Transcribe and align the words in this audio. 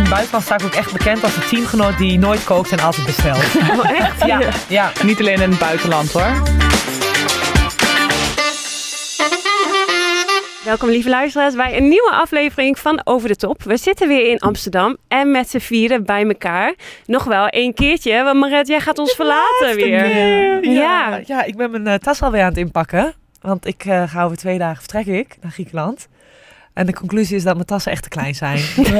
In 0.00 0.06
het 0.06 0.14
buitenland 0.14 0.44
sta 0.44 0.58
ik 0.58 0.64
ook 0.64 0.74
echt 0.74 0.92
bekend 0.92 1.24
als 1.24 1.36
een 1.36 1.48
teamgenoot 1.48 1.98
die 1.98 2.18
nooit 2.18 2.44
kookt 2.44 2.72
en 2.72 2.80
altijd 2.80 3.06
bestelt. 3.06 3.44
echt? 4.02 4.26
Ja, 4.26 4.40
ja. 4.68 4.92
Niet 5.04 5.20
alleen 5.20 5.40
in 5.40 5.50
het 5.50 5.58
buitenland 5.58 6.12
hoor. 6.12 6.32
Welkom 10.64 10.88
lieve 10.88 11.08
luisteraars 11.08 11.54
bij 11.54 11.76
een 11.76 11.88
nieuwe 11.88 12.10
aflevering 12.10 12.78
van 12.78 13.00
Over 13.04 13.28
de 13.28 13.36
Top. 13.36 13.62
We 13.62 13.76
zitten 13.76 14.08
weer 14.08 14.30
in 14.30 14.38
Amsterdam 14.38 14.96
en 15.08 15.30
met 15.30 15.50
z'n 15.50 15.58
vieren 15.58 16.04
bij 16.04 16.26
elkaar. 16.26 16.74
Nog 17.06 17.24
wel 17.24 17.46
één 17.46 17.74
keertje, 17.74 18.22
want 18.22 18.38
Maret, 18.38 18.68
jij 18.68 18.80
gaat 18.80 18.98
ons 18.98 19.12
verlaten 19.12 19.74
weer. 19.74 20.06
Ja. 20.06 20.58
Ja. 20.72 21.20
ja, 21.26 21.44
ik 21.44 21.56
ben 21.56 21.70
mijn 21.70 21.86
eh, 21.86 21.94
tas 21.94 22.22
alweer 22.22 22.42
aan 22.42 22.48
het 22.48 22.58
inpakken. 22.58 23.14
Want 23.40 23.66
ik 23.66 23.84
eh, 23.84 24.02
ga 24.06 24.24
over 24.24 24.36
twee 24.36 24.58
dagen 24.58 24.82
vertrek 24.82 25.06
ik 25.06 25.36
naar 25.40 25.52
Griekenland. 25.52 26.08
En 26.72 26.86
de 26.86 26.94
conclusie 26.94 27.36
is 27.36 27.42
dat 27.42 27.54
mijn 27.54 27.66
tassen 27.66 27.92
echt 27.92 28.02
te 28.02 28.08
klein 28.08 28.34
zijn. 28.34 28.58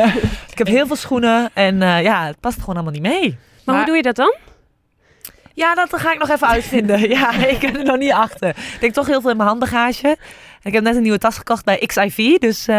ik 0.52 0.58
heb 0.58 0.66
heel 0.66 0.86
veel 0.86 0.96
schoenen 0.96 1.50
en 1.54 1.82
eh, 1.82 2.02
ja, 2.02 2.26
het 2.26 2.40
past 2.40 2.58
gewoon 2.58 2.74
allemaal 2.74 2.92
niet 2.92 3.02
mee. 3.02 3.38
Maar, 3.64 3.76
hoe 3.76 3.86
doe 3.86 3.96
je 3.96 4.02
dat 4.02 4.16
dan? 4.16 4.34
Ja, 5.54 5.74
dat 5.74 5.96
ga 5.96 6.12
ik 6.12 6.18
nog 6.18 6.30
even 6.30 6.48
uitvinden. 6.48 7.08
ja, 7.18 7.32
ik 7.32 7.58
ben 7.60 7.76
er 7.76 7.84
nog 7.84 7.98
niet 7.98 8.12
achter. 8.12 8.48
Ik 8.48 8.76
denk 8.80 8.92
toch 8.92 9.06
heel 9.06 9.20
veel 9.20 9.30
in 9.30 9.36
mijn 9.36 9.48
handbagage. 9.48 10.08
En 10.08 10.16
ik 10.62 10.72
heb 10.72 10.82
net 10.82 10.96
een 10.96 11.02
nieuwe 11.02 11.18
tas 11.18 11.36
gekocht 11.36 11.64
bij 11.64 11.86
XIV, 11.86 12.38
dus 12.38 12.68
eh, 12.68 12.76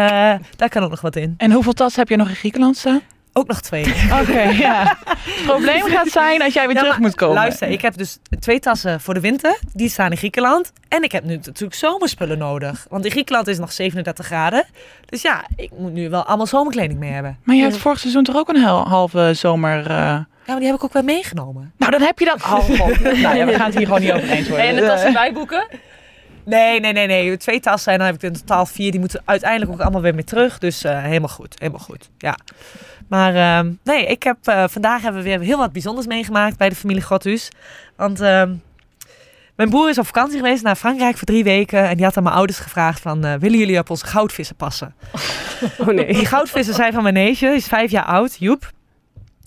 daar 0.56 0.68
kan 0.68 0.82
ook 0.82 0.90
nog 0.90 1.00
wat 1.00 1.16
in. 1.16 1.34
En 1.36 1.52
hoeveel 1.52 1.72
tassen 1.72 2.00
heb 2.00 2.08
je 2.08 2.16
nog 2.16 2.28
in 2.28 2.34
Griekenland 2.34 2.76
staan? 2.76 3.00
Ook 3.32 3.46
nog 3.48 3.60
twee. 3.60 3.84
Oké, 4.20 4.40
ja. 4.42 4.98
Het 5.04 5.44
probleem 5.46 5.82
gaat 5.82 6.08
zijn 6.08 6.42
als 6.42 6.52
jij 6.54 6.66
weer 6.66 6.74
Ja, 6.74 6.80
terug 6.80 6.98
maar 6.98 7.06
moet 7.08 7.16
komen. 7.16 7.34
Luister, 7.34 7.68
ik 7.68 7.82
heb 7.82 7.96
dus 7.96 8.18
twee 8.40 8.60
tassen 8.60 9.00
voor 9.00 9.14
de 9.14 9.20
winter. 9.20 9.58
Die 9.72 9.88
staan 9.88 10.10
in 10.10 10.16
Griekenland. 10.16 10.72
En 10.88 11.02
ik 11.02 11.12
heb 11.12 11.24
nu 11.24 11.36
natuurlijk 11.36 11.74
zomerspullen 11.74 12.38
nodig. 12.38 12.86
Want 12.90 13.04
in 13.04 13.10
Griekenland 13.10 13.46
is 13.46 13.52
het 13.52 13.62
nog 13.62 13.72
37 13.72 14.26
graden. 14.26 14.64
Dus 15.06 15.22
ja, 15.22 15.44
ik 15.56 15.70
moet 15.78 15.92
nu 15.92 16.08
wel 16.10 16.24
allemaal 16.24 16.46
zomerkleding 16.46 16.98
mee 16.98 17.10
hebben. 17.10 17.38
Maar 17.44 17.56
je 17.56 17.62
hebt 17.62 17.76
vorig 17.76 17.98
seizoen 17.98 18.22
toch 18.24 18.36
ook 18.36 18.48
een 18.48 18.62
halve 18.62 19.30
zomer... 19.34 19.80
eh, 19.86 19.96
Ja, 19.96 20.26
maar 20.46 20.56
die 20.56 20.66
heb 20.66 20.74
ik 20.76 20.84
ook 20.84 20.92
wel 20.92 21.02
meegenomen. 21.02 21.72
Nou, 21.76 21.90
dan 21.92 22.00
heb 22.00 22.18
je 22.18 22.24
dat... 22.24 22.34
Oh, 22.42 22.58
god. 22.80 23.00
nou 23.00 23.36
ja, 23.36 23.46
we 23.46 23.52
gaan 23.54 23.66
het 23.66 23.76
hier 23.76 23.86
gewoon 23.86 24.00
niet 24.00 24.12
over 24.12 24.30
eens 24.30 24.48
worden. 24.48 24.66
En 24.66 24.74
de 24.74 24.80
tassen 24.80 25.12
bijboeken? 25.12 25.66
Nee, 26.44 26.80
nee, 26.80 26.92
nee, 26.92 27.06
nee. 27.06 27.36
Twee 27.36 27.60
tassen 27.60 27.92
en 27.92 27.98
dan 27.98 28.06
heb 28.06 28.16
ik 28.16 28.22
in 28.22 28.32
totaal 28.32 28.66
vier. 28.66 28.90
Die 28.90 29.00
moeten 29.00 29.22
uiteindelijk 29.24 29.70
ook 29.72 29.80
allemaal 29.80 30.00
weer 30.00 30.14
mee 30.14 30.24
terug. 30.24 30.58
Dus 30.58 30.84
eh, 30.84 31.02
helemaal 31.02 31.28
goed, 31.28 31.54
helemaal 31.58 31.80
goed. 31.80 32.10
Ja. 32.18 32.36
Maar 33.08 33.34
ehm, 33.34 33.72
nee, 33.84 34.06
ik 34.06 34.22
heb, 34.22 34.36
eh, 34.44 34.64
vandaag 34.68 35.02
hebben 35.02 35.22
we 35.22 35.28
weer 35.28 35.40
heel 35.40 35.58
wat 35.58 35.72
bijzonders 35.72 36.06
meegemaakt 36.06 36.56
bij 36.56 36.68
de 36.68 36.74
familie 36.74 37.02
Grothuus. 37.02 37.48
Want 37.96 38.20
ehm, 38.20 38.54
mijn 39.56 39.70
broer 39.70 39.88
is 39.88 39.98
op 39.98 40.06
vakantie 40.06 40.36
geweest 40.36 40.62
naar 40.62 40.76
Frankrijk 40.76 41.16
voor 41.16 41.26
drie 41.26 41.44
weken. 41.44 41.88
En 41.88 41.96
die 41.96 42.04
had 42.04 42.16
aan 42.16 42.22
mijn 42.22 42.34
ouders 42.34 42.58
gevraagd 42.58 43.00
van, 43.00 43.24
eh, 43.24 43.34
willen 43.34 43.58
jullie 43.58 43.78
op 43.78 43.90
onze 43.90 44.06
goudvissen 44.06 44.56
passen? 44.56 44.94
Oh 45.78 45.86
nee. 45.86 46.12
Die 46.12 46.26
goudvissen 46.26 46.74
zijn 46.74 46.92
van 46.92 47.02
mijn 47.02 47.14
neefje, 47.14 47.46
die 47.46 47.56
is 47.56 47.66
vijf 47.66 47.90
jaar 47.90 48.04
oud, 48.04 48.36
Joep. 48.38 48.70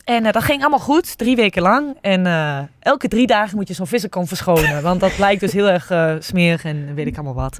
En 0.05 0.25
eh, 0.25 0.31
dat 0.31 0.43
ging 0.43 0.61
allemaal 0.61 0.79
goed, 0.79 1.17
drie 1.17 1.35
weken 1.35 1.61
lang. 1.61 1.97
En 2.01 2.25
eh, 2.25 2.59
elke 2.79 3.07
drie 3.07 3.27
dagen 3.27 3.57
moet 3.57 3.67
je 3.67 3.73
zo'n 3.73 3.87
vissenkom 3.87 4.27
verschonen. 4.27 4.81
Want 4.81 4.99
dat 4.99 5.17
lijkt 5.17 5.39
dus 5.39 5.51
heel 5.51 5.69
erg 5.69 5.89
eh, 5.89 6.15
smerig 6.19 6.63
en 6.63 6.95
weet 6.95 7.07
ik 7.07 7.15
allemaal 7.15 7.33
wat. 7.33 7.59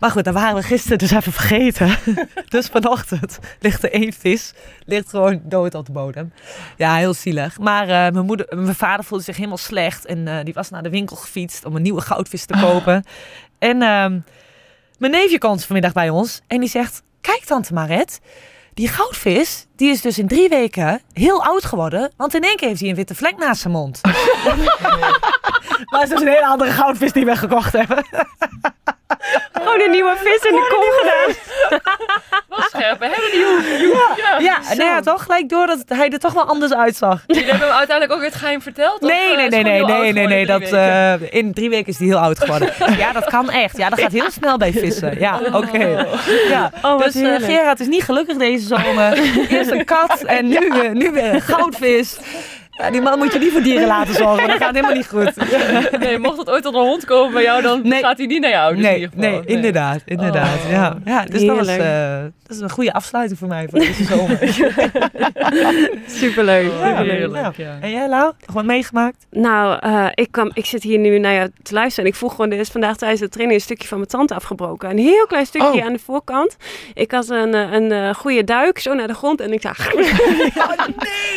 Maar 0.00 0.10
goed, 0.10 0.24
daar 0.24 0.32
waren 0.32 0.54
we 0.54 0.62
gisteren 0.62 0.98
dus 0.98 1.10
even 1.10 1.32
vergeten. 1.32 1.96
dus 2.48 2.66
vanochtend 2.66 3.38
ligt 3.60 3.82
er 3.82 3.92
één 3.92 4.12
vis, 4.12 4.54
ligt 4.84 5.08
gewoon 5.08 5.40
dood 5.44 5.74
op 5.74 5.86
de 5.86 5.92
bodem. 5.92 6.32
Ja, 6.76 6.96
heel 6.96 7.14
zielig. 7.14 7.58
Maar 7.58 7.86
mijn, 7.86 8.26
moeder, 8.26 8.46
mijn 8.54 8.74
vader 8.74 9.04
voelde 9.04 9.24
zich 9.24 9.36
helemaal 9.36 9.56
slecht. 9.56 10.06
En 10.06 10.44
die 10.44 10.54
was 10.54 10.70
naar 10.70 10.82
de 10.82 10.90
winkel 10.90 11.16
gefietst 11.16 11.64
om 11.64 11.76
een 11.76 11.82
nieuwe 11.82 12.00
goudvis 12.00 12.44
te 12.44 12.58
kopen. 12.66 13.04
En 13.58 13.82
ehm, 13.82 14.18
mijn 14.98 15.12
neefje 15.12 15.38
komt 15.38 15.64
vanmiddag 15.64 15.92
bij 15.92 16.10
ons 16.10 16.40
en 16.46 16.60
die 16.60 16.68
zegt... 16.68 17.02
Kijk, 17.20 17.44
tante 17.44 17.74
Maret, 17.74 18.20
die 18.74 18.88
goudvis, 18.88 19.66
die 19.78 19.90
is 19.90 20.00
dus 20.00 20.18
in 20.18 20.28
drie 20.28 20.48
weken 20.48 21.00
heel 21.12 21.44
oud 21.44 21.64
geworden. 21.64 22.10
Want 22.16 22.34
in 22.34 22.42
één 22.42 22.56
keer 22.56 22.68
heeft 22.68 22.80
hij 22.80 22.88
een 22.88 22.94
witte 22.94 23.14
vlek 23.14 23.36
naast 23.36 23.60
zijn 23.60 23.72
mond. 23.72 24.00
maar 25.90 26.00
het 26.00 26.02
is 26.02 26.08
dus 26.08 26.20
een 26.20 26.28
hele 26.28 26.46
andere 26.46 26.70
goudvis 26.70 27.12
die 27.12 27.24
we 27.24 27.36
gekocht 27.36 27.72
hebben. 27.72 28.04
Gewoon 29.52 29.80
een 29.80 29.90
nieuwe 29.90 30.14
vis 30.16 30.50
in 30.50 30.54
de 30.54 30.66
kom 30.70 30.84
gedaan. 30.98 31.36
Wat 32.48 32.68
scherp. 32.70 32.98
We 32.98 33.04
hebben 33.04 33.30
die 33.30 33.40
joe. 33.40 34.02
Ja, 34.16 34.38
Ja, 34.38 34.74
nou 34.74 34.90
ja, 34.90 35.00
toch 35.00 35.22
gelijk 35.22 35.48
door 35.48 35.66
dat 35.66 35.82
hij 35.86 36.10
er 36.10 36.18
toch 36.18 36.32
wel 36.32 36.44
anders 36.44 36.74
uitzag. 36.74 37.22
Jullie 37.26 37.44
hebben 37.50 37.68
hem 37.68 37.76
uiteindelijk 37.76 38.12
ook 38.12 38.20
weer 38.20 38.30
het 38.30 38.38
geheim 38.38 38.62
verteld? 38.62 39.02
of, 39.02 39.10
Nee, 39.10 39.30
eh, 39.30 39.36
nee, 39.36 39.48
nee, 39.48 39.62
nee, 39.62 39.84
nee, 39.84 40.12
nee, 40.12 40.26
nee. 40.26 40.46
Dat, 40.46 40.60
in 40.60 40.66
drie 40.68 40.80
weken? 40.80 41.30
eh, 41.30 41.38
in 41.38 41.52
drie 41.52 41.70
weken 41.70 41.86
is 41.86 41.98
hij 41.98 42.06
heel 42.06 42.18
oud 42.18 42.38
geworden. 42.38 42.72
ja, 42.98 43.12
dat 43.12 43.24
kan 43.24 43.50
echt. 43.50 43.76
Ja, 43.76 43.88
dat 43.88 44.00
gaat 44.00 44.12
heel 44.12 44.30
snel 44.30 44.56
bij 44.56 44.72
vissen. 44.72 45.18
Ja, 45.18 45.40
oké. 45.52 46.06
Ja. 46.48 46.70
Oh, 46.82 46.98
wat 46.98 47.12
dus 47.12 47.14
eh. 47.14 47.34
Gerard 47.44 47.80
is 47.80 47.86
niet 47.86 48.02
gelukkig 48.02 48.36
deze 48.36 48.66
zomer. 48.66 49.16
Een 49.70 49.84
kat 49.84 50.22
en 50.22 50.46
nu, 50.46 50.68
eh, 50.82 50.90
nu 50.90 51.10
weer 51.10 51.34
een 51.34 51.40
goudvis. 51.40 52.16
Ja, 52.78 52.90
die 52.90 53.00
man 53.00 53.18
moet 53.18 53.32
je 53.32 53.38
niet 53.38 53.52
voor 53.52 53.62
dieren 53.62 53.86
laten 53.86 54.14
zorgen. 54.14 54.48
Dat 54.48 54.56
gaat 54.56 54.74
helemaal 54.74 54.94
niet 54.96 55.08
goed. 55.08 55.32
Nee, 56.00 56.18
mocht 56.18 56.38
het 56.38 56.50
ooit 56.50 56.62
tot 56.62 56.74
een 56.74 56.80
hond 56.80 57.04
komen 57.04 57.32
bij 57.32 57.42
jou, 57.42 57.62
dan 57.62 57.80
Nee. 57.82 58.00
gaat 58.02 58.16
hij 58.18 58.26
niet 58.26 58.40
naar 58.40 58.50
jou. 58.50 58.74
Dus 58.76 58.84
in 58.84 58.90
Nee, 58.90 59.00
ieder 59.00 59.10
geval. 59.14 59.30
nee, 59.30 59.42
inderdaad. 59.46 60.00
inderdaad. 60.04 60.56
Oh. 60.64 60.70
Ja, 60.70 60.96
ja, 61.04 61.24
dus 61.24 61.44
dat, 61.44 61.56
was, 61.56 61.66
Heerlijk. 61.66 61.88
eh, 61.88 62.22
dat 62.46 62.56
is 62.56 62.62
een 62.62 62.70
goede 62.70 62.92
afsluiting 62.92 63.38
voor 63.38 63.48
mij 63.48 63.66
voor 63.70 63.78
deze 63.78 64.04
zomer. 64.04 64.38
Superleuk. 66.06 66.70
Ja, 66.80 67.02
heerlijk, 67.02 67.56
ja. 67.56 67.76
En 67.80 67.90
jij, 67.90 68.08
Lau? 68.08 68.32
Nog 68.46 68.54
wat 68.54 68.64
meegemaakt? 68.64 69.26
Nou, 69.30 69.78
eh, 69.80 70.06
ik, 70.14 70.32
kwam, 70.32 70.50
ik 70.54 70.66
zit 70.66 70.82
hier 70.82 70.98
nu 70.98 71.18
naar 71.18 71.34
jou 71.34 71.50
te 71.62 71.74
luisteren. 71.74 72.04
En 72.04 72.10
ik 72.10 72.16
vroeg 72.18 72.34
gewoon, 72.34 72.50
er 72.50 72.58
is 72.58 72.68
vandaag 72.68 72.96
tijdens 72.96 73.20
de 73.20 73.28
training 73.28 73.58
een 73.58 73.64
stukje 73.64 73.88
van 73.88 73.96
mijn 73.96 74.10
tand 74.10 74.32
afgebroken. 74.32 74.90
Een 74.90 74.98
heel 74.98 75.26
klein 75.26 75.46
stukje 75.46 75.78
Oh. 75.78 75.84
aan 75.84 75.92
de 75.92 75.98
voorkant. 75.98 76.56
Ik 76.94 77.10
had 77.10 77.28
een, 77.28 77.54
eh, 77.54 77.72
een, 77.72 77.92
eh, 77.92 78.14
goede 78.14 78.44
duik 78.44 78.78
zo 78.78 78.94
naar 78.94 79.06
de 79.06 79.14
grond 79.14 79.40
en 79.40 79.52
ik 79.52 79.60
zag... 79.60 79.94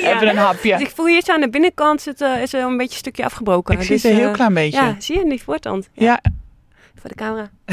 Even 0.02 0.28
een 0.30 0.38
hapje. 0.38 0.72
Dus 0.78 0.82
ik 0.88 0.92
voel 0.96 1.06
hier 1.08 1.22
zo 1.24 1.31
aan 1.32 1.42
de 1.42 1.50
binnenkant 1.50 2.02
zit, 2.02 2.22
is 2.22 2.54
er 2.54 2.62
een 2.64 2.78
beetje 2.78 2.94
een 2.94 2.98
stukje 2.98 3.26
afgebroken. 3.26 3.74
Ik 3.74 3.82
zie 3.82 3.94
Dus, 3.94 4.04
het 4.04 4.12
een 4.12 4.18
heel 4.18 4.28
eh, 4.28 4.34
klein 4.34 4.54
beetje. 4.54 4.82
Ja, 4.82 4.96
zie 5.00 5.18
je 5.18 5.30
die 5.30 5.44
voortand? 5.44 5.90
Ja, 5.94 6.06
Ja, 6.06 6.22
Voor 7.02 7.10
de 7.10 7.16
camera. 7.16 7.50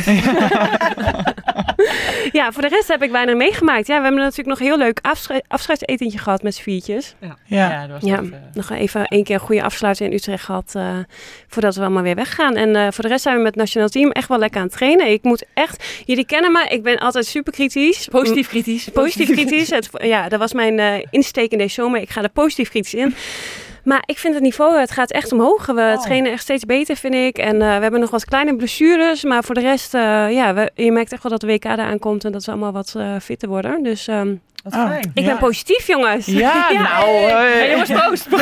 ja, 2.39 2.53
voor 2.53 2.63
de 2.63 2.69
rest 2.69 2.89
heb 2.89 3.03
ik 3.03 3.11
weinig 3.11 3.35
meegemaakt. 3.37 3.87
Ja, 3.87 3.97
we 3.97 4.03
hebben 4.03 4.21
natuurlijk 4.23 4.49
nog 4.49 4.61
een 4.61 4.67
heel 4.67 4.79
leuk 4.79 4.99
afschei- 5.03 5.41
afscheidsetentje 5.49 6.19
gehad 6.19 6.43
met 6.43 6.55
z'n 6.55 6.63
viertjes. 6.63 7.15
ja. 7.47 7.87
dat 7.87 8.01
was 8.01 8.11
Ja, 8.11 8.21
even- 8.21 8.51
nog 8.53 8.71
even 8.71 9.05
één 9.05 9.25
keer 9.25 9.35
een 9.35 9.41
goede 9.41 9.63
afsluiting 9.63 10.11
in 10.11 10.17
Utrecht 10.17 10.45
gehad 10.45 10.73
eh, 10.77 10.97
voordat 11.49 11.75
we 11.75 11.81
allemaal 11.81 12.03
weer 12.03 12.15
weggaan. 12.15 12.57
En 12.57 12.77
eh, 12.77 12.87
voor 12.91 13.05
de 13.05 13.11
rest 13.11 13.23
zijn 13.23 13.35
we 13.37 13.43
met 13.43 13.51
het 13.51 13.61
nationaal 13.61 13.89
team 13.89 14.11
echt 14.11 14.29
wel 14.29 14.39
lekker 14.39 14.61
aan 14.61 14.67
het 14.67 14.77
trainen. 14.77 15.11
Ik 15.11 15.23
moet 15.23 15.45
echt, 15.55 15.85
jullie 16.05 16.27
kennen 16.27 16.53
me, 16.53 16.67
ik 16.69 16.83
ben 16.83 16.99
altijd 16.99 17.27
super 17.27 17.53
kritisch. 17.53 18.09
Positief 18.11 18.49
kritisch. 18.49 18.89
Positief 18.89 19.31
kritisch. 19.31 19.71
Het, 19.71 19.89
ja, 19.93 20.29
dat 20.29 20.39
was 20.39 20.53
mijn 20.53 20.79
eh, 20.79 21.05
insteek 21.11 21.53
in 21.53 21.59
deze 21.59 21.75
zomer. 21.75 22.01
Ik 22.01 22.11
ga 22.11 22.23
er 22.23 22.29
positief 22.29 22.69
kritisch 22.69 22.95
in. 22.95 23.15
Maar 23.89 24.03
ik 24.07 24.19
vind 24.19 24.35
het 24.35 24.43
niveau, 24.43 24.79
het 24.79 24.91
gaat 24.91 25.11
echt 25.11 25.33
omhoog. 25.33 25.67
We 25.67 25.99
trainen 26.03 26.33
echt 26.33 26.43
steeds 26.43 26.65
beter, 26.65 26.97
vind 26.97 27.15
ik. 27.15 27.39
En 27.39 27.63
eh, 27.63 27.77
we 27.77 27.83
hebben 27.83 28.01
nog 28.01 28.11
wat 28.11 28.25
kleine 28.25 28.57
blessures. 28.57 29.25
Maar 29.25 29.45
voor 29.45 29.55
de 29.55 29.61
rest, 29.61 29.95
eh, 29.95 30.01
ja, 30.31 30.55
we, 30.55 30.71
je 30.75 30.93
merkt 30.93 31.13
echt 31.13 31.23
wel 31.23 31.33
dat 31.33 31.41
de 31.41 31.47
WK 31.47 31.65
eraan 31.65 31.99
komt. 31.99 32.25
En 32.25 32.33
dat 32.33 32.45
we 32.45 32.51
allemaal 32.51 32.73
wat 32.73 32.95
eh, 32.97 33.17
fitter 33.21 33.49
worden. 33.49 33.83
Dus 33.83 34.09
ehm, 34.09 34.35
Wat 34.71 34.81
Oh. 34.81 34.87
fijn. 34.91 35.11
ik 35.15 35.25
ben 35.25 35.39
positief, 35.39 35.87
jongens. 35.87 36.27
Ja, 36.27 36.71
nou... 36.73 37.09
eh, 37.25 37.31
Hey, 37.33 37.71
jongens, 37.71 37.91
proost. 37.91 38.27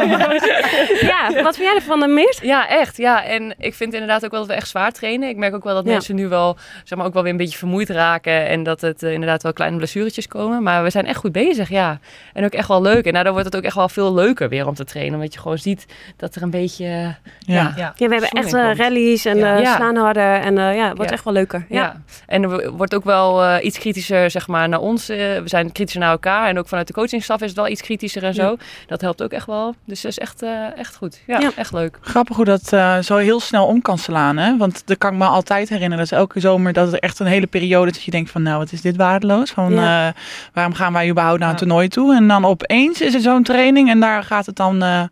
ja, 1.12 1.42
wat 1.42 1.56
vind 1.56 1.68
jij 1.68 1.74
ervan, 1.74 2.02
eh, 2.02 2.08
Meert? 2.08 2.38
Ja, 2.42 2.68
echt. 2.68 2.96
Ja, 2.96 3.24
en 3.24 3.54
ik 3.58 3.74
vind 3.74 3.92
inderdaad 3.92 4.24
ook 4.24 4.30
wel 4.30 4.40
dat 4.40 4.48
we 4.48 4.54
echt 4.54 4.68
zwaar 4.68 4.92
trainen. 4.92 5.28
Ik 5.28 5.36
merk 5.36 5.54
ook 5.54 5.64
wel 5.64 5.74
dat 5.74 5.84
Ja. 5.84 5.90
mensen 5.92 6.14
nu 6.14 6.28
wel, 6.28 6.56
zeg 6.84 6.98
maar, 6.98 7.06
ook 7.06 7.12
wel 7.12 7.22
weer 7.22 7.32
een 7.32 7.38
beetje 7.38 7.58
vermoeid 7.58 7.90
raken. 7.90 8.46
En 8.48 8.62
dat 8.62 8.80
het 8.80 9.02
eh, 9.02 9.12
inderdaad 9.12 9.42
wel 9.42 9.52
kleine 9.52 9.76
blessuretjes 9.76 10.28
komen. 10.28 10.62
Maar 10.62 10.82
we 10.82 10.90
zijn 10.90 11.06
echt 11.06 11.18
goed 11.18 11.32
bezig, 11.32 11.68
ja. 11.68 11.98
En 12.32 12.44
ook 12.44 12.52
echt 12.52 12.68
wel 12.68 12.82
leuk. 12.82 13.04
En 13.06 13.12
daardoor 13.12 13.32
wordt 13.32 13.46
het 13.46 13.56
ook 13.56 13.62
echt 13.62 13.74
wel 13.74 13.88
veel 13.88 14.14
leuker 14.14 14.48
weer 14.48 14.66
om 14.66 14.74
te 14.74 14.84
trainen. 14.84 15.14
Omdat 15.14 15.32
je 15.34 15.40
gewoon 15.40 15.58
ziet 15.58 15.86
dat 16.16 16.34
er 16.34 16.42
een 16.42 16.50
beetje... 16.50 17.14
Ja. 17.38 17.72
ja. 17.76 17.92
We 17.96 18.04
hebben 18.04 18.28
echt 18.28 18.54
eh, 18.54 18.74
rallies 18.74 19.24
en 19.24 19.36
Ja. 19.38 19.58
eh, 19.60 19.74
slaan 19.74 19.96
harder. 19.96 20.40
En 20.40 20.58
eh, 20.58 20.76
ja, 20.76 20.86
het 20.88 20.96
wordt 20.96 21.10
Ja. 21.10 21.16
echt 21.16 21.24
wel 21.24 21.32
leuker. 21.32 21.66
Ja. 21.68 21.76
Ja. 21.78 21.96
en 22.26 22.42
er 22.42 22.70
wordt 22.72 22.94
ook 22.94 23.04
wel 23.04 23.42
eh, 23.44 23.64
iets 23.64 23.78
kritischer 23.78 24.30
zeg 24.30 24.46
maar, 24.48 24.68
naar 24.68 24.80
ons. 24.80 25.06
We 25.06 25.42
zijn 25.44 25.67
zijn 25.68 25.72
kritischer 25.72 26.00
naar 26.00 26.10
elkaar. 26.10 26.48
En 26.48 26.58
ook 26.58 26.68
vanuit 26.68 26.86
de 26.86 26.92
coachingstaf 26.92 27.40
is 27.40 27.46
het 27.48 27.56
wel 27.56 27.68
iets 27.68 27.82
kritischer 27.82 28.24
en 28.24 28.34
zo. 28.34 28.56
Dat 28.86 29.00
helpt 29.00 29.22
ook 29.22 29.30
echt 29.32 29.46
wel. 29.46 29.74
Dus 29.86 30.00
dat 30.00 30.10
is 30.10 30.18
echt, 30.18 30.42
eh, 30.42 30.78
echt 30.78 30.96
goed. 30.96 31.20
Ja, 31.26 31.38
Ja. 31.40 31.50
echt 31.56 31.72
leuk. 31.72 31.98
Grappig 32.00 32.36
hoe 32.36 32.44
dat 32.44 32.72
eh, 32.72 32.98
zo 32.98 33.16
heel 33.16 33.40
snel 33.40 33.66
om 33.66 33.82
kan 33.82 33.98
slaan. 33.98 34.36
Hè? 34.36 34.56
Want 34.56 34.82
dat 34.86 34.98
kan 34.98 35.12
ik 35.12 35.18
me 35.18 35.24
altijd 35.26 35.68
herinneren. 35.68 35.96
Dat 36.04 36.12
is 36.12 36.18
elke 36.18 36.40
zomer 36.40 36.72
dat 36.72 36.92
er 36.92 36.98
echt 36.98 37.18
een 37.18 37.26
hele 37.26 37.46
periode 37.46 37.86
is 37.90 37.92
dat 37.96 38.04
je 38.04 38.10
denkt 38.10 38.30
van 38.30 38.42
nou, 38.42 38.58
wat 38.58 38.72
is 38.72 38.80
dit 38.80 38.96
waardeloos? 38.96 39.50
Van 39.50 39.72
Ja. 39.72 40.06
eh, 40.08 40.12
waarom 40.52 40.74
gaan 40.74 40.92
wij 40.92 41.08
überhaupt 41.08 41.38
naar 41.38 41.48
een 41.48 41.54
Ja. 41.54 41.60
toernooi 41.60 41.88
toe? 41.88 42.14
En 42.14 42.28
dan 42.28 42.44
opeens 42.44 43.00
is 43.00 43.14
er 43.14 43.20
zo'n 43.20 43.42
training 43.42 43.90
en 43.90 44.00
daar 44.00 44.22
gaat 44.24 44.46
het 44.46 44.56
dan. 44.56 44.76
Ja. 44.78 45.08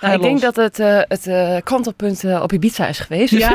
Nou, 0.00 0.14
ik 0.14 0.22
denk 0.22 0.40
dat 0.40 0.56
het, 0.56 0.76
het 1.08 1.30
kantelpunt 1.64 2.24
op 2.42 2.52
Ibiza 2.52 2.86
is 2.86 2.98
geweest. 2.98 3.32
Ja. 3.32 3.50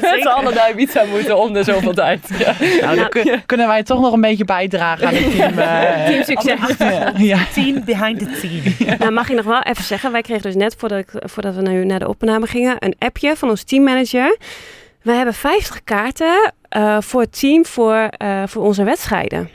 met 0.00 0.18
z'n 0.22 0.28
allen 0.28 0.54
naar 0.54 0.70
Ibiza 0.70 1.04
moeten 1.04 1.38
om 1.38 1.52
de 1.52 1.62
zoveel 1.62 1.94
tijd. 1.94 2.28
Ja. 2.38 2.54
nou, 2.80 2.96
dan 2.96 3.08
kun- 3.08 3.42
kunnen 3.46 3.66
wij 3.66 3.82
toch 3.82 4.00
nog 4.00 4.12
een 4.12 4.20
beetje 4.20 4.44
bijdragen 4.68 5.06
aan 5.06 5.14
het 5.14 5.30
team. 5.30 5.58
eh, 5.68 6.06
Team 6.06 6.24
succes. 6.24 6.76
ja, 6.78 7.12
ja. 7.16 7.46
Team 7.52 7.84
behind 7.84 8.18
the 8.18 8.38
team. 8.40 8.62
Nou, 8.98 9.12
mag 9.12 9.28
ik 9.28 9.36
nog 9.36 9.44
wel 9.44 9.62
even 9.62 9.84
zeggen, 9.84 10.12
wij 10.12 10.22
kregen 10.22 10.42
dus 10.42 10.54
net 10.54 10.74
voordat, 10.78 10.98
ik, 10.98 11.10
voordat 11.12 11.54
we 11.54 11.62
nu 11.62 11.84
naar 11.84 11.98
de 11.98 12.08
opname 12.08 12.46
gingen, 12.46 12.76
een 12.78 12.94
appje 12.98 13.36
van 13.36 13.48
ons 13.48 13.62
teammanager. 13.62 14.36
We 15.02 15.12
hebben 15.12 15.34
50 15.34 15.84
kaarten 15.84 16.52
eh, 16.68 16.96
voor 17.00 17.20
het 17.20 17.38
team 17.38 17.66
voor, 17.66 17.94
eh, 17.94 18.42
voor 18.46 18.62
onze 18.62 18.84
wedstrijden. 18.84 19.48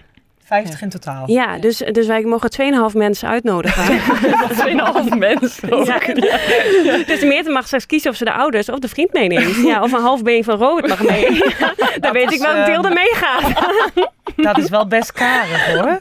50 0.48 0.82
in 0.82 0.90
totaal. 0.90 1.32
Ja, 1.32 1.58
dus, 1.60 1.78
dus 1.78 2.08
wij 2.08 2.22
mogen 2.24 2.50
2,5 2.92 2.98
mensen 2.98 3.28
uitnodigen. 3.30 4.00
2,5 4.00 5.18
mensen. 5.18 5.84
Ja. 5.86 6.00
Dus 7.06 7.24
Meerte 7.24 7.50
mag 7.52 7.66
straks 7.66 7.86
kiezen 7.86 8.12
of 8.12 8.18
ze 8.18 8.24
de 8.26 8.34
ouders 8.34 8.70
of 8.70 8.80
de 8.80 8.88
vriend 8.88 9.14
meeneemt. 9.14 9.56
Ja, 9.56 9.82
of 9.84 9.92
een 9.92 10.02
half 10.02 10.24
been 10.24 10.44
van 10.44 10.58
Robert 10.58 10.88
mag 10.88 11.04
mee. 11.04 11.26
Dan 12.00 12.14
weet 12.14 12.24
ik 12.26 12.32
is, 12.32 12.42
welk 12.42 12.66
deel 12.66 12.76
ehm, 12.76 12.86
er 12.86 12.94
meegaat. 12.94 13.66
Dat 14.36 14.58
is 14.58 14.70
wel 14.70 14.88
best 14.88 15.12
karig 15.12 15.66
hoor. 15.74 15.98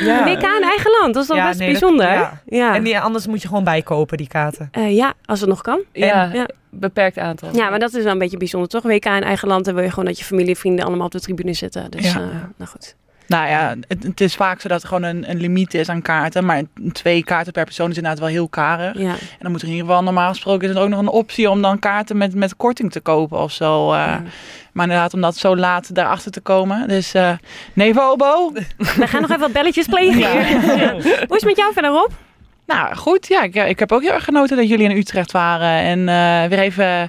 Ja. 0.00 0.24
WK 0.24 0.42
in 0.42 0.62
eigen 0.62 0.90
land, 1.00 1.14
dat 1.14 1.22
is 1.22 1.28
toch 1.28 1.36
Ja, 1.36 1.46
best 1.46 1.58
nee, 1.58 1.70
dat- 1.72 1.80
bijzonder. 1.80 2.10
ja. 2.12 2.40
ja. 2.46 2.74
En 2.74 2.82
die, 2.82 3.00
anders 3.00 3.26
moet 3.26 3.42
je 3.42 3.48
gewoon 3.48 3.64
bijkopen, 3.64 4.16
die 4.16 4.28
kaarten. 4.28 4.68
Eh, 4.72 4.96
ja, 4.96 5.12
als 5.24 5.40
het 5.40 5.48
nog 5.48 5.62
kan. 5.62 5.80
Ja, 5.92 6.30
Ja. 6.32 6.46
beperkt 6.70 7.18
aantal. 7.18 7.48
Ja, 7.52 7.70
maar 7.70 7.78
dat 7.78 7.94
is 7.94 8.02
wel 8.02 8.12
een 8.12 8.18
beetje 8.18 8.36
bijzonder, 8.36 8.68
toch? 8.68 8.82
WK 8.82 9.04
in 9.04 9.22
eigen 9.22 9.48
land, 9.48 9.64
dan 9.64 9.74
wil 9.74 9.82
je 9.82 9.88
gewoon 9.90 10.04
dat 10.04 10.18
je 10.18 10.24
familie 10.24 10.48
en 10.48 10.56
vrienden 10.56 10.84
allemaal 10.84 11.06
op 11.06 11.12
de 11.12 11.20
tribune 11.20 11.54
zitten. 11.54 11.90
Dus, 11.90 12.12
Ja. 12.12 12.18
eh, 12.20 12.26
nou 12.56 12.70
goed. 12.70 12.94
Nou 13.28 13.48
ja, 13.48 13.74
het, 13.88 14.02
het 14.02 14.20
is 14.20 14.34
vaak 14.34 14.60
zo 14.60 14.68
dat 14.68 14.82
er 14.82 14.88
gewoon 14.88 15.02
een, 15.02 15.30
een 15.30 15.40
limiet 15.40 15.74
is 15.74 15.88
aan 15.88 16.02
kaarten. 16.02 16.44
Maar 16.44 16.62
twee 16.92 17.24
kaarten 17.24 17.52
per 17.52 17.64
persoon 17.64 17.90
is 17.90 17.96
inderdaad 17.96 18.20
wel 18.20 18.28
heel 18.28 18.48
karig. 18.48 18.98
Ja. 18.98 19.10
En 19.10 19.38
dan 19.40 19.50
moet 19.50 19.60
er 19.62 19.66
in 19.68 19.72
ieder 19.72 19.88
geval 19.88 20.02
normaal 20.02 20.28
gesproken 20.28 20.68
is 20.68 20.74
er 20.74 20.80
ook 20.82 20.88
nog 20.88 20.98
een 20.98 21.08
optie 21.08 21.50
om 21.50 21.62
dan 21.62 21.78
kaarten 21.78 22.16
met, 22.16 22.34
met 22.34 22.56
korting 22.56 22.92
te 22.92 23.00
kopen 23.00 23.38
of 23.38 23.52
zo. 23.52 23.92
eh. 23.92 23.98
Ja. 23.98 24.22
Maar 24.72 24.84
inderdaad, 24.86 25.14
om 25.14 25.20
dat 25.20 25.36
zo 25.36 25.56
laat 25.56 25.94
daarachter 25.94 26.30
te 26.32 26.40
komen. 26.40 26.88
Dus 26.88 27.14
eh 27.14 27.30
Nevo 27.72 28.10
Obo. 28.10 28.52
We 28.76 29.06
gaan 29.06 29.20
nog 29.20 29.30
even 29.30 29.40
wat 29.42 29.52
belletjes 29.52 29.86
plegen. 29.86 30.18
Ja. 30.20 30.42
Hoe 30.92 31.36
is 31.36 31.40
het 31.40 31.44
met 31.44 31.56
jou 31.56 31.72
verder, 31.72 31.90
Rob? 31.90 32.10
Nou 32.66 32.94
goed, 32.96 33.26
ja, 33.28 33.42
ik, 33.42 33.54
ik 33.54 33.78
heb 33.78 33.92
ook 33.92 34.02
heel 34.02 34.12
erg 34.12 34.24
genoten 34.24 34.56
dat 34.56 34.68
jullie 34.68 34.88
in 34.88 34.96
Utrecht 34.96 35.32
waren. 35.32 35.68
En 35.82 36.08
eh, 36.08 36.48
weer 36.48 36.58
even 36.58 37.08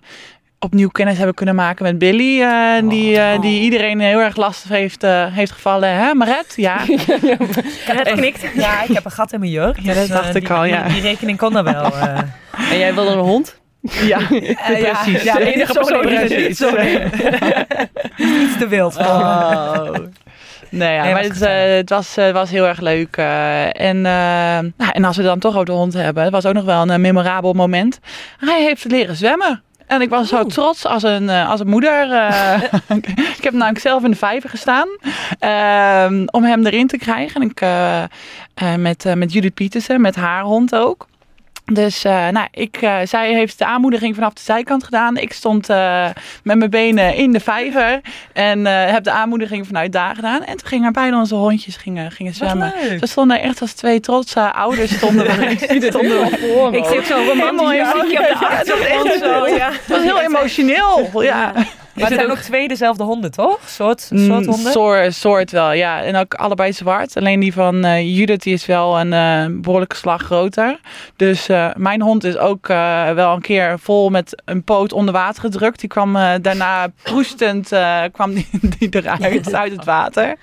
opnieuw 0.60 0.90
kennis 0.90 1.18
hebben 1.18 1.36
kunnen 1.36 1.56
maken 1.56 1.84
met 1.86 1.98
Billy. 1.98 2.42
eh, 2.42 2.90
die, 2.90 3.20
eh, 3.20 3.42
die 3.42 3.62
iedereen 3.62 4.00
heel 4.00 4.20
erg 4.20 4.36
lastig 4.36 4.70
heeft, 4.70 5.04
eh, 5.04 5.26
heeft 5.34 5.52
gevallen. 5.52 5.90
Hè, 5.94 6.14
Maret? 6.14 6.54
Ja. 6.56 6.78
Het 7.86 8.12
knikt. 8.12 8.42
Ja, 8.56 8.82
ik 8.84 8.94
heb 8.94 9.06
een 9.06 9.12
gat 9.12 9.34
in 9.34 9.40
mijn 9.40 9.52
jurk. 9.52 9.80
Ja, 9.80 9.86
dat 9.94 9.96
dus, 9.96 10.08
dacht 10.08 10.30
eh, 10.30 10.36
ik 10.36 10.48
die- 10.48 10.56
al, 10.56 10.66
ja. 10.66 10.84
Die, 10.84 10.94
die 10.94 11.02
rekening 11.02 11.38
kon 11.38 11.58
er 11.58 11.64
wel. 11.64 11.84
eh. 11.98 12.18
En 12.72 12.78
jij 12.78 12.94
wilde 12.94 13.12
een 13.12 13.18
hond? 13.20 13.58
ja, 13.82 14.20
Eh, 14.30 14.82
ja, 14.82 15.02
precies. 15.02 15.24
ja, 15.24 15.34
de 15.36 15.54
enige 15.54 15.74
persoon 15.74 16.06
die 16.08 16.20
niet. 16.20 16.30
er 16.30 16.48
Iets 18.18 18.58
te 18.58 18.68
wild. 18.70 18.98
Oh. 18.98 19.90
Nee, 20.72 20.94
ja, 20.94 21.04
Nee, 21.04 21.14
maar 21.14 21.28
was 21.28 21.40
het, 21.40 21.50
het, 21.76 21.90
was, 21.90 22.16
was 22.34 22.50
heel 22.50 22.68
erg 22.68 22.80
leuk. 22.80 23.18
eh, 23.18 23.66
en, 23.66 23.98
eh, 24.06 24.60
nou, 24.78 24.92
en 24.92 25.04
als 25.04 25.18
we 25.18 25.24
dan 25.24 25.40
toch 25.40 25.54
over 25.54 25.66
de 25.66 25.72
hond 25.72 25.94
hebben, 25.94 26.24
het 26.24 26.32
was 26.32 26.46
ook 26.46 26.54
nog 26.54 26.64
wel 26.64 26.90
een 26.90 27.02
memorabel 27.02 27.54
moment. 27.54 28.00
Hij 28.40 28.64
heeft 28.64 28.84
leren 28.86 29.16
zwemmen. 29.16 29.64
En 29.90 30.02
ik 30.02 30.10
was 30.10 30.28
zo 30.30 30.46
trots 30.46 30.86
als 30.86 31.04
een, 31.04 31.30
eh, 31.30 31.50
als 31.50 31.60
een 31.60 31.68
moeder. 31.70 32.12
eh. 32.12 32.62
ik 33.38 33.44
heb 33.44 33.54
namelijk 33.54 33.80
zelf 33.80 34.04
in 34.04 34.12
de 34.12 34.18
vijver 34.18 34.50
gestaan. 34.50 34.88
ehm, 35.40 36.24
om 36.32 36.44
hem 36.44 36.66
erin 36.66 36.88
te 36.88 36.98
krijgen. 36.98 37.42
En 37.42 37.50
ik, 37.50 37.62
eh, 37.62 38.76
met, 38.76 39.16
met 39.16 39.34
Judith 39.34 39.54
Pietersen, 39.54 40.02
met 40.02 40.16
haar 40.16 40.44
hond 40.44 40.76
ook. 40.76 41.08
Dus 41.72 42.04
eh, 42.04 42.28
nou, 42.28 42.48
ik, 42.52 42.78
eh, 42.78 42.98
zij 43.04 43.34
heeft 43.34 43.58
de 43.58 43.66
aanmoediging 43.66 44.16
vanaf 44.16 44.34
de 44.34 44.42
zijkant 44.42 44.84
gedaan. 44.84 45.18
Ik 45.18 45.34
stond 45.34 45.70
eh, 45.70 46.06
met 46.44 46.58
mijn 46.58 46.70
benen 46.70 47.16
in 47.16 47.32
de 47.32 47.40
vijver. 47.40 48.02
En 48.34 48.66
heb 48.66 49.04
de 49.04 49.12
aanmoediging 49.12 49.68
vanuit 49.68 49.92
daar 49.92 50.16
gedaan. 50.16 50.44
En 50.44 50.58
toen 50.58 50.68
gingen 50.68 50.94
beide 50.94 51.18
onze 51.18 51.36
hondjes 51.36 51.76
gingen, 51.76 52.12
gingen 52.12 52.34
zwemmen. 52.34 52.74
Ze 53.00 53.08
stonden 53.08 53.42
echt 53.42 53.62
als 53.62 53.74
twee 53.74 54.00
trotse 54.00 54.54
ouders. 54.54 54.96
Stonden 54.96 55.26
we, 55.28 55.34
we 55.36 56.78
Ik 56.78 56.86
zie 56.86 57.16
romantisch 57.26 57.94
muziekje 57.94 58.20
op 58.20 58.40
de 58.40 58.48
achtergrond. 58.48 59.12
Zo, 59.20 59.48
ja. 59.48 59.72
Het 59.80 59.88
was 59.88 60.02
heel 60.02 60.22
emotioneel. 60.22 61.24
Ja. 61.24 61.54
Maar 62.02 62.10
het 62.10 62.20
zijn 62.20 62.32
ook 62.32 62.44
twee 62.44 62.68
dezelfde 62.68 63.04
honden, 63.04 63.32
toch? 63.32 63.60
Soort, 63.66 64.02
soort 64.02 64.20
Mm, 64.20 64.30
honden? 64.30 64.72
Soort, 64.72 65.14
soort 65.14 65.52
wel, 65.52 65.72
ja. 65.72 66.04
En 66.04 66.16
ook 66.16 66.34
allebei 66.34 66.74
zwart. 66.74 67.18
Alleen 67.18 67.40
die 67.40 67.54
van 67.54 67.84
eh, 67.84 68.18
Judith 68.18 68.44
die 68.44 68.54
is 68.54 68.66
wel 68.66 69.00
een 69.00 69.14
eh, 69.14 69.62
behoorlijke 69.62 69.96
slag 69.96 70.22
groter. 70.22 70.80
Dus 71.16 71.50
eh, 71.50 71.70
mijn 71.76 72.02
hond 72.02 72.24
is 72.24 72.38
ook 72.38 72.68
wel 72.68 73.34
een 73.34 73.42
keer 73.42 73.80
vol 73.80 74.10
met 74.10 74.42
een 74.46 74.64
poot 74.64 74.94
onder 74.94 75.14
water 75.14 75.42
gedrukt. 75.42 75.80
Die 75.80 75.90
kwam 75.90 76.14
daarna 76.42 76.88
proestend 77.04 77.72
kwam 78.12 78.34
die, 78.34 78.48
die 78.78 78.90
eruit 78.90 79.54
uit 79.54 79.72
het 79.72 79.86
water. 79.86 80.36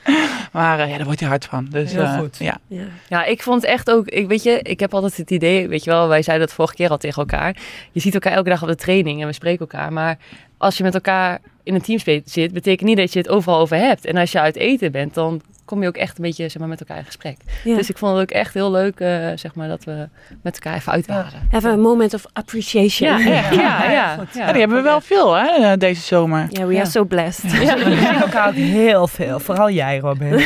Maar 0.53 0.89
ja, 0.89 0.97
daar 0.97 1.05
wordt 1.05 1.21
hij 1.21 1.29
hard 1.29 1.45
van. 1.45 1.67
Dus, 1.71 1.93
Heel 1.93 2.07
goed. 2.07 2.37
Ja. 2.39 2.57
Ja. 2.69 2.85
Ja, 3.09 3.25
ik 3.25 3.43
vond 3.43 3.65
echt 3.65 3.91
ook, 3.91 4.07
ik 4.07 4.29
weet 4.29 4.43
je, 4.43 4.61
ik 4.63 4.81
heb 4.81 4.95
altijd 4.95 5.17
het 5.17 5.31
idee, 5.31 5.69
weet 5.69 5.85
je 5.85 5.91
wel, 5.91 6.09
wij 6.09 6.23
zeiden 6.23 6.47
dat 6.47 6.57
vorige 6.57 6.75
keer 6.75 6.91
al 6.91 6.97
tegen 6.97 7.21
elkaar. 7.21 7.57
Je 7.93 8.01
ziet 8.01 8.15
elkaar 8.15 8.33
elke 8.33 8.49
dag 8.49 8.63
op 8.63 8.69
de 8.69 8.75
training 8.75 9.21
en 9.21 9.27
we 9.27 9.33
spreken 9.33 9.61
elkaar. 9.61 9.93
Maar 9.93 10.19
als 10.59 10.77
je 10.77 10.83
met 10.83 10.95
elkaar 10.95 11.39
in 11.63 11.75
een 11.75 11.83
team 11.83 11.99
zit, 12.25 12.53
betekent 12.53 12.89
niet 12.89 12.97
dat 12.97 13.13
je 13.13 13.19
het 13.19 13.29
overal 13.29 13.59
over 13.59 13.77
hebt. 13.77 14.05
En 14.05 14.17
als 14.17 14.33
je 14.33 14.41
uit 14.41 14.57
eten 14.57 14.93
bent, 14.93 15.15
dan 15.15 15.41
kom 15.65 15.83
je 15.83 15.89
ook 15.89 15.97
echt 15.97 16.19
een 16.19 16.25
beetje 16.25 16.49
zeg 16.49 16.59
maar, 16.61 16.69
met 16.69 16.81
elkaar 16.81 16.97
in 16.99 17.05
gesprek. 17.05 17.37
Ja. 17.65 17.77
Dus 17.77 17.89
ik 17.91 17.99
vond 17.99 18.13
het 18.13 18.23
ook 18.23 18.31
echt 18.31 18.55
heel 18.55 18.71
leuk, 18.71 19.01
eh, 19.01 19.29
zeg 19.35 19.55
maar, 19.55 19.69
dat 19.69 19.85
we 19.85 20.09
met 20.43 20.55
elkaar 20.55 20.75
even 20.75 20.93
uit 20.93 21.07
waren. 21.07 21.49
Even 21.53 21.71
een 21.71 21.81
moment 21.81 22.15
of 22.15 22.25
appreciation. 22.33 23.19
Ja, 23.19 23.33
echt. 23.37 23.55
Ja, 23.61 23.85
ja, 23.85 23.91
ja. 23.93 24.17
Ja, 24.35 24.51
die 24.51 24.61
hebben 24.61 24.77
we 24.77 24.83
wel 24.83 25.01
veel 25.01 25.35
hè, 25.35 25.47
eh, 25.49 25.73
deze 25.79 26.03
zomer. 26.03 26.47
Ja, 26.51 26.67
we 26.67 26.73
Ja. 26.73 26.81
are 26.81 26.91
so 26.91 27.05
blessed. 27.05 27.53
We 27.59 27.97
zien 28.01 28.15
elkaar 28.21 28.49
ook 28.49 28.55
heel 28.55 29.09
veel. 29.09 29.41
Vooral 29.41 29.71
jij, 29.71 29.99
Robin. 29.99 30.31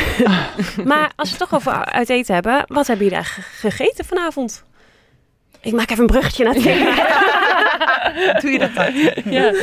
Maar 0.85 1.11
als 1.15 1.31
we 1.31 1.37
het 1.37 1.49
toch 1.49 1.53
over 1.53 1.85
uit 1.85 2.09
eten 2.09 2.33
hebben, 2.33 2.63
wat 2.67 2.87
hebben 2.87 3.05
jullie 3.05 3.21
eigenlijk 3.21 3.49
gegeten 3.49 4.05
vanavond? 4.05 4.63
Ik 5.61 5.73
maak 5.73 5.89
even 5.89 6.01
een 6.03 6.09
bruggetje 6.09 6.43
naar 6.43 6.53
het. 6.53 6.63
Doe 8.41 8.51
je 8.51 8.59
dat 8.59 8.73
dan? 8.75 8.93
Ja. 9.33 9.53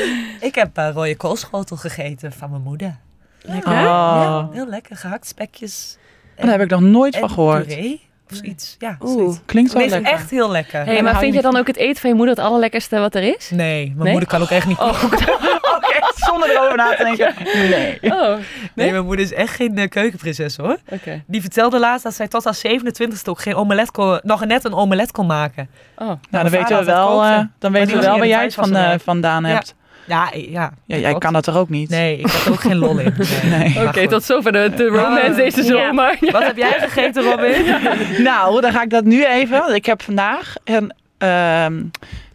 Ik 0.41 0.55
heb 0.55 0.77
eh, 0.79 0.91
rode 0.95 1.17
koolschotel 1.17 1.77
gegeten 1.77 2.33
van 2.33 2.51
mijn 2.51 2.63
moeder. 2.63 2.97
Lekker. 3.43 3.73
Oh. 3.73 3.79
Ja, 3.79 4.49
heel 4.53 4.69
lekker. 4.69 4.97
Gehakt 4.97 5.27
spekjes. 5.27 5.99
Daar 6.37 6.51
heb 6.51 6.61
ik 6.61 6.71
nog 6.71 6.81
nooit 6.81 7.15
van 7.15 7.29
en 7.29 7.35
gehoord. 7.35 7.67
puree 7.67 8.08
of 8.31 8.37
zoiets. 8.37 8.77
Ja, 8.79 8.97
Oeh. 9.01 9.13
zoiets. 9.19 9.39
Klinkt 9.47 9.73
wel 9.73 9.83
Het 9.83 9.91
is 9.91 9.97
lekker. 9.99 10.13
echt 10.15 10.31
heel 10.31 10.51
lekker. 10.51 10.85
Hey, 10.85 11.03
maar 11.03 11.19
vind 11.19 11.31
je 11.31 11.37
je 11.37 11.43
dan 11.43 11.57
ook 11.57 11.67
het 11.67 11.77
eten 11.77 12.01
van 12.01 12.11
je 12.11 12.17
moeder 12.17 12.35
het 12.37 12.45
allerlekkerste 12.45 12.99
wat 12.99 13.15
er 13.15 13.23
is? 13.37 13.51
Nee, 13.51 13.85
mijn 13.87 13.99
Nee? 13.99 14.11
moeder 14.11 14.29
kan 14.29 14.43
ook 14.43 14.51
echt 14.51 14.67
niet 14.67 14.79
Oh, 14.79 15.03
Oké, 15.77 15.97
zonder 16.17 16.51
erover 16.51 16.77
na 16.77 16.95
te 16.97 17.05
denken. 17.05 17.35
Nee. 17.71 17.99
oh. 18.03 18.37
Nee, 18.75 18.91
mijn 18.91 19.05
moeder 19.05 19.25
is 19.25 19.33
echt 19.33 19.55
geen 19.55 19.79
eh, 19.79 19.89
keukenprinses 19.89 20.57
hoor. 20.57 20.77
oké. 20.93 21.23
Die 21.27 21.41
vertelde 21.41 21.79
laatst 21.79 22.05
dat 22.05 22.15
zij 22.15 22.29
tot 22.29 22.45
haar 22.45 22.57
27ste 22.57 23.25
ook 23.25 23.41
geen 23.41 23.55
omelet 23.55 23.91
kon, 23.91 24.21
nog 24.23 24.45
net 24.45 24.65
een 24.65 24.75
omelet 24.75 25.13
kon 25.13 25.27
maken. 25.27 25.69
Oh. 25.97 26.07
Nou, 26.07 26.19
dan 26.31 26.43
weten 26.43 26.59
we 26.59 26.65
vader 26.75 26.85
wel, 26.85 27.23
eh, 27.23 27.29
dan 27.31 27.47
Maar 27.59 27.71
weten 27.71 27.87
die 27.87 27.87
we 27.89 27.97
was 27.97 28.05
wel 28.05 28.19
waar 28.19 28.27
jij 28.27 28.45
het 28.45 28.57
eh, 28.57 28.95
vandaan 29.05 29.45
Ja. 29.45 29.49
hebt. 29.49 29.75
Ja, 30.09 30.33
eh, 30.33 30.51
ja. 30.51 30.73
Ja, 30.87 30.97
jij 30.97 31.15
kan 31.15 31.33
dat 31.33 31.45
toch 31.45 31.57
ook 31.57 31.69
niet? 31.69 31.91
Nee, 31.91 32.19
ik 32.19 32.27
had 32.27 32.45
er 32.45 32.53
ook 32.53 32.61
geen 32.61 32.77
lol 32.77 32.99
in. 32.99 33.15
Nee. 33.51 33.87
Oké, 33.87 34.09
tot 34.09 34.25
zover 34.25 34.53
de, 34.53 34.71
de 34.77 34.87
romance 34.87 35.35
deze 35.35 35.63
zomer. 35.63 36.17
Wat 36.21 36.45
heb 36.45 36.57
jij 36.57 36.77
gegeten, 36.79 37.23
Robin? 37.23 37.65
Nou, 38.29 38.61
dan 38.61 38.73
ga 38.73 38.83
ik 38.83 38.91
dat 38.91 39.05
nu 39.05 39.27
even. 39.27 39.75
Ik 39.75 39.87
heb 39.87 40.03
vandaag 40.03 40.55
een, 40.65 40.93
ehm, 41.19 41.83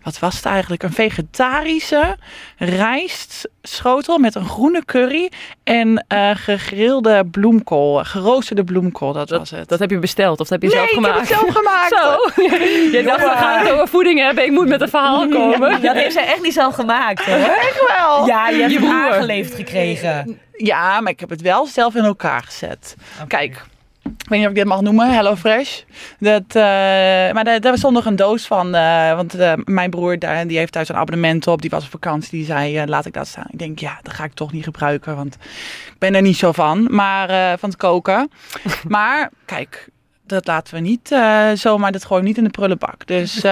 wat 0.04 0.20
was 0.20 0.36
het 0.36 0.46
eigenlijk? 0.46 0.84
Een 0.84 0.94
vegetarische 0.94 2.18
rijstschotel 2.58 4.18
met 4.18 4.36
een 4.36 4.46
groene 4.46 4.86
curry 4.86 5.32
en 5.64 6.06
eh, 6.08 6.30
gegrilde 6.34 7.26
bloemkool, 7.32 8.04
geroosterde 8.04 8.64
bloemkool, 8.64 9.14
dat, 9.14 9.30
was 9.30 9.50
het. 9.52 9.70
Dat 9.70 9.80
heb 9.80 9.90
je 9.90 10.00
besteld 10.00 10.40
of 10.40 10.48
dat 10.48 10.62
heb 10.62 10.72
je 10.72 10.78
nee, 10.78 10.78
zelf 10.78 10.90
ik 10.90 10.96
gemaakt? 10.96 11.30
heb 11.30 11.40
het 11.40 11.40
zelf 11.40 11.56
gemaakt. 11.56 11.90
Zo. 11.90 12.42
Je 12.98 13.04
dacht, 13.08 13.24
we 13.24 13.38
gaan 13.38 13.60
het 13.60 13.72
over 13.72 13.88
voeding 13.88 14.20
hebben. 14.20 14.46
Ik 14.46 14.52
moet 14.52 14.68
met 14.68 14.82
een 14.82 14.90
verhaal 14.90 15.28
komen. 15.28 15.82
Dat 15.82 15.96
heeft 15.96 16.14
zij 16.14 16.26
echt 16.26 16.42
niet 16.42 16.54
zelf 16.54 16.76
gemaakt 16.76 17.26
hoor. 17.26 17.36
Echt 17.36 17.84
wel. 17.98 18.26
Ja, 18.28 18.50
je 18.50 18.60
hebt 18.62 18.72
Je 18.72 18.80
het 18.80 18.88
broer. 18.88 19.02
aangeleverd 19.02 19.56
gekregen. 19.56 20.40
Ja, 20.58 21.02
maar 21.02 21.12
ik 21.12 21.20
heb 21.20 21.30
het 21.30 21.42
wel 21.42 21.66
zelf 21.66 21.96
in 21.96 22.04
elkaar 22.04 22.44
gezet. 22.44 22.96
Kijk, 23.28 23.64
Ik 24.04 24.30
weet 24.30 24.38
niet 24.40 24.48
of 24.48 24.50
ik 24.50 24.56
dit 24.56 24.66
mag 24.66 24.82
noemen, 24.82 25.14
HelloFresh. 25.14 25.82
Dat, 26.20 26.44
eh, 26.48 26.64
maar 27.34 27.44
daar, 27.44 27.62
daar 27.62 27.78
stond 27.78 27.94
nog 27.94 28.06
een 28.06 28.16
doos 28.16 28.46
van. 28.48 28.76
eh, 28.76 29.16
want 29.16 29.34
eh, 29.36 29.54
mijn 29.66 29.90
broer 29.90 30.20
daar, 30.20 30.48
die 30.48 30.58
heeft 30.58 30.72
thuis 30.72 30.90
een 30.90 30.96
abonnement 30.96 31.48
op. 31.48 31.62
Die 31.62 31.70
was 31.70 31.84
op 31.84 31.92
vakantie. 31.92 32.30
Die 32.32 32.46
zei, 32.46 32.86
laat 32.86 33.06
ik 33.06 33.14
dat 33.14 33.28
staan. 33.28 33.48
Ik 33.50 33.60
denk, 33.60 33.80
ja, 33.80 34.00
dat 34.02 34.14
ga 34.14 34.24
ik 34.24 34.34
toch 34.34 34.52
niet 34.52 34.64
gebruiken. 34.64 35.16
Want 35.16 35.36
ik 35.88 35.96
ben 36.00 36.16
er 36.16 36.22
niet 36.22 36.38
zo 36.38 36.52
van. 36.52 36.88
Maar 36.92 37.58
van 37.60 37.70
het 37.70 37.78
koken. 37.78 38.32
maar 38.88 39.30
kijk, 39.46 39.90
dat 40.26 40.48
laten 40.48 40.74
we 40.74 40.80
niet 40.80 41.12
eh, 41.12 41.50
zomaar. 41.54 41.92
Dat 41.92 42.08
we 42.08 42.22
niet 42.22 42.38
in 42.38 42.44
de 42.44 42.50
prullenbak. 42.50 43.08
Dus... 43.08 43.36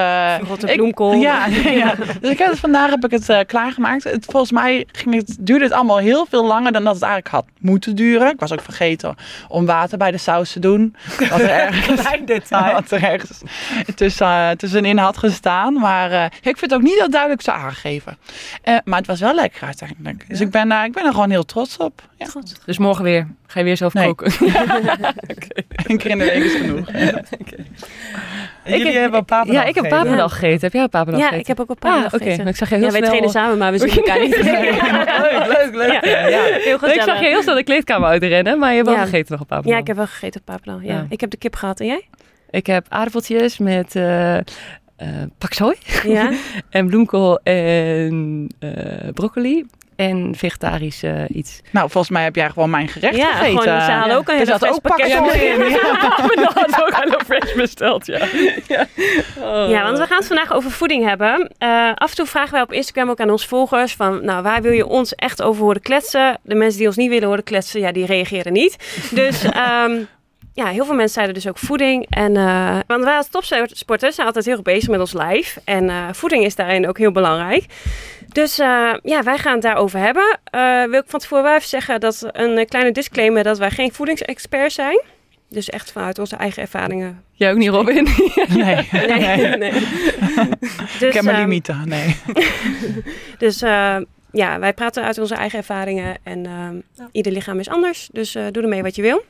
ik- 0.65 0.75
bloemkool. 0.75 1.13
ja, 1.13 1.45
ja. 1.83 1.95
Dus 2.21 2.31
ik 2.31 2.37
heb 2.37 2.49
het, 2.49 2.59
vandaag 2.59 2.89
heb 2.89 3.05
ik 3.05 3.11
het 3.11 3.29
eh, 3.29 3.39
klaargemaakt. 3.47 4.03
Het, 4.03 4.25
volgens 4.25 4.51
mij 4.51 4.87
ging 4.91 5.15
het, 5.15 5.37
duurde 5.39 5.63
het 5.63 5.73
allemaal 5.73 5.97
heel 5.97 6.25
veel 6.29 6.45
langer 6.45 6.71
dan 6.71 6.83
dat 6.83 6.93
het 6.93 7.03
eigenlijk 7.03 7.33
had 7.35 7.45
moeten 7.59 7.95
duren. 7.95 8.31
Ik 8.31 8.39
was 8.39 8.51
ook 8.51 8.61
vergeten 8.61 9.15
om 9.47 9.65
water 9.65 9.97
bij 9.97 10.11
de 10.11 10.17
saus 10.17 10.51
te 10.51 10.59
doen. 10.59 10.95
Wat 11.29 11.39
er 11.39 11.49
ergens, 11.59 12.01
Klein 12.01 12.25
detail. 12.25 12.73
wat 12.73 12.91
er 12.91 13.03
ergens 13.03 13.41
tussen, 13.95 14.57
tussenin 14.57 14.97
had 14.97 15.17
gestaan. 15.17 15.73
Maar 15.73 16.25
ik 16.25 16.57
vind 16.57 16.59
het 16.61 16.73
ook 16.73 16.81
niet 16.81 16.97
heel 16.99 17.09
duidelijk 17.09 17.41
zo 17.41 17.51
aangegeven. 17.51 18.17
Maar 18.83 18.97
het 18.97 19.07
was 19.07 19.19
wel 19.19 19.35
lekker 19.35 19.65
uiteindelijk. 19.65 20.25
Dus 20.27 20.39
ik, 20.41 20.51
ben, 20.51 20.71
ik 20.71 20.91
ben 20.91 21.05
er 21.05 21.11
gewoon 21.11 21.29
heel 21.29 21.45
trots 21.45 21.77
op. 21.77 22.01
Ja. 22.17 22.27
Dus 22.65 22.77
morgen 22.77 23.03
weer. 23.03 23.27
Ga 23.51 23.59
je 23.59 23.65
weer 23.65 23.77
zelf 23.77 23.93
Nee. 23.93 24.05
koken? 24.05 24.31
Een 25.87 25.97
keer 25.97 26.11
in 26.11 26.17
de 26.17 26.25
week 26.25 26.43
is 26.43 26.53
genoeg. 26.55 26.87
En 28.63 28.77
jullie 28.77 28.97
hebben 28.97 29.19
een 29.19 29.25
papendag 29.25 29.63
Ja, 29.63 29.69
ik 29.69 29.75
heb 29.75 29.89
papendag 29.89 30.31
gegeten. 30.31 30.59
Heb 30.61 30.73
jij 30.73 30.81
een 30.81 30.89
papendag 30.89 31.21
Ja, 31.21 31.27
gegeten? 31.27 31.51
ik 31.51 31.57
heb 31.57 31.59
ook 31.59 31.69
een 31.69 31.89
Ah, 31.89 31.95
paar 31.95 32.05
oké. 32.05 32.17
gegeten. 32.17 32.37
Maar 32.37 32.47
Ik 32.47 32.55
zag 32.55 32.69
je 32.69 32.75
heel 32.75 32.83
Ja, 32.85 32.91
wij 32.91 33.01
trainen 33.01 33.29
samen, 33.29 33.57
maar 33.57 33.71
we 33.71 33.77
zien 33.77 33.89
elkaar 33.89 34.19
niet. 34.19 34.35
leuk, 34.37 35.47
leuk, 35.47 35.69
leuk. 35.75 36.03
Ja. 36.05 36.27
Ja. 36.27 36.41
Heel 36.43 36.77
Nee, 36.81 36.93
ik 36.93 37.01
zag 37.01 37.19
je 37.19 37.25
heel 37.25 37.41
snel 37.41 37.55
de 37.55 37.63
kleedkamer 37.63 38.09
uitrennen, 38.09 38.59
maar 38.59 38.69
je 38.69 38.75
hebt 38.75 38.87
wel 38.87 38.97
Ja. 38.97 39.03
gegeten 39.03 39.31
nog 39.31 39.41
op 39.41 39.47
papendag. 39.47 39.73
Ja, 39.73 39.79
ik 39.81 39.87
heb 39.87 39.95
wel 39.95 40.07
gegeten 40.07 40.39
op 40.39 40.45
papendag. 40.45 40.83
Ja. 40.83 40.91
Ja. 40.93 41.05
Ik 41.09 41.21
heb 41.21 41.29
de 41.29 41.37
kip 41.37 41.55
gehad 41.55 41.79
en 41.79 41.85
jij? 41.85 42.07
Ik 42.49 42.67
heb 42.67 42.85
aardappeltjes 42.89 43.57
met 43.57 43.95
eh 43.95 44.37
eh 44.37 44.43
paksoi 45.37 45.75
Ja. 46.03 46.31
en 46.69 46.87
bloemkool 46.87 47.39
en 47.43 48.47
eh, 48.59 48.71
broccoli 49.13 49.65
en 50.01 50.35
vegetarisch 50.35 51.03
eh, 51.03 51.23
iets. 51.27 51.61
Nou, 51.71 51.89
volgens 51.89 52.13
mij 52.13 52.23
heb 52.23 52.35
jij 52.35 52.49
gewoon 52.49 52.69
mijn 52.69 52.87
gerecht 52.87 53.15
Ja, 53.15 53.33
gegeten. 53.33 53.61
gewoon, 53.61 53.81
ze 53.81 53.91
halen 53.91 54.17
ook 54.17 54.27
een 54.27 54.37
hele 54.37 54.57
fles 54.57 54.71
ook 54.71 54.81
pakket 54.81 55.07
in. 55.07 55.13
dat 56.35 56.53
had 56.53 56.81
ook 56.81 56.95
Hello 56.95 57.17
Fresh 57.27 57.53
besteld, 57.55 58.05
ja. 58.05 58.25
ja. 58.67 58.87
Oh. 59.37 59.69
Ja, 59.69 59.83
want 59.83 59.97
we 59.97 60.05
gaan 60.05 60.17
het 60.17 60.27
vandaag 60.27 60.53
over 60.53 60.71
voeding 60.71 61.07
hebben. 61.07 61.51
Eh, 61.57 61.91
af 61.95 62.09
en 62.09 62.15
toe 62.15 62.25
vragen 62.25 62.51
wij 62.51 62.61
op 62.61 62.71
Instagram 62.71 63.09
ook 63.09 63.19
aan 63.19 63.29
onze 63.29 63.47
volgers 63.47 63.93
van, 63.93 64.25
nou, 64.25 64.43
waar 64.43 64.61
wil 64.61 64.71
je 64.71 64.87
ons 64.87 65.15
echt 65.15 65.41
over 65.41 65.63
horen 65.63 65.81
kletsen? 65.81 66.37
De 66.41 66.55
mensen 66.55 66.77
die 66.77 66.87
ons 66.87 66.95
niet 66.95 67.09
willen 67.09 67.27
horen 67.27 67.43
kletsen, 67.43 67.79
ja, 67.79 67.91
die 67.91 68.05
reageren 68.05 68.53
niet. 68.53 68.75
Dus 69.11 69.43
ehm, 69.65 69.99
ja, 70.53 70.65
heel 70.65 70.85
veel 70.85 70.95
mensen 70.95 71.13
zeiden 71.13 71.35
dus 71.35 71.47
ook 71.47 71.57
voeding. 71.57 72.05
En, 72.09 72.37
eh, 72.37 72.79
want 72.87 73.03
wij 73.03 73.17
als 73.17 73.29
topsporters 73.29 74.15
zijn 74.15 74.27
altijd 74.27 74.45
heel 74.45 74.53
erg 74.53 74.63
bezig 74.63 74.89
met 74.89 74.99
ons 74.99 75.13
lijf. 75.13 75.57
En 75.63 75.89
eh, 75.89 76.05
voeding 76.11 76.45
is 76.45 76.55
daarin 76.55 76.87
ook 76.87 76.97
heel 76.97 77.11
belangrijk. 77.11 77.65
Dus 78.31 78.59
eh, 78.59 78.93
ja, 79.03 79.23
wij 79.23 79.37
gaan 79.37 79.53
het 79.53 79.61
daarover 79.61 79.99
hebben. 79.99 80.39
Eh, 80.43 80.83
wil 80.83 80.99
ik 80.99 81.07
van 81.07 81.19
tevoren 81.19 81.43
wel 81.43 81.55
even 81.55 81.69
zeggen 81.69 81.99
dat 81.99 82.29
een 82.31 82.57
eh, 82.57 82.65
kleine 82.65 82.91
disclaimer 82.91 83.43
dat 83.43 83.57
wij 83.57 83.71
geen 83.71 83.93
voedingsexperts 83.93 84.75
zijn. 84.75 85.01
Dus 85.49 85.69
echt 85.69 85.91
vanuit 85.91 86.19
onze 86.19 86.35
eigen 86.35 86.61
ervaringen. 86.61 87.23
Jij 87.31 87.51
ook 87.51 87.57
niet, 87.57 87.69
Robin? 87.69 88.03
Nee, 88.47 88.87
Nee, 88.91 89.57
nee. 89.57 89.71
Dus, 90.99 91.01
ik 91.01 91.13
heb 91.13 91.23
mijn 91.23 91.35
ehm, 91.35 91.45
limieten. 91.45 91.87
Nee. 91.87 92.15
Dus 93.37 93.61
eh, 93.61 93.97
ja, 94.31 94.59
wij 94.59 94.73
praten 94.73 95.03
uit 95.03 95.17
onze 95.17 95.35
eigen 95.35 95.59
ervaringen 95.59 96.17
en 96.23 96.45
ehm, 96.45 97.05
ieder 97.11 97.31
lichaam 97.31 97.59
is 97.59 97.69
anders. 97.69 98.09
Dus 98.11 98.35
eh, 98.35 98.45
doe 98.51 98.63
ermee 98.63 98.81
wat 98.81 98.95
je 98.95 99.01
wil. 99.01 99.23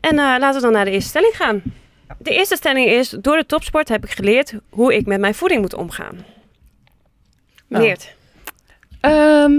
En 0.00 0.18
eh, 0.18 0.24
laten 0.38 0.54
we 0.54 0.60
dan 0.60 0.72
naar 0.72 0.84
de 0.84 0.90
eerste 0.90 1.08
stelling 1.08 1.36
gaan. 1.36 1.62
De 2.18 2.30
eerste 2.30 2.56
stelling 2.56 2.86
is, 2.86 3.08
door 3.08 3.36
de 3.36 3.46
topsport 3.46 3.88
heb 3.88 4.04
ik 4.04 4.10
geleerd 4.10 4.54
hoe 4.68 4.94
ik 4.94 5.06
met 5.06 5.20
mijn 5.20 5.34
voeding 5.34 5.60
moet 5.60 5.74
omgaan. 5.74 6.24
Nou. 7.66 7.84
Leert. 7.84 8.14
Ehm, 9.00 9.52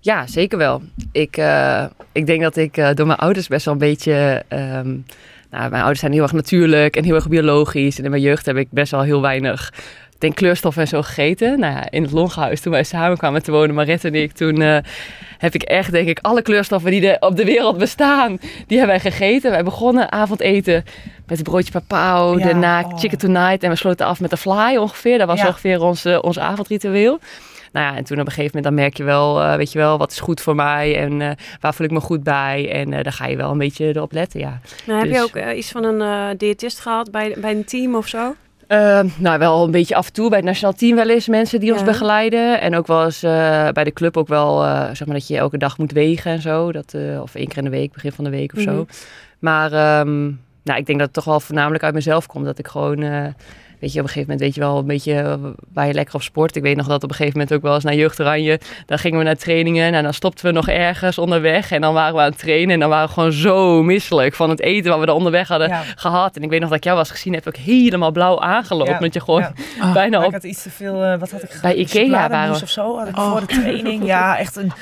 ja, 0.00 0.26
zeker 0.26 0.58
wel. 0.58 0.82
Ik, 1.12 1.36
eh, 1.36 1.84
ik 2.12 2.26
denk 2.26 2.42
dat 2.42 2.56
ik 2.56 2.76
eh, 2.76 2.88
door 2.94 3.06
mijn 3.06 3.18
ouders 3.18 3.48
best 3.48 3.64
wel 3.64 3.74
een 3.74 3.80
beetje... 3.80 4.42
ehm, 4.48 4.88
nou, 5.50 5.70
mijn 5.70 5.74
ouders 5.82 6.00
zijn 6.00 6.12
heel 6.12 6.22
erg 6.22 6.32
natuurlijk 6.32 6.96
en 6.96 7.04
heel 7.04 7.14
erg 7.14 7.28
biologisch. 7.28 7.98
En 7.98 8.04
in 8.04 8.10
mijn 8.10 8.22
jeugd 8.22 8.46
heb 8.46 8.56
ik 8.56 8.68
best 8.70 8.90
wel 8.90 9.02
heel 9.02 9.20
weinig... 9.20 9.72
Ik 10.14 10.26
denk 10.26 10.38
kleurstoffen 10.38 10.82
en 10.82 10.88
zo 10.88 11.02
gegeten. 11.02 11.58
Nou 11.60 11.74
ja, 11.74 11.90
in 11.90 12.02
het 12.02 12.12
Longhuis, 12.12 12.60
toen 12.60 12.72
wij 12.72 12.84
samen 12.84 13.16
kwamen 13.16 13.42
te 13.42 13.50
wonen, 13.50 13.74
Marit 13.74 14.04
en 14.04 14.14
ik, 14.14 14.32
toen 14.32 14.62
eh, 14.62 14.76
heb 15.38 15.54
ik 15.54 15.62
echt, 15.62 15.92
denk 15.92 16.08
ik, 16.08 16.18
alle 16.22 16.42
kleurstoffen 16.42 16.90
die 16.90 17.10
er 17.10 17.28
op 17.28 17.36
de 17.36 17.44
wereld 17.44 17.78
bestaan, 17.78 18.36
die 18.66 18.78
hebben 18.78 19.00
wij 19.00 19.10
gegeten. 19.12 19.50
Wij 19.50 19.64
begonnen 19.64 20.12
avondeten 20.12 20.84
met 21.26 21.38
een 21.38 21.44
broodje 21.44 21.72
papau, 21.72 22.38
Ja, 22.38 22.44
daarna 22.44 22.82
oh. 22.82 22.98
chicken 22.98 23.18
tonight 23.18 23.62
en 23.62 23.70
we 23.70 23.76
sloten 23.76 24.06
af 24.06 24.20
met 24.20 24.30
de 24.30 24.36
fly 24.36 24.76
ongeveer. 24.76 25.18
Dat 25.18 25.26
was 25.26 25.40
Ja. 25.40 25.46
ongeveer 25.46 25.80
ons, 25.82 26.06
ons 26.06 26.38
avondritueel. 26.38 27.18
Nou 27.72 27.86
ja, 27.86 27.96
en 27.96 28.04
toen 28.04 28.20
op 28.20 28.26
een 28.26 28.32
gegeven 28.32 28.56
moment 28.56 28.64
dan 28.64 28.74
merk 28.84 28.96
je 28.96 29.04
wel, 29.04 29.42
eh, 29.42 29.54
weet 29.56 29.72
je 29.72 29.78
wel, 29.78 29.98
wat 29.98 30.10
is 30.10 30.20
goed 30.20 30.40
voor 30.40 30.54
mij 30.54 30.96
en 30.98 31.20
eh, 31.22 31.30
waar 31.60 31.74
voel 31.74 31.86
ik 31.86 31.92
me 31.92 32.00
goed 32.00 32.22
bij. 32.22 32.70
En 32.72 32.92
eh 32.92 33.02
daar 33.02 33.12
ga 33.12 33.26
je 33.26 33.36
wel 33.36 33.50
een 33.50 33.58
beetje 33.58 33.86
erop 33.86 34.12
letten, 34.12 34.40
ja. 34.40 34.60
Nou, 34.86 34.98
heb 34.98 35.08
je 35.08 35.12
Dus- 35.14 35.22
ook 35.46 35.54
iets 35.56 35.70
van 35.70 35.84
een 35.84 36.36
diëtist 36.36 36.80
gehad 36.80 37.10
bij, 37.10 37.36
bij 37.38 37.50
een 37.50 37.64
team 37.64 37.94
of 37.94 38.06
zo? 38.08 38.34
Eh, 38.66 39.00
nou, 39.18 39.38
wel 39.38 39.64
een 39.64 39.70
beetje 39.70 39.94
af 39.94 40.06
en 40.06 40.12
toe 40.12 40.28
bij 40.28 40.38
het 40.38 40.46
nationaal 40.46 40.72
team 40.74 40.96
wel 40.96 41.08
eens 41.08 41.28
mensen 41.28 41.60
die 41.60 41.72
ons 41.72 41.82
begeleiden. 41.84 42.60
En 42.60 42.76
ook 42.76 42.86
wel 42.86 43.04
eens 43.04 43.20
bij 43.72 43.84
de 43.84 43.92
club 43.92 44.16
ook 44.16 44.28
wel, 44.28 44.60
zeg 44.92 45.06
maar 45.06 45.16
dat 45.16 45.26
je 45.28 45.36
elke 45.36 45.58
dag 45.58 45.78
moet 45.78 45.92
wegen 45.92 46.30
en 46.32 46.40
zo. 46.40 46.72
Dat, 46.72 46.94
of 47.22 47.34
één 47.34 47.48
keer 47.48 47.58
in 47.58 47.64
de 47.64 47.70
week, 47.70 47.92
begin 47.92 48.12
van 48.12 48.24
de 48.24 48.30
week 48.30 48.52
of 48.52 48.64
Mhm. 48.64 48.70
zo. 48.74 48.86
Maar 49.38 49.72
ehm, 49.72 50.22
nou, 50.64 50.78
ik 50.78 50.86
denk 50.86 50.98
dat 50.98 51.00
het 51.06 51.12
toch 51.12 51.24
wel 51.24 51.40
voornamelijk 51.40 51.84
uit 51.84 51.94
mezelf 51.94 52.26
komt. 52.26 52.44
Dat 52.44 52.58
ik 52.58 52.68
gewoon, 52.68 53.04
weet 53.80 53.92
je, 53.92 53.98
op 53.98 54.04
een 54.06 54.12
gegeven 54.12 54.20
moment 54.20 54.40
weet 54.40 54.54
je 54.54 54.60
wel 54.60 54.78
een 54.78 54.86
beetje 54.86 55.38
waar 55.72 55.86
je 55.86 55.92
lekker 55.94 56.14
op 56.14 56.22
sport. 56.22 56.56
Ik 56.56 56.62
weet 56.62 56.76
nog 56.76 56.86
dat 56.86 57.02
op 57.02 57.10
een 57.10 57.16
gegeven 57.16 57.38
moment 57.38 57.56
ook 57.56 57.62
wel 57.62 57.74
eens 57.74 57.84
naar 57.84 57.94
Jeugd 57.94 58.20
Oranje. 58.20 58.60
Dan 58.86 58.98
gingen 58.98 59.18
we 59.18 59.24
naar 59.24 59.36
trainingen 59.36 59.94
en 59.94 60.02
dan 60.02 60.14
stopten 60.14 60.46
we 60.46 60.52
nog 60.52 60.68
ergens 60.68 61.18
onderweg. 61.18 61.70
En 61.70 61.80
dan 61.80 61.94
waren 61.94 62.14
we 62.14 62.20
aan 62.20 62.30
het 62.30 62.38
trainen 62.38 62.70
en 62.74 62.80
dan 62.80 62.88
waren 62.88 63.06
we 63.06 63.12
gewoon 63.12 63.32
zo 63.32 63.82
misselijk 63.82 64.34
van 64.34 64.50
het 64.50 64.60
eten 64.60 64.90
wat 64.90 65.00
we 65.00 65.06
er 65.06 65.12
onderweg 65.12 65.48
hadden 65.48 65.68
Ja. 65.68 65.82
gehad. 65.96 66.36
En 66.36 66.42
ik 66.42 66.50
weet 66.50 66.60
nog 66.60 66.68
dat 66.68 66.78
ik 66.78 66.84
jou 66.84 66.96
was 66.96 67.10
gezien 67.10 67.32
heb, 67.34 67.46
ook 67.48 67.56
helemaal 67.56 68.10
blauw 68.10 68.40
aangelopen. 68.40 68.92
Ja, 68.92 68.98
Dat 69.00 69.14
je 69.14 69.20
gewoon 69.20 69.46
bijna 69.92 70.16
Maar 70.18 70.26
op... 70.26 70.34
ik 70.34 70.40
had 70.42 70.50
iets 70.50 70.62
te 70.62 70.70
veel, 70.70 71.02
eh, 71.04 71.18
wat 71.18 71.30
had 71.30 71.42
ik? 71.42 71.58
Bij 71.62 71.74
Ikea 71.74 72.28
waren 72.28 72.54
we. 72.54 72.62
of 72.62 72.68
zo 72.70 72.98
had 72.98 73.08
ik 73.08 73.16
Oh. 73.18 73.30
voor 73.30 73.40
de 73.40 73.46
training. 73.46 74.04
Ja, 74.04 74.38
echt 74.38 74.56
een 74.56 74.72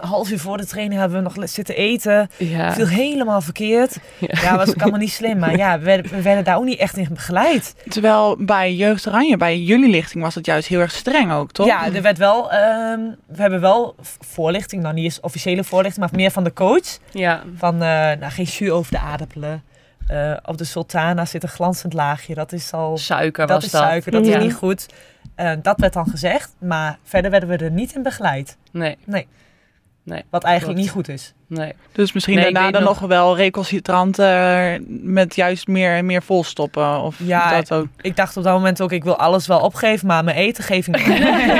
half 0.00 0.30
uur 0.30 0.38
voor 0.38 0.56
de 0.56 0.66
training 0.66 1.00
hebben 1.00 1.18
we 1.24 1.24
nog 1.36 1.48
zitten 1.48 1.76
eten. 1.76 2.28
Ja. 2.36 2.72
Viel 2.72 2.86
helemaal 2.86 3.40
verkeerd. 3.40 3.96
Ja. 4.18 4.40
Ja, 4.42 4.56
was 4.56 4.68
ook 4.68 4.82
allemaal 4.82 5.00
niet 5.00 5.12
slim. 5.12 5.38
Maar 5.38 5.56
ja, 5.56 5.78
we 5.78 5.84
werden, 5.84 6.10
we 6.10 6.22
werden 6.22 6.44
daar 6.44 6.56
ook 6.56 6.64
niet 6.64 6.78
echt 6.78 6.96
in 6.96 7.08
begeleid. 7.10 7.74
Terwijl 7.88 8.36
bij 8.38 8.74
Jeugd 8.74 9.06
Oranje, 9.08 9.36
bij 9.36 9.58
jullie 9.58 9.90
lichting, 9.90 10.22
was 10.24 10.34
het 10.34 10.46
juist 10.46 10.68
heel 10.68 10.80
erg 10.80 10.90
streng 10.92 11.32
ook, 11.32 11.52
toch? 11.52 11.66
Ja, 11.66 11.92
er 11.92 12.02
werd 12.02 12.18
wel, 12.18 12.50
ehm, 12.52 13.00
we 13.26 13.40
hebben 13.42 13.60
wel 13.60 13.94
voorlichting, 14.20 14.82
nou 14.82 14.94
niet 14.94 15.04
eens 15.04 15.20
officiële 15.20 15.64
voorlichting, 15.64 16.04
maar 16.06 16.14
meer 16.18 16.30
van 16.30 16.44
de 16.44 16.52
coach. 16.52 16.98
Ja. 17.10 17.42
Van 17.56 17.74
eh, 17.74 17.78
nou, 17.88 18.30
geen 18.30 18.44
jus 18.44 18.70
over 18.70 18.92
de 18.92 18.98
aardappelen. 18.98 19.62
Eh, 20.06 20.32
op 20.44 20.58
de 20.58 20.64
sultana 20.64 21.24
zit 21.24 21.42
een 21.42 21.48
glanzend 21.48 21.92
laagje. 21.92 22.34
Dat 22.34 22.52
is 22.52 22.72
al 22.72 22.98
Suiker 22.98 23.46
dat 23.46 23.56
was 23.56 23.64
is 23.64 23.70
dat. 23.70 23.82
suiker, 23.82 24.10
dat 24.12 24.26
Ja. 24.26 24.36
is 24.36 24.42
niet 24.44 24.54
goed. 24.54 24.86
Eh, 25.34 25.52
dat 25.62 25.80
werd 25.80 25.92
dan 25.92 26.06
gezegd, 26.08 26.54
maar 26.58 26.98
verder 27.02 27.30
werden 27.30 27.48
we 27.48 27.56
er 27.56 27.70
niet 27.70 27.94
in 27.94 28.02
begeleid. 28.02 28.56
Nee, 28.72 28.96
Wat 30.30 30.44
eigenlijk 30.44 30.78
Klopt. 30.78 30.96
niet 30.96 31.06
goed 31.06 31.08
is. 31.14 31.34
Nee. 31.48 31.72
Dus 31.92 32.12
misschien 32.12 32.34
Nee, 32.34 32.52
daarna 32.52 32.70
dan 32.70 32.82
nog- 32.82 33.00
nog 33.00 33.08
wel 33.08 33.36
recalcitrant 33.36 34.18
eh, 34.18 34.72
met 34.88 35.34
juist 35.36 35.66
meer, 35.66 36.04
meer 36.04 36.22
volstoppen. 36.22 37.00
Of 37.00 37.16
Ja, 37.18 37.50
dat 37.60 37.72
ook. 37.72 37.86
Ik 38.00 38.16
dacht 38.16 38.36
op 38.36 38.42
dat 38.44 38.52
moment 38.52 38.80
ook, 38.82 38.92
ik 38.92 39.04
wil 39.04 39.16
alles 39.16 39.46
wel 39.46 39.60
opgeven, 39.60 40.06
maar 40.06 40.24
mijn 40.24 40.36
eten 40.36 40.64
geef 40.64 40.86
ik 40.88 41.06
niet. 41.06 41.18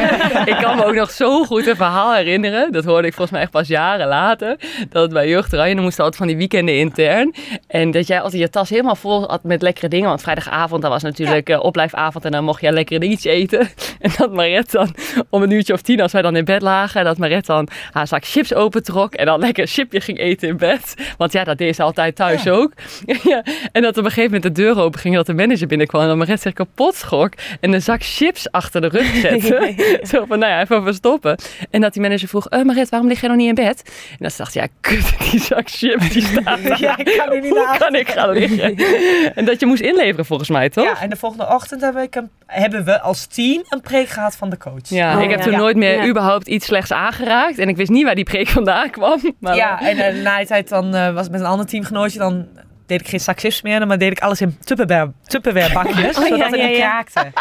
ik 0.55 0.57
kan 0.61 0.77
me 0.77 0.85
ook 0.85 0.95
nog 0.95 1.11
zo 1.11 1.45
goed 1.45 1.67
een 1.67 1.77
verhaal 1.77 2.15
herinneren. 2.15 2.73
Dat 2.73 2.85
hoorde 2.85 3.07
ik 3.07 3.13
volgens 3.13 3.31
mij 3.33 3.41
echt 3.43 3.51
pas 3.51 3.69
jaren 3.69 4.07
later. 4.09 4.57
Dat 4.91 5.03
het 5.03 5.13
bij 5.13 5.29
Jeugd 5.29 5.55
Oranje, 5.55 5.75
dan 5.75 5.83
moesten 5.85 6.05
altijd 6.05 6.23
van 6.23 6.31
die 6.31 6.37
weekenden 6.37 6.79
intern. 6.79 7.35
En 7.67 7.91
dat 7.91 8.07
jij 8.07 8.21
altijd 8.21 8.43
je 8.43 8.51
tas 8.51 8.69
helemaal 8.69 8.97
vol 8.97 9.29
had 9.29 9.43
met 9.45 9.63
lekkere 9.63 9.89
dingen. 9.89 10.09
Want 10.09 10.23
vrijdagavond, 10.23 10.83
dat 10.83 10.91
was 10.91 11.03
natuurlijk 11.03 11.49
eh, 11.49 11.63
opblijfavond. 11.63 12.25
En 12.25 12.31
dan 12.33 12.45
mocht 12.45 12.61
je 12.61 12.73
lekkere 12.73 13.01
dingetjes 13.01 13.33
eten. 13.33 13.69
En 14.01 14.11
dat 14.19 14.33
Maret 14.33 14.71
dan 14.71 14.95
om 15.31 15.43
een 15.43 15.51
uurtje 15.51 15.73
of 15.73 15.81
tien, 15.83 16.01
als 16.01 16.13
wij 16.13 16.23
dan 16.23 16.37
in 16.37 16.45
bed 16.45 16.63
lagen. 16.63 17.05
Dat 17.05 17.19
Maret 17.19 17.47
dan 17.47 17.69
haar 17.91 18.07
zak 18.07 18.25
chips 18.25 18.55
opentrok. 18.55 19.15
En 19.15 19.27
dan 19.27 19.41
lekker 19.41 19.69
chipje 19.77 20.01
ging 20.01 20.19
eten 20.19 20.49
in 20.49 20.57
bed. 20.57 20.95
Want 21.19 21.33
ja, 21.33 21.45
dat 21.45 21.59
deed 21.59 21.77
ze 21.77 21.83
altijd 21.83 22.17
thuis 22.17 22.43
Ja. 22.43 22.51
ook. 22.53 22.73
ja. 23.23 23.45
En 23.73 23.83
dat 23.83 23.99
op 23.99 24.05
een 24.05 24.11
gegeven 24.11 24.25
moment 24.35 24.43
de 24.43 24.63
deur 24.63 24.79
open 24.81 25.01
ging. 25.01 25.15
Dat 25.15 25.27
de 25.27 25.35
manager 25.35 25.67
binnenkwam. 25.67 26.03
En 26.03 26.09
dat 26.09 26.17
Maret 26.17 26.41
zich 26.41 26.53
kapot 26.53 26.95
schrok. 26.95 27.33
En 27.61 27.73
een 27.73 27.83
zak 27.83 28.03
chips 28.03 28.51
achter 28.51 28.81
de 28.81 28.87
rug 28.89 29.15
zette. 29.15 29.75
Zo 30.11 30.25
van, 30.25 30.39
nou 30.39 30.53
ja, 30.53 30.61
even 30.61 30.83
verstoppen. 30.83 31.37
En 31.71 31.81
dat 31.81 31.93
die 31.93 32.03
manager 32.03 32.29
vroeg, 32.29 32.49
eh 32.49 32.63
Maret, 32.63 32.89
waarom 32.89 33.09
lig 33.09 33.21
jij 33.21 33.29
nog 33.29 33.39
niet 33.39 33.49
in 33.49 33.55
bed? 33.65 33.83
En 34.11 34.17
dan 34.19 34.31
dacht 34.37 34.53
ze, 34.53 34.59
ja, 34.59 34.67
kut, 34.81 35.15
die 35.31 35.41
zak 35.41 35.69
chips, 35.71 36.09
die 36.09 36.23
staat 36.23 36.63
daar. 36.63 36.81
Ja, 36.81 36.99
ik 36.99 37.15
kan 37.27 37.41
niet 37.41 37.49
Hoe 37.49 37.65
naar 37.67 37.79
kan 37.79 37.95
ik 37.95 38.09
gaan 38.09 38.31
liggen? 38.31 38.77
En 39.35 39.45
dat 39.45 39.61
je 39.61 39.67
moest 39.67 39.83
inleveren 39.83 40.25
volgens 40.27 40.49
mij, 40.49 40.69
toch? 40.71 40.85
Ja, 40.85 41.01
en 41.01 41.11
de 41.11 41.17
volgende 41.17 41.47
ochtend 41.49 41.81
hebben, 41.81 42.03
ik 42.03 42.15
een, 42.15 42.31
hebben 42.47 42.85
we 42.85 43.01
als 43.01 43.27
team 43.27 43.63
een 43.69 43.81
preek 43.81 44.09
gehad 44.09 44.37
van 44.37 44.51
de 44.51 44.59
coach. 44.59 44.75
Ja, 44.89 45.17
Oh, 45.17 45.23
ik 45.23 45.31
heb 45.31 45.39
ja. 45.39 45.45
toen 45.45 45.53
Ja. 45.53 45.59
nooit 45.59 45.77
meer 45.77 45.97
Ja. 45.97 46.07
überhaupt 46.07 46.47
iets 46.49 46.67
slechts 46.67 46.93
aangeraakt. 46.93 47.59
En 47.59 47.69
ik 47.69 47.77
wist 47.77 47.91
niet 47.91 48.05
waar 48.05 48.15
die 48.15 48.25
preek 48.25 48.49
vandaan 48.49 48.91
kwam. 48.91 49.35
Maar 49.41 49.57
Ja, 49.67 49.81
en 49.81 49.97
eh, 49.99 50.23
na 50.23 50.37
die 50.37 50.47
tijd 50.47 50.69
dan 50.69 50.95
eh, 50.95 51.15
was 51.15 51.29
met 51.29 51.41
een 51.41 51.47
ander 51.47 51.67
teamgenootje, 51.67 52.19
dan 52.19 52.47
deed 52.87 53.01
ik 53.01 53.09
geen 53.09 53.21
zak 53.21 53.41
chips 53.41 53.63
meer, 53.63 53.87
maar 53.87 53.99
deed 53.99 54.11
ik 54.11 54.21
alles 54.21 54.41
in 54.41 54.59
Tupperware, 54.65 55.11
Tupperware 55.27 55.73
bakjes, 55.73 56.19
Oh, 56.19 56.23
ja, 56.23 56.29
zodat 56.29 56.51
het 56.51 56.61
ja, 56.61 56.67
niet 56.67 56.77
ja. 56.77 57.03
kraakte. 57.03 57.33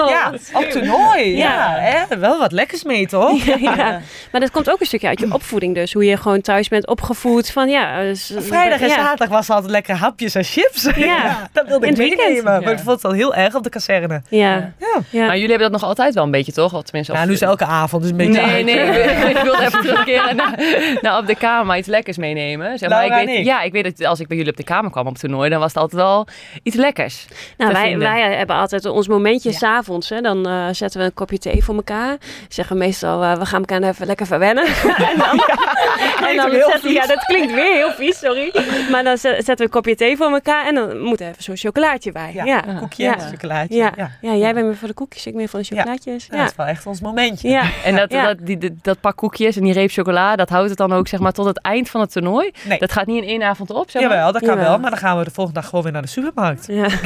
Oh, 0.00 0.08
ja, 0.10 0.32
op 0.52 0.64
toernooi. 0.64 1.36
Ja, 1.36 1.76
Ja. 1.76 1.76
hè? 2.08 2.18
wel 2.18 2.38
wat 2.38 2.52
lekkers 2.52 2.82
mee, 2.84 3.06
toch? 3.06 3.44
Ja, 3.44 3.56
ja. 3.60 4.00
Maar 4.32 4.40
dat 4.40 4.50
komt 4.50 4.70
ook 4.70 4.80
een 4.80 4.86
stukje 4.86 5.08
uit 5.08 5.20
je 5.20 5.32
opvoeding 5.38 5.74
dus. 5.74 5.92
Hoe 5.92 6.04
je 6.04 6.16
gewoon 6.16 6.40
thuis 6.40 6.68
bent 6.68 6.86
opgevoed 6.86 7.50
van 7.50 7.68
ja... 7.68 8.00
dus- 8.00 8.32
Vrijdag 8.38 8.80
en 8.80 8.88
ja. 8.88 8.94
zaterdag 8.94 9.28
was 9.28 9.48
er 9.48 9.54
altijd 9.54 9.72
lekker 9.72 9.94
hapjes 9.96 10.34
en 10.34 10.44
chips. 10.44 10.88
Ja. 10.96 11.36
dat 11.52 11.66
wilde 11.66 11.86
ik 11.86 11.96
het 11.96 12.16
meenemen. 12.16 12.44
Maar 12.62 12.72
ik 12.72 12.78
vond 12.78 12.90
het 13.02 13.04
al 13.04 13.12
heel 13.12 13.34
erg 13.34 13.54
op 13.54 13.62
de 13.62 13.70
kazerne. 13.70 14.22
Ja. 14.28 14.72
Ja, 14.78 15.00
Ja. 15.10 15.26
Maar 15.26 15.34
jullie 15.36 15.50
hebben 15.50 15.70
dat 15.70 15.80
nog 15.80 15.88
altijd 15.90 16.14
wel 16.14 16.24
een 16.24 16.30
beetje, 16.30 16.52
toch? 16.52 16.74
Of 16.74 16.82
tenminste, 16.82 17.12
ja 17.12 17.24
nu 17.24 17.32
is 17.32 17.40
elke 17.40 17.64
avond 17.64 18.02
dus 18.02 18.10
een 18.10 18.16
beetje 18.16 18.40
Nee, 18.40 18.50
uit. 18.54 18.64
nee, 18.64 18.78
ik 18.78 18.92
wil- 19.18 19.28
ik 19.28 19.36
wilde 19.42 19.62
even 19.64 19.80
terugkeren 19.80 20.36
naar, 20.36 20.54
naar 21.00 21.18
op 21.18 21.26
de 21.26 21.34
kamer 21.34 21.76
iets 21.76 21.88
lekkers 21.88 22.16
meenemen. 22.16 22.78
Zeg 22.78 22.88
maar, 22.88 22.98
Laura 22.98 23.18
ik 23.20 23.26
weet, 23.26 23.38
ik. 23.38 23.44
ja, 23.44 23.60
ik 23.62 23.72
weet 23.72 23.96
dat 23.98 24.06
als 24.08 24.20
ik 24.20 24.26
bij 24.28 24.36
jullie 24.36 24.52
op 24.52 24.58
de 24.58 24.64
kamer 24.64 24.89
kwam 24.90 25.06
op 25.06 25.18
toernooi, 25.18 25.50
dan 25.50 25.58
was 25.60 25.68
het 25.72 25.82
altijd 25.82 26.02
wel 26.02 26.26
iets 26.62 26.76
lekkers. 26.76 27.26
Nou, 27.56 27.72
wij, 27.72 27.82
vinden. 27.82 28.08
wij 28.12 28.36
hebben 28.36 28.56
altijd 28.56 28.84
ons 28.86 29.08
momentje 29.08 29.48
Ja. 29.50 29.54
s 29.56 29.58
s'avonds. 29.58 30.08
hè. 30.08 30.20
Dan 30.20 30.46
eh, 30.48 30.66
zetten 30.72 31.00
we 31.00 31.06
een 31.06 31.14
kopje 31.14 31.38
thee 31.38 31.64
voor 31.64 31.74
elkaar. 31.74 32.16
Zeggen 32.48 32.76
we 32.76 32.82
meestal, 32.84 33.22
eh, 33.22 33.32
we 33.38 33.46
gaan 33.46 33.64
elkaar 33.64 33.88
even 33.88 34.06
lekker 34.06 34.26
verwennen. 34.26 34.64
en 35.10 35.18
dan, 35.18 35.40
en 36.28 36.36
dan 36.36 36.50
heel 36.50 36.70
zetten, 36.70 36.92
ja, 36.92 37.06
dat 37.06 37.24
klinkt 37.24 37.54
weer 37.54 37.74
heel 37.74 37.90
vies, 37.92 38.18
sorry. 38.18 38.52
Maar 38.90 39.04
dan 39.04 39.16
zet- 39.18 39.34
zetten 39.34 39.56
we 39.56 39.62
een 39.62 39.70
kopje 39.70 39.94
thee 39.96 40.16
voor 40.16 40.30
elkaar. 40.30 40.66
En 40.66 40.74
dan 40.74 41.00
moet 41.00 41.20
er 41.20 41.28
even 41.28 41.42
zo'n 41.42 41.56
chocolaatje 41.56 42.12
bij. 42.12 42.30
Ja, 42.34 42.44
Ja, 42.44 42.66
Een 42.68 42.78
koekje 42.78 43.02
Ja. 43.02 43.14
en 43.16 43.20
een 43.24 43.28
chocolaatje. 43.30 43.76
Ja. 43.76 43.92
Ja. 43.96 44.10
Ja, 44.20 44.34
jij 44.34 44.54
bent 44.54 44.66
meer 44.66 44.76
voor 44.76 44.88
de 44.88 44.94
koekjes, 44.94 45.26
ik 45.26 45.34
meer 45.34 45.48
voor 45.48 45.58
de 45.60 45.64
chocolaatjes. 45.66 46.26
Ja, 46.26 46.36
Ja, 46.36 46.42
dat 46.42 46.50
is 46.50 46.56
wel 46.56 46.66
echt 46.66 46.86
ons 46.86 47.00
momentje. 47.00 47.48
ja. 47.48 47.62
En 47.84 47.96
dat, 47.96 48.12
Ja. 48.12 48.26
dat, 48.26 48.36
die, 48.40 48.58
die- 48.58 48.78
dat 48.82 49.00
pak 49.00 49.16
koekjes 49.16 49.56
en 49.56 49.62
die 49.62 49.72
reep 49.72 49.90
chocola, 49.90 50.36
dat 50.36 50.48
houdt 50.48 50.68
het 50.68 50.78
dan 50.78 50.92
ook 50.92 51.08
zeg 51.08 51.20
maar 51.20 51.32
tot 51.32 51.46
het 51.46 51.60
eind 51.60 51.90
van 51.90 52.00
het 52.00 52.12
toernooi. 52.12 52.50
Nee. 52.62 52.78
Dat 52.78 52.92
gaat 52.92 53.06
niet 53.06 53.22
in 53.22 53.28
één 53.28 53.42
avond 53.42 53.70
op, 53.70 53.90
zeg 53.90 54.02
maar. 54.02 54.10
Jawel, 54.10 54.32
dat 54.32 54.42
kan 54.42 54.50
Jawel. 54.56 54.68
wel. 54.70 54.78
Maar 54.80 54.90
dan 54.90 54.98
gaan 54.98 55.18
we 55.18 55.24
de 55.24 55.30
volgende 55.30 55.60
dag 55.60 55.68
gewoon 55.68 55.84
weer 55.84 55.92
naar 55.92 56.02
de 56.02 56.08
supermarkt. 56.08 56.66
ja. 56.66 56.86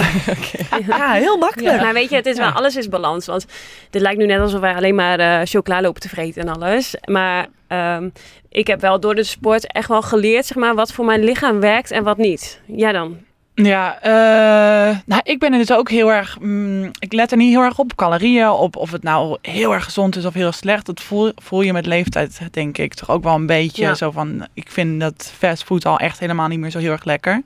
Ja, 0.86 1.12
heel 1.12 1.36
makkelijk. 1.38 1.80
Maar 1.80 1.92
weet 1.92 2.10
je, 2.10 2.16
het 2.16 2.26
is 2.26 2.36
wel, 2.38 2.50
alles 2.50 2.76
is 2.76 2.88
balans. 2.88 3.26
Want 3.26 3.46
dit 3.90 4.02
lijkt 4.02 4.18
nu 4.18 4.26
net 4.26 4.40
alsof 4.40 4.60
wij 4.60 4.74
alleen 4.74 4.94
maar 4.94 5.18
eh 5.18 5.40
chocola 5.44 5.80
lopen 5.80 6.00
te 6.00 6.08
vreten 6.08 6.42
en 6.42 6.48
alles. 6.54 6.94
Maar 7.04 7.46
ehm, 7.68 8.08
ik 8.48 8.66
heb 8.66 8.80
wel 8.80 9.00
door 9.00 9.14
de 9.14 9.24
sport 9.24 9.72
echt 9.72 9.88
wel 9.88 10.02
geleerd, 10.02 10.46
zeg 10.46 10.56
maar, 10.56 10.74
wat 10.74 10.92
voor 10.92 11.04
mijn 11.04 11.24
lichaam 11.24 11.60
werkt 11.60 11.90
en 11.90 12.04
wat 12.04 12.16
niet. 12.16 12.60
Ja 12.66 12.92
dan. 12.92 13.18
Ja, 13.54 14.00
eh, 14.00 14.96
nou, 15.06 15.20
ik 15.24 15.38
ben 15.38 15.52
er 15.52 15.58
dus 15.58 15.72
ook 15.72 15.90
heel 15.90 16.12
erg. 16.12 16.38
mm, 16.40 16.90
ik 16.98 17.12
let 17.12 17.30
er 17.30 17.36
niet 17.36 17.50
heel 17.50 17.62
erg 17.62 17.78
op 17.78 17.94
calorieën, 17.96 18.50
op 18.50 18.76
of 18.76 18.90
het 18.92 19.02
nou 19.02 19.38
heel 19.42 19.72
erg 19.74 19.84
gezond 19.84 20.16
is 20.16 20.24
of 20.24 20.34
heel 20.34 20.46
erg 20.46 20.54
slecht. 20.54 20.86
Dat 20.86 21.00
voel, 21.00 21.32
voel 21.36 21.60
je 21.62 21.72
met 21.72 21.86
leeftijd, 21.86 22.40
denk 22.50 22.78
ik, 22.78 22.94
toch 22.94 23.10
ook 23.10 23.22
wel 23.22 23.34
een 23.34 23.46
beetje. 23.46 23.82
Ja. 23.82 23.94
Zo 23.94 24.10
van, 24.10 24.46
ik 24.54 24.70
vind 24.70 25.00
dat 25.00 25.32
fastfood 25.38 25.86
al 25.86 25.98
echt 25.98 26.18
helemaal 26.18 26.48
niet 26.48 26.58
meer 26.58 26.70
zo 26.70 26.78
heel 26.78 26.90
erg 26.92 27.04
lekker. 27.04 27.42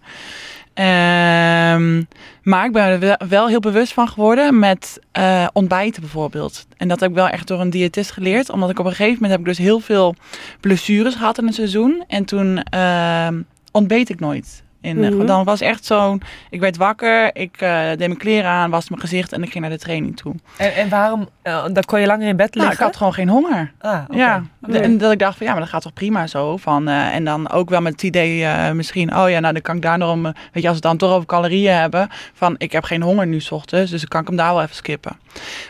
Ehm, 0.75 2.03
maar 2.43 2.65
ik 2.65 2.73
ben 2.73 2.85
er 3.03 3.19
wel- 3.29 3.47
heel 3.49 3.61
bewust 3.61 3.93
van 3.93 4.09
geworden 4.09 4.59
met 4.59 5.01
eh, 5.13 5.47
ontbijten 5.53 6.01
bijvoorbeeld. 6.03 6.67
En 6.77 6.89
dat 6.89 7.01
heb 7.01 7.09
ik 7.11 7.15
wel 7.17 7.29
echt 7.29 7.47
door 7.47 7.61
een 7.61 7.71
diëtist 7.71 8.11
geleerd. 8.11 8.51
Omdat 8.51 8.71
ik 8.71 8.79
op 8.79 8.85
een 8.85 8.91
gegeven 8.91 9.13
moment 9.15 9.31
heb 9.31 9.41
ik 9.41 9.47
dus 9.47 9.59
heel 9.59 9.81
veel 9.81 10.15
blessures 10.61 11.15
gehad 11.15 11.39
in 11.39 11.47
het 11.47 11.55
seizoen. 11.55 12.05
En 12.09 12.25
toen 12.25 12.63
ehm, 12.63 13.41
ontbeet 13.73 14.09
ik 14.09 14.21
nooit. 14.21 14.63
In, 14.81 15.05
eh, 15.05 15.11
Mhm. 15.11 15.27
Dan 15.27 15.45
was 15.45 15.61
echt 15.61 15.85
zo'n, 15.85 16.23
ik 16.51 16.61
werd 16.61 16.77
wakker, 16.77 17.31
ik 17.37 17.57
eh, 17.61 17.89
deed 17.89 17.99
mijn 17.99 18.17
kleren 18.17 18.51
aan, 18.51 18.71
was 18.71 18.89
mijn 18.89 19.01
gezicht 19.01 19.33
en 19.33 19.43
ik 19.43 19.51
ging 19.51 19.61
naar 19.65 19.73
de 19.73 19.79
training 19.79 20.17
toe. 20.17 20.35
En, 20.57 20.75
en 20.75 20.89
waarom? 20.89 21.29
eh, 21.43 21.65
dan 21.73 21.83
kon 21.85 22.01
je 22.01 22.07
langer 22.07 22.29
in 22.29 22.37
bed 22.37 22.55
Nou, 22.55 22.67
liggen? 22.69 22.79
ik 22.87 22.93
had 22.93 22.97
gewoon 22.97 23.13
geen 23.15 23.29
honger. 23.29 23.73
Ah. 23.81 23.99
Ja, 24.11 24.43
en 24.71 24.99
dat 24.99 25.13
ik 25.13 25.19
dacht 25.19 25.37
van 25.37 25.47
ja, 25.47 25.53
maar 25.53 25.61
dat 25.61 25.71
gaat 25.71 25.83
toch 25.83 25.93
prima 25.93 26.27
zo. 26.27 26.57
Van, 26.57 26.89
en 26.89 27.25
dan 27.25 27.51
ook 27.51 27.69
wel 27.71 27.81
met 27.81 27.93
het 27.93 28.03
idee 28.03 28.47
misschien, 28.75 29.17
oh 29.17 29.31
ja, 29.31 29.41
nou 29.41 29.53
dan 29.53 29.63
kan 29.63 29.77
ik 29.77 29.83
daar 29.83 29.99
nog 29.99 30.13
om, 30.13 30.23
weet 30.23 30.35
je, 30.53 30.55
als 30.55 30.63
we 30.65 30.73
het 30.73 30.83
dan 30.83 30.97
toch 30.97 31.11
over 31.13 31.27
calorieën 31.27 31.75
hebben, 31.75 32.09
van 32.35 32.55
ik 32.59 32.73
heb 32.73 32.85
geen 32.85 33.03
honger 33.03 33.27
nu 33.27 33.41
's 33.41 33.51
ochtends, 33.51 33.91
dus 33.91 34.01
dan 34.01 34.09
kan 34.09 34.21
ik 34.21 34.27
hem 34.27 34.37
daar 34.37 34.53
wel 34.55 34.63
even 34.63 34.75
skippen. 34.77 35.17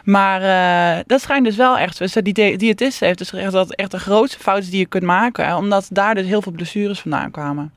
Maar 0.04 0.42
eh, 0.42 1.02
dat 1.06 1.20
schijnt 1.20 1.44
dus 1.44 1.56
wel 1.56 1.78
echt, 1.78 1.98
dus 1.98 2.12
die 2.12 2.32
di- 2.32 2.56
diëtist 2.56 3.00
heeft 3.00 3.18
dus 3.18 3.28
gezegd 3.30 3.52
dat 3.52 3.74
echt 3.74 3.90
de 3.90 3.98
grootste 3.98 4.38
fout 4.38 4.70
die 4.70 4.78
je 4.78 4.86
kunt 4.86 5.02
maken, 5.04 5.56
omdat 5.56 5.86
daar 5.92 6.14
dus 6.14 6.26
heel 6.26 6.42
veel 6.42 6.52
blessures 6.52 7.00
vandaan 7.00 7.30
kwamen. 7.30 7.72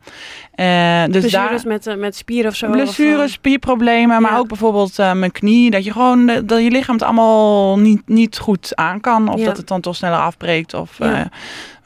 Eh, 0.55 1.03
dus 1.03 1.19
Blessures 1.19 1.31
daar, 1.31 1.71
met, 1.71 1.87
eh, 1.87 1.95
met 1.95 2.15
spieren 2.15 2.49
of 2.51 2.55
zo. 2.57 2.69
Blessures, 2.69 3.31
spierproblemen, 3.31 4.21
maar 4.21 4.31
Ja. 4.31 4.37
ook 4.37 4.47
bijvoorbeeld 4.47 4.97
mijn 4.97 5.31
knie. 5.31 5.71
Dat 5.71 5.83
je 5.85 5.91
gewoon 5.91 6.25
dat 6.25 6.63
je 6.63 6.71
lichaam 6.71 6.95
het 6.95 7.03
allemaal 7.03 7.79
niet, 7.79 8.01
niet 8.05 8.37
goed 8.37 8.75
aan 8.75 8.99
kan. 9.01 9.29
Of 9.33 9.39
Ja. 9.39 9.45
dat 9.45 9.57
het 9.57 9.67
dan 9.67 9.81
toch 9.81 9.95
sneller 9.95 10.19
afbreekt 10.19 10.73
of 10.73 10.97
Ja. 10.99 11.29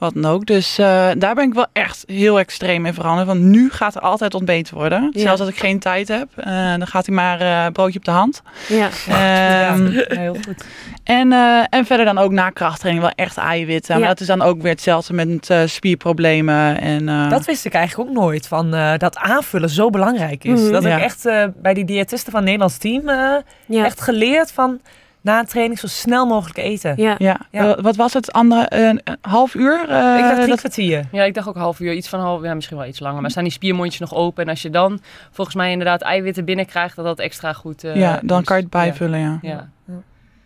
Wat 0.06 0.14
dan 0.24 0.32
ook. 0.32 0.46
Dus 0.46 0.78
eh, 0.78 1.08
daar 1.18 1.36
ben 1.36 1.44
ik 1.48 1.54
wel 1.54 1.66
echt 1.74 2.04
heel 2.08 2.40
extreem 2.40 2.86
in 2.86 2.94
veranderd. 2.94 3.28
Want 3.28 3.40
nu 3.42 3.70
gaat 3.72 3.96
er 3.96 4.02
altijd 4.02 4.34
ontbeten 4.34 4.76
worden. 4.76 5.10
Ja. 5.14 5.22
Zelfs 5.22 5.40
als 5.40 5.50
ik 5.50 5.58
geen 5.58 5.80
tijd 5.80 6.08
heb, 6.08 6.28
eh, 6.36 6.46
dan 6.78 6.88
gaat 6.88 7.06
hij 7.06 7.16
maar 7.16 7.42
eh, 7.42 7.72
broodje 7.72 8.00
op 8.00 8.06
de 8.06 8.12
hand. 8.12 8.42
ja. 8.68 8.90
Ehm, 9.08 9.92
Ja, 9.92 10.04
heel 10.08 10.34
goed. 10.46 10.66
en, 11.04 11.32
eh, 11.32 11.63
en 11.70 11.86
verder 11.86 12.06
dan 12.06 12.18
ook 12.18 12.32
na 12.32 12.50
krachttraining 12.50 13.06
wel 13.06 13.13
echt 13.26 13.38
eiwitten. 13.38 13.94
Ja. 13.94 14.00
Maar 14.00 14.10
dat 14.10 14.20
is 14.20 14.28
dan 14.28 14.41
ook 14.41 14.62
weer 14.62 14.72
hetzelfde 14.72 15.13
met 15.13 15.50
eh, 15.50 15.62
spierproblemen. 15.65 16.82
En, 16.82 17.10
eh, 17.10 17.30
Dat 17.30 17.46
wist 17.46 17.65
ik 17.65 17.74
eigenlijk 17.74 18.10
ook 18.10 18.15
nooit, 18.15 18.48
van, 18.48 18.74
eh, 18.74 18.98
dat 18.98 19.18
aanvullen 19.18 19.70
zo 19.70 19.89
belangrijk 19.89 20.44
is. 20.44 20.60
Mhm. 20.62 20.72
Dat 20.72 20.84
Ja. 20.84 20.96
ik 20.98 21.04
echt 21.04 21.26
eh, 21.26 21.44
bij 21.62 21.74
die 21.74 21.86
diëtisten 21.86 22.32
van 22.32 22.39
het 22.39 22.44
Nederlands 22.50 22.78
team 22.78 23.10
eh, 23.10 23.36
Ja. 23.65 23.86
echt 23.86 24.02
geleerd 24.02 24.52
van 24.52 24.80
na 25.26 25.40
een 25.40 25.46
training 25.46 25.80
zo 25.80 25.88
snel 25.88 26.26
mogelijk 26.26 26.58
eten. 26.58 26.94
Ja. 26.98 27.16
ja. 27.18 27.40
Ja. 27.52 27.82
Wat 27.82 27.96
was 27.96 28.14
het 28.14 28.32
andere? 28.32 28.66
een 28.70 29.02
half 29.22 29.56
uur? 29.56 29.74
Eh, 29.90 30.16
ik 30.18 30.22
dacht 30.24 30.36
drie 30.36 30.48
dat- 30.48 30.60
kwartier. 30.60 31.06
Ja, 31.12 31.24
ik 31.24 31.34
dacht 31.34 31.48
ook 31.48 31.56
half 31.56 31.80
uur, 31.80 31.94
iets 31.94 32.10
van 32.10 32.20
half, 32.20 32.44
ja, 32.44 32.54
misschien 32.54 32.78
wel 32.78 32.86
iets 32.88 33.00
langer. 33.00 33.22
Maar 33.22 33.32
staan 33.32 33.44
die 33.44 33.52
spiermondjes 33.52 34.00
nog 34.00 34.14
open? 34.14 34.44
En 34.44 34.50
als 34.50 34.62
je 34.62 34.70
dan 34.70 35.00
volgens 35.32 35.56
mij 35.56 35.72
inderdaad 35.72 36.02
eiwitten 36.02 36.46
binnenkrijgt, 36.46 36.96
dat 36.96 37.06
dat 37.06 37.20
extra 37.20 37.54
goed 37.54 37.84
eh, 37.84 37.96
ja, 37.96 38.20
dan 38.24 38.40
is. 38.40 38.46
kan 38.46 38.56
je 38.56 38.62
het 38.62 38.72
bijvullen, 38.72 39.20
ja. 39.20 39.40
Ja. 39.42 39.70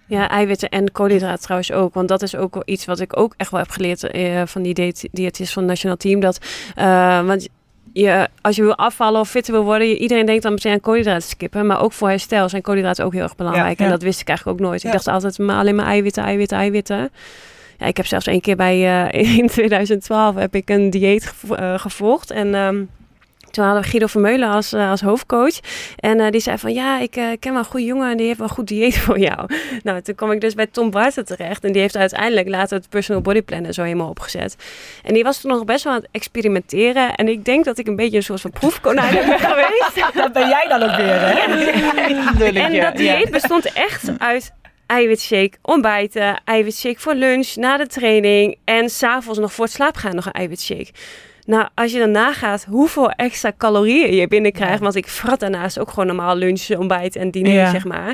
Ja, 0.07 0.29
eiwitten 0.29 0.69
en 0.69 0.91
koolhydraten 0.91 1.41
trouwens 1.41 1.71
ook. 1.71 1.93
Want 1.93 2.07
dat 2.07 2.21
is 2.21 2.35
ook 2.35 2.61
iets 2.65 2.85
wat 2.85 2.99
ik 2.99 3.17
ook 3.19 3.33
echt 3.37 3.51
wel 3.51 3.59
heb 3.59 3.69
geleerd 3.69 4.03
eh, 4.03 4.41
van 4.45 4.61
die 4.61 4.73
diët- 4.73 5.09
diëtist 5.11 5.53
van 5.53 5.61
het 5.61 5.71
nationaal 5.71 5.97
team. 5.97 6.19
Dat, 6.19 6.39
eh, 6.75 7.25
want 7.25 7.47
je, 7.93 8.27
als 8.41 8.55
je 8.55 8.61
wil 8.61 8.75
afvallen 8.75 9.19
of 9.19 9.29
fitter 9.29 9.53
wil 9.53 9.63
worden, 9.63 9.87
iedereen 9.87 10.25
denkt 10.25 10.43
dan 10.43 10.53
meteen 10.53 10.71
aan 10.73 10.79
koolhydraten 10.79 11.27
skippen. 11.29 11.65
Maar 11.65 11.81
ook 11.81 11.93
voor 11.93 12.09
herstel 12.09 12.49
zijn 12.49 12.61
koolhydraten 12.61 13.05
ook 13.05 13.13
heel 13.13 13.21
erg 13.23 13.35
belangrijk. 13.35 13.77
Ja, 13.79 13.85
En 13.85 13.91
dat 13.91 14.01
wist 14.01 14.21
ik 14.21 14.27
eigenlijk 14.27 14.59
ook 14.59 14.65
nooit. 14.65 14.83
Ik 14.83 14.91
dacht 14.91 15.07
altijd 15.07 15.37
maar 15.37 15.55
alleen 15.59 15.75
maar 15.75 15.85
eiwitten, 15.85 16.23
eiwitten, 16.23 16.57
eiwitten. 16.57 17.09
Ja, 17.77 17.85
ik 17.85 17.97
heb 17.97 18.05
zelfs 18.05 18.27
één 18.27 18.41
keer 18.41 18.55
bij, 18.55 19.09
eh, 19.11 19.37
in 19.37 19.47
2012 19.47 20.35
heb 20.35 20.55
ik 20.55 20.69
een 20.69 20.89
dieet 20.89 21.25
gevo- 21.25 21.55
eh, 21.55 21.79
gevolgd. 21.79 22.31
En 22.31 22.55
ehm, 22.55 22.83
toen 23.51 23.63
hadden 23.63 23.83
we 23.83 23.89
Guido 23.89 24.07
Vermeulen 24.07 24.49
als, 24.49 24.73
eh, 24.73 24.89
als 24.89 25.01
hoofdcoach. 25.01 25.59
En 25.95 26.19
eh, 26.19 26.31
die 26.31 26.41
zei 26.41 26.57
van, 26.57 26.73
ja, 26.73 26.99
ik 26.99 27.15
eh, 27.15 27.25
ken 27.39 27.51
wel 27.51 27.61
een 27.61 27.67
goede 27.67 27.85
jongen 27.85 28.11
en 28.11 28.17
die 28.17 28.25
heeft 28.25 28.37
wel 28.39 28.47
een 28.47 28.53
goed 28.53 28.67
dieet 28.67 28.97
voor 28.97 29.19
jou. 29.19 29.47
Nou, 29.83 30.01
toen 30.01 30.15
kwam 30.15 30.31
ik 30.31 30.41
dus 30.41 30.53
bij 30.53 30.67
Tom 30.67 30.89
Barten 30.91 31.25
terecht. 31.25 31.63
En 31.63 31.71
die 31.71 31.81
heeft 31.81 31.97
uiteindelijk 31.97 32.47
later 32.47 32.77
het 32.77 32.89
personal 32.89 33.21
body 33.21 33.41
plan 33.41 33.73
zo 33.73 33.83
helemaal 33.83 34.09
opgezet. 34.09 34.55
En 35.03 35.13
die 35.13 35.23
was 35.23 35.41
toen 35.41 35.51
nog 35.51 35.65
best 35.65 35.83
wel 35.83 35.93
aan 35.93 35.99
het 35.99 36.09
experimenteren. 36.11 37.15
En 37.15 37.27
ik 37.27 37.45
denk 37.45 37.65
dat 37.65 37.77
ik 37.77 37.87
een 37.87 37.95
beetje 37.95 38.17
een 38.17 38.23
soort 38.23 38.41
van 38.41 38.51
proefkonijn 38.51 39.13
ben 39.13 39.39
geweest. 39.49 40.13
Dat 40.13 40.33
ben 40.33 40.47
jij 40.47 40.65
dan 40.67 40.83
ook 40.83 40.95
weer, 40.95 41.19
hè? 41.19 41.29
En 42.59 42.79
dat 42.81 42.95
dieet 42.95 43.31
bestond 43.31 43.73
echt 43.73 44.11
uit 44.17 44.53
eiwitshake, 44.89 45.51
ontbijten, 45.61 46.41
eiwitshake 46.45 46.99
voor 46.99 47.13
lunch, 47.13 47.55
na 47.55 47.77
de 47.77 47.87
training 47.87 48.57
en 48.65 48.89
s'avonds 48.89 49.39
nog 49.39 49.53
voor 49.53 49.65
het 49.65 49.73
slaapgaan 49.73 50.15
nog 50.15 50.25
een 50.25 50.31
eiwitshake. 50.31 50.91
Nou, 51.49 51.67
als 51.75 51.91
je 51.91 51.99
dan 51.99 52.11
nagaat 52.11 52.65
hoeveel 52.69 53.11
extra 53.11 53.51
calorieën 53.57 54.15
je 54.15 54.27
binnenkrijgt, 54.27 54.73
Ja. 54.77 54.79
want 54.83 54.95
ik 54.95 55.07
vrat 55.07 55.39
daarnaast 55.39 55.79
ook 55.79 55.89
gewoon 55.89 56.05
normaal 56.07 56.35
lunch, 56.35 56.69
ontbijt 56.77 57.15
en 57.15 57.31
diner, 57.31 57.51
Ja. 57.51 57.69
zeg 57.69 57.85
maar. 57.85 58.13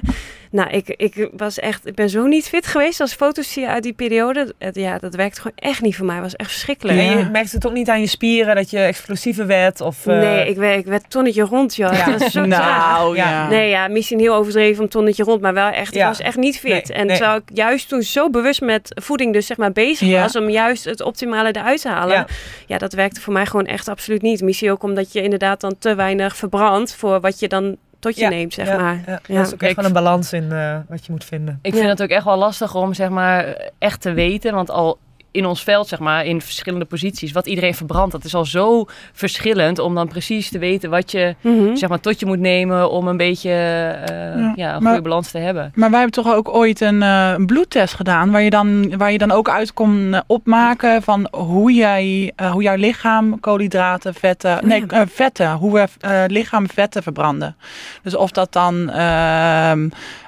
Nou, 0.56 0.70
ik, 0.70 0.88
ik 0.88 1.30
was 1.38 1.60
echt, 1.60 1.88
ik 1.88 1.96
ben 1.96 2.10
zo 2.10 2.26
niet 2.26 2.48
fit 2.48 2.68
geweest 2.68 3.00
als 3.00 3.14
foto's 3.14 3.52
zie 3.52 3.62
je 3.62 3.68
uit 3.70 3.84
die 3.84 3.94
periode. 3.94 4.54
Het, 4.60 4.76
ja, 4.76 4.98
dat 4.98 5.16
werkt 5.16 5.38
gewoon 5.40 5.58
echt 5.58 5.82
niet 5.82 5.96
voor 5.96 6.06
mij. 6.06 6.16
Het 6.16 6.24
was 6.24 6.36
echt 6.36 6.50
verschrikkelijk. 6.50 6.98
Ja. 7.00 7.04
je 7.18 7.30
merkte 7.32 7.56
het 7.56 7.68
ook 7.68 7.74
niet 7.74 7.90
aan 7.90 8.00
je 8.00 8.08
spieren 8.08 8.56
dat 8.56 8.70
je 8.70 8.80
explosiever 8.80 9.48
werd? 9.48 9.82
Of, 9.82 10.08
eh, 10.08 10.18
Nee, 10.20 10.50
ik 10.50 10.58
werd, 10.58 10.78
ik 10.80 10.86
werd 10.86 11.10
tonnetje 11.10 11.42
rond, 11.44 11.76
joh. 11.76 11.94
Ja. 11.94 12.06
Dat 12.06 12.20
was 12.22 12.32
zo 12.32 12.46
nou, 12.56 13.16
Ja. 13.16 13.30
ja. 13.30 13.48
Nee, 13.50 13.70
ja, 13.70 13.88
misschien 13.88 14.20
heel 14.20 14.36
overdreven 14.36 14.84
om 14.84 14.90
tonnetje 14.90 15.24
rond, 15.24 15.42
maar 15.42 15.54
wel 15.54 15.70
echt, 15.70 15.92
ik 15.94 16.00
Ja. 16.00 16.08
was 16.08 16.20
echt 16.20 16.38
niet 16.38 16.60
fit. 16.60 16.88
Nee, 16.88 16.98
en 16.98 17.08
nee. 17.08 17.18
terwijl 17.18 17.38
ik 17.38 17.50
juist 17.58 17.90
toen 17.90 18.02
zo 18.02 18.30
bewust 18.30 18.62
met 18.62 18.92
voeding 19.04 19.34
dus 19.34 19.46
zeg 19.46 19.58
maar 19.58 19.72
bezig 19.72 20.08
Ja. 20.08 20.22
was 20.22 20.36
om 20.36 20.50
juist 20.50 20.86
het 20.86 21.02
optimale 21.02 21.50
eruit 21.52 21.82
te 21.82 21.90
halen. 21.90 22.16
Ja. 22.16 22.28
Ja. 22.68 22.78
dat 22.78 22.94
werkte 22.94 23.22
voor 23.22 23.34
mij 23.34 23.46
gewoon 23.46 23.66
echt 23.66 23.88
absoluut 23.88 24.22
niet. 24.22 24.42
Misschien 24.42 24.72
ook 24.72 24.84
omdat 24.84 25.14
je 25.14 25.22
inderdaad 25.22 25.62
dan 25.62 25.76
te 25.80 25.96
weinig 25.96 26.36
verbrandt 26.36 26.96
voor 26.96 27.20
wat 27.20 27.40
je 27.40 27.48
dan 27.48 27.78
tot 28.06 28.16
je 28.16 28.22
Ja, 28.22 28.30
neemt, 28.30 28.54
zeg 28.54 28.68
ja, 28.68 28.78
maar. 28.78 29.04
Ja, 29.06 29.20
Ja. 29.28 29.38
Dat 29.38 29.48
is 29.48 29.54
ook 29.54 29.62
echt 29.62 29.76
wel 29.76 29.86
een 29.86 29.94
balans 29.94 30.34
in 30.34 30.52
eh, 30.52 30.78
wat 30.90 31.06
je 31.06 31.12
moet 31.12 31.24
vinden. 31.24 31.60
Ik 31.62 31.72
Ja. 31.74 31.78
vind 31.80 31.90
het 31.92 32.02
ook 32.04 32.10
echt 32.10 32.26
wel 32.26 32.38
lastig 32.38 32.76
om 32.76 32.94
zeg 32.94 33.10
maar 33.10 33.56
echt 33.78 34.02
te 34.02 34.14
weten. 34.14 34.54
Want 34.54 34.70
al 34.70 34.98
in 35.36 35.46
ons 35.46 35.64
veld, 35.64 35.88
zeg 35.88 36.00
maar, 36.00 36.26
in 36.26 36.42
verschillende 36.42 36.86
posities, 36.86 37.32
wat 37.32 37.48
iedereen 37.48 37.76
verbrandt. 37.76 38.12
Dat 38.12 38.24
is 38.24 38.36
al 38.36 38.46
zo 38.46 38.86
verschillend 39.14 39.80
om 39.80 39.96
dan 39.96 40.08
precies 40.08 40.50
te 40.50 40.58
weten 40.60 40.90
wat 40.90 41.12
je, 41.12 41.36
Mhm. 41.42 41.76
zeg 41.76 41.90
maar, 41.90 42.00
tot 42.00 42.20
je 42.20 42.26
moet 42.26 42.40
nemen 42.40 42.92
om 42.92 43.08
een 43.08 43.18
beetje 43.18 43.50
eh, 43.50 44.14
Ja, 44.16 44.54
ja, 44.56 44.76
een 44.76 44.84
maar- 44.84 44.94
goede 44.94 45.02
balans 45.10 45.32
te 45.32 45.38
hebben. 45.38 45.72
Maar 45.76 45.90
wij 45.90 46.00
hebben 46.00 46.24
toch 46.24 46.34
ook 46.34 46.50
ooit 46.56 46.82
een, 46.82 47.02
eh, 47.02 47.32
een 47.38 47.46
bloedtest 47.46 47.94
gedaan, 47.94 48.32
waar 48.32 48.42
je, 48.42 48.50
dan, 48.50 48.98
waar 48.98 49.12
je 49.12 49.18
dan 49.18 49.32
ook 49.32 49.50
uit 49.50 49.74
kon 49.74 50.14
eh, 50.14 50.20
opmaken 50.28 51.02
van 51.02 51.28
hoe, 51.32 51.74
jij, 51.74 52.32
hoe 52.52 52.64
jouw 52.64 52.76
lichaam 52.76 53.40
koolhydraten, 53.40 54.14
vetten, 54.14 54.68
nee, 54.68 54.84
vetten, 55.08 55.52
hoe 55.52 55.74
we 55.74 55.88
lichaam 56.28 56.70
vetten 56.70 57.04
verbranden. 57.04 57.56
Dus 58.04 58.16
of 58.16 58.32
dat 58.32 58.54
dan, 58.54 58.90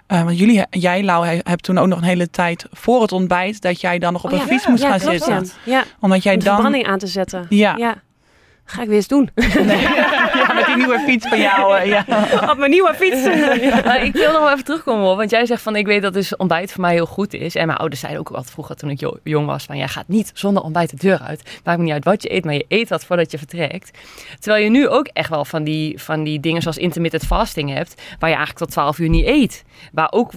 eh, 0.07 0.23
want 0.23 0.37
jullie, 0.39 0.63
jij 0.69 1.03
Lau, 1.03 1.25
he- 1.27 1.39
hebt 1.43 1.63
toen 1.63 1.77
ook 1.77 1.87
nog 1.87 1.97
een 1.97 2.03
hele 2.03 2.29
tijd 2.29 2.65
voor 2.71 3.01
het 3.01 3.11
ontbijt, 3.11 3.61
dat 3.61 3.81
jij 3.81 3.99
dan 3.99 4.13
nog 4.13 4.23
op 4.23 4.31
Oh 4.31 4.35
een 4.39 4.45
ja. 4.45 4.51
fiets 4.51 4.67
moest 4.67 4.83
ja, 4.83 4.89
gaan 4.89 4.99
zitten. 4.99 5.47
Ja. 5.63 5.83
Omdat 5.99 6.23
jij 6.23 6.33
om 6.33 6.39
de 6.39 6.45
dan, 6.45 6.53
verbranding 6.53 6.87
aan 6.87 6.99
te 6.99 7.07
zetten. 7.07 7.45
ja, 7.49 7.75
Ja. 7.77 7.95
Ga 8.69 8.81
ik 8.81 8.87
weer 8.87 8.95
eens 8.95 9.07
doen. 9.07 9.29
ja, 9.35 10.46
met 10.57 10.65
die 10.65 10.75
nieuwe 10.75 10.99
fiets 10.99 11.27
van 11.27 11.39
jou, 11.39 11.77
eh, 11.77 11.85
ja. 11.85 12.05
Op 12.51 12.57
mijn 12.57 12.71
nieuwe 12.71 12.93
fiets. 12.93 13.25
Maar 13.85 14.03
ik 14.03 14.13
wil 14.13 14.31
nog 14.31 14.41
wel 14.41 14.51
even 14.51 14.63
terugkomen 14.63 15.09
op, 15.09 15.17
want 15.17 15.29
jij 15.29 15.45
zegt 15.45 15.61
van 15.61 15.75
ik 15.75 15.85
weet 15.85 16.01
dat 16.01 16.13
dus 16.13 16.35
ontbijt 16.35 16.71
voor 16.71 16.81
mij 16.81 16.93
heel 16.93 17.05
goed 17.05 17.33
is. 17.33 17.55
En 17.55 17.65
mijn 17.65 17.77
ouders 17.77 18.01
zeiden 18.01 18.21
ook 18.21 18.29
altijd 18.29 18.51
vroeger 18.51 18.75
toen 18.75 18.89
ik 18.89 18.99
jo- 18.99 19.17
jong 19.23 19.45
was 19.45 19.63
van 19.63 19.77
jij 19.77 19.87
gaat 19.87 20.07
niet 20.07 20.31
zonder 20.33 20.63
ontbijt 20.63 20.89
de 20.89 20.97
deur 20.97 21.19
uit. 21.19 21.59
Maakt 21.63 21.77
me 21.77 21.83
niet 21.83 21.93
uit 21.93 22.03
wat 22.03 22.23
je 22.23 22.33
eet, 22.33 22.45
maar 22.45 22.53
je 22.53 22.65
eet 22.67 22.87
dat 22.87 23.05
voordat 23.05 23.31
je 23.31 23.37
vertrekt. 23.37 23.97
Terwijl 24.39 24.63
je 24.63 24.69
nu 24.69 24.87
ook 24.87 25.07
echt 25.13 25.29
wel 25.29 25.45
van 25.45 25.63
die, 25.63 26.01
van 26.01 26.23
die 26.23 26.39
dingen 26.39 26.61
zoals 26.61 26.77
intermittent 26.77 27.23
fasting 27.25 27.73
hebt, 27.73 28.01
waar 28.19 28.29
je 28.29 28.35
eigenlijk 28.35 28.65
tot 28.65 28.71
12 28.71 28.99
uur 28.99 29.09
niet 29.09 29.25
eet. 29.25 29.63
Waar 29.91 30.11
ook, 30.11 30.31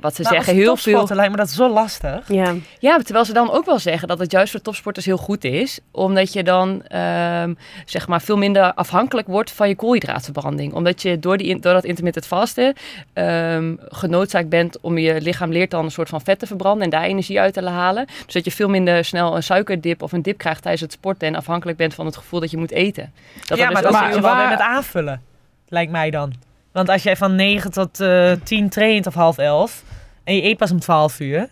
wat 0.00 0.14
ze 0.14 0.24
zeggen, 0.24 0.54
heel 0.54 0.76
veel... 0.76 1.06
lijkt 1.08 1.30
me 1.30 1.36
dat 1.36 1.50
zo 1.50 1.68
lastig. 1.68 2.28
Ja. 2.28 2.54
Ja, 2.78 2.98
terwijl 2.98 3.24
ze 3.24 3.32
dan 3.32 3.50
ook 3.50 3.64
wel 3.64 3.78
zeggen 3.78 4.08
dat 4.08 4.18
het 4.18 4.32
juist 4.32 4.50
voor 4.50 4.60
topsporters 4.60 5.06
heel 5.06 5.16
goed 5.16 5.44
is. 5.44 5.80
Omdat 5.90 6.32
je 6.32 6.42
dan 6.42 6.82
ehm, 6.86 7.54
zeg 7.84 8.08
maar 8.08 8.20
veel 8.20 8.36
minder 8.36 8.74
afhankelijk 8.74 9.26
wordt 9.26 9.49
van 9.50 9.68
je 9.68 9.74
koolhydraatverbranding. 9.76 10.72
Omdat 10.72 11.02
je 11.02 11.18
door, 11.18 11.36
die, 11.36 11.58
door 11.60 11.72
dat 11.72 11.84
intermittent 11.84 12.26
vasten 12.26 12.74
ehm 13.12 13.74
genoodzaakt 13.88 14.48
bent 14.48 14.80
om 14.80 14.98
je 14.98 15.20
lichaam 15.20 15.50
leert 15.52 15.70
dan 15.70 15.84
een 15.84 15.90
soort 15.90 16.08
van 16.08 16.20
vet 16.20 16.38
te 16.38 16.46
verbranden 16.46 16.84
en 16.84 16.90
daar 16.90 17.02
energie 17.02 17.40
uit 17.40 17.54
te 17.54 17.68
halen. 17.68 18.06
Dus 18.24 18.34
dat 18.34 18.44
je 18.44 18.50
veel 18.50 18.68
minder 18.68 19.04
snel 19.04 19.36
een 19.36 19.42
suikerdip 19.42 20.02
of 20.02 20.12
een 20.12 20.22
dip 20.22 20.38
krijgt 20.38 20.60
tijdens 20.62 20.82
het 20.82 20.92
sporten 20.92 21.28
en 21.28 21.34
afhankelijk 21.34 21.78
bent 21.78 21.94
van 21.94 22.06
het 22.06 22.16
gevoel 22.16 22.40
dat 22.40 22.50
je 22.50 22.56
moet 22.56 22.70
eten. 22.70 23.12
Dat 23.46 23.58
ja, 23.58 23.64
maar 23.70 23.82
dus 23.82 23.82
dat 23.82 24.00
moet 24.00 24.00
je 24.08 24.12
heel- 24.14 24.22
wel 24.22 24.36
weer 24.36 24.48
met 24.48 24.60
aanvullen. 24.60 25.22
Lijkt 25.68 25.92
mij 25.92 26.10
dan. 26.10 26.32
Want 26.72 26.88
als 26.88 27.02
jij 27.02 27.16
van 27.16 27.34
9 27.34 27.70
tot 27.72 28.00
eh 28.00 28.32
10 28.42 28.68
traint 28.68 29.06
of 29.06 29.14
half 29.14 29.38
11 29.38 29.82
en 30.24 30.34
je 30.34 30.42
eet 30.44 30.56
pas 30.56 30.70
om 30.70 30.80
12 30.80 31.20
uur, 31.20 31.38
dan 31.38 31.48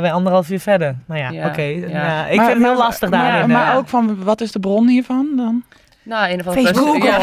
ben 0.00 0.02
je 0.02 0.10
anderhalf 0.10 0.50
uur 0.50 0.60
verder. 0.60 0.96
Maar 1.06 1.18
ja, 1.18 1.30
Ja, 1.30 1.46
oké. 1.48 1.62
ja. 1.62 1.88
ja, 1.88 2.26
ik 2.26 2.36
Maar- 2.36 2.46
vind 2.46 2.58
het 2.58 2.66
heel 2.66 2.74
maar- 2.76 2.76
lastig 2.76 3.10
maar- 3.10 3.30
daarin. 3.30 3.48
Maar, 3.50 3.70
eh. 3.72 3.76
ook 3.76 3.88
van, 3.88 4.24
wat 4.24 4.40
is 4.40 4.52
de 4.52 4.60
bron 4.60 4.88
hiervan 4.88 5.28
dan? 5.36 5.62
Nou, 6.06 6.32
een 6.32 6.40
of 6.40 6.46
andere 6.46 6.66
Facebook. 6.66 7.02
Ja. 7.04 7.18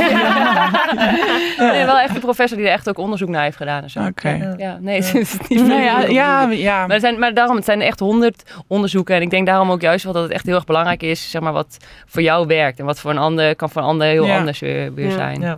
Nee, 1.72 1.86
wel 1.86 2.00
echt 2.00 2.16
een 2.16 2.22
professor 2.22 2.58
die 2.58 2.68
er 2.68 2.74
echt 2.74 2.90
ook 2.90 2.98
onderzoek 2.98 3.30
naar 3.30 3.44
heeft 3.44 3.58
gedaan 3.58 3.84
en 3.84 3.90
zo. 3.90 4.00
Oké. 4.06 4.30
Ja, 4.30 4.54
ja, 4.58 4.78
nee, 4.82 4.96
het 5.04 5.14
is 5.16 5.38
niet 5.48 5.68
Nou 5.68 5.82
ja, 5.82 6.00
ja, 6.02 6.42
ja. 6.52 6.88
Maar, 6.88 7.00
zijn, 7.00 7.20
maar 7.20 7.34
daarom, 7.34 7.56
het 7.56 7.66
zijn 7.66 7.82
echt 7.82 8.00
honderd 8.00 8.44
onderzoeken. 8.68 9.16
En 9.16 9.22
ik 9.22 9.30
denk 9.30 9.46
daarom 9.48 9.72
ook 9.72 9.82
juist 9.82 10.04
wel 10.04 10.14
dat 10.14 10.24
het 10.24 10.32
echt 10.32 10.46
heel 10.46 10.56
erg 10.56 10.66
belangrijk 10.66 11.04
is, 11.04 11.32
zeg 11.32 11.42
maar, 11.42 11.54
wat 11.54 11.78
voor 12.06 12.22
jou 12.22 12.48
werkt. 12.48 12.80
En 12.80 12.86
wat 12.86 13.00
voor 13.00 13.12
een 13.12 13.18
ander 13.18 13.56
kan 13.56 13.70
voor 13.70 13.82
een 13.82 13.88
ander 13.88 14.08
heel 14.08 14.26
Ja. 14.26 14.38
anders 14.38 14.60
weer, 14.60 14.94
weer 14.94 15.06
Ja. 15.10 15.12
zijn. 15.12 15.42
Ja. 15.42 15.58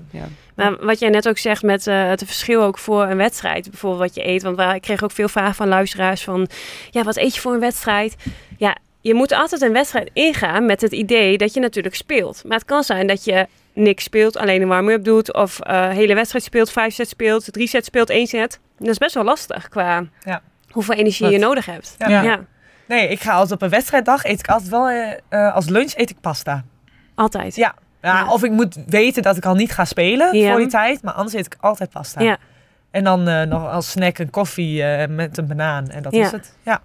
Maar 0.55 0.85
wat 0.85 0.99
jij 0.99 1.09
net 1.09 1.27
ook 1.27 1.37
zegt 1.37 1.63
met 1.63 1.87
eh, 1.87 2.07
het 2.07 2.23
verschil 2.25 2.61
ook 2.63 2.77
voor 2.77 3.03
een 3.03 3.17
wedstrijd, 3.17 3.69
bijvoorbeeld 3.69 4.01
wat 4.01 4.15
je 4.15 4.27
eet. 4.29 4.43
Want 4.43 4.55
wij- 4.57 4.75
ik 4.75 4.81
kreeg 4.81 5.03
ook 5.03 5.11
veel 5.11 5.27
vragen 5.27 5.55
van 5.55 5.67
luisteraars 5.67 6.23
van, 6.23 6.47
ja, 6.91 7.03
wat 7.03 7.17
eet 7.17 7.35
je 7.35 7.41
voor 7.41 7.53
een 7.53 7.59
wedstrijd? 7.59 8.15
Ja, 8.57 8.75
je 9.07 9.13
moet 9.13 9.31
altijd 9.31 9.61
een 9.61 9.73
wedstrijd 9.73 10.09
ingaan 10.13 10.65
met 10.65 10.81
het 10.81 10.91
idee 10.91 11.37
dat 11.37 11.53
je 11.53 11.59
natuurlijk 11.59 11.95
speelt. 11.95 12.41
Maar 12.45 12.57
het 12.57 12.65
kan 12.65 12.83
zijn 12.83 13.07
dat 13.07 13.23
je 13.23 13.47
niks 13.73 14.03
speelt, 14.03 14.37
alleen 14.37 14.61
een 14.61 14.67
warm-up 14.67 15.03
doet, 15.03 15.33
of 15.33 15.59
eh 15.59 15.89
hele 15.89 16.13
wedstrijd 16.15 16.43
speelt, 16.43 16.71
vijf 16.71 16.93
sets 16.93 17.09
speelt, 17.09 17.53
drie 17.53 17.67
sets 17.67 17.87
speelt, 17.87 18.09
één 18.09 18.27
set. 18.27 18.59
Dat 18.77 18.87
is 18.87 18.97
best 18.97 19.13
wel 19.13 19.23
lastig 19.23 19.69
qua 19.69 20.03
Ja. 20.23 20.41
hoeveel 20.69 20.95
energie 20.95 21.25
Wat? 21.25 21.33
je 21.33 21.39
nodig 21.39 21.65
hebt. 21.65 21.95
Ja. 21.97 22.07
Ja. 22.07 22.21
ja 22.21 22.39
Nee, 22.87 23.07
ik 23.09 23.21
ga 23.21 23.31
altijd 23.33 23.51
op 23.51 23.61
een 23.61 23.69
wedstrijddag, 23.69 24.23
eet 24.25 24.39
ik 24.39 24.47
altijd 24.47 24.69
wel, 24.69 24.89
eh, 25.29 25.53
als 25.55 25.69
lunch 25.69 25.93
eet 25.97 26.09
ik 26.09 26.19
pasta. 26.21 26.63
altijd. 27.15 27.55
Ja. 27.55 27.75
Ja, 28.01 28.19
Ja. 28.19 28.31
Of 28.31 28.43
ik 28.43 28.51
moet 28.51 28.77
weten 28.87 29.21
dat 29.23 29.37
ik 29.37 29.45
al 29.45 29.55
niet 29.55 29.71
ga 29.71 29.85
spelen 29.85 30.37
Ja. 30.37 30.49
voor 30.49 30.59
die 30.59 30.67
tijd, 30.69 31.01
maar 31.03 31.13
anders 31.13 31.35
eet 31.35 31.45
ik 31.45 31.55
altijd 31.59 31.89
pasta. 31.89 32.21
Ja. 32.21 32.37
En 32.91 33.03
dan 33.03 33.27
eh, 33.27 33.41
nog 33.41 33.69
als 33.71 33.91
snack 33.91 34.17
een 34.17 34.29
koffie 34.29 34.83
eh, 34.83 35.07
met 35.09 35.37
een 35.37 35.47
banaan 35.47 35.89
en 35.89 36.01
dat 36.03 36.13
Ja. 36.15 36.25
is 36.25 36.31
het. 36.31 36.57
Ja. 36.63 36.81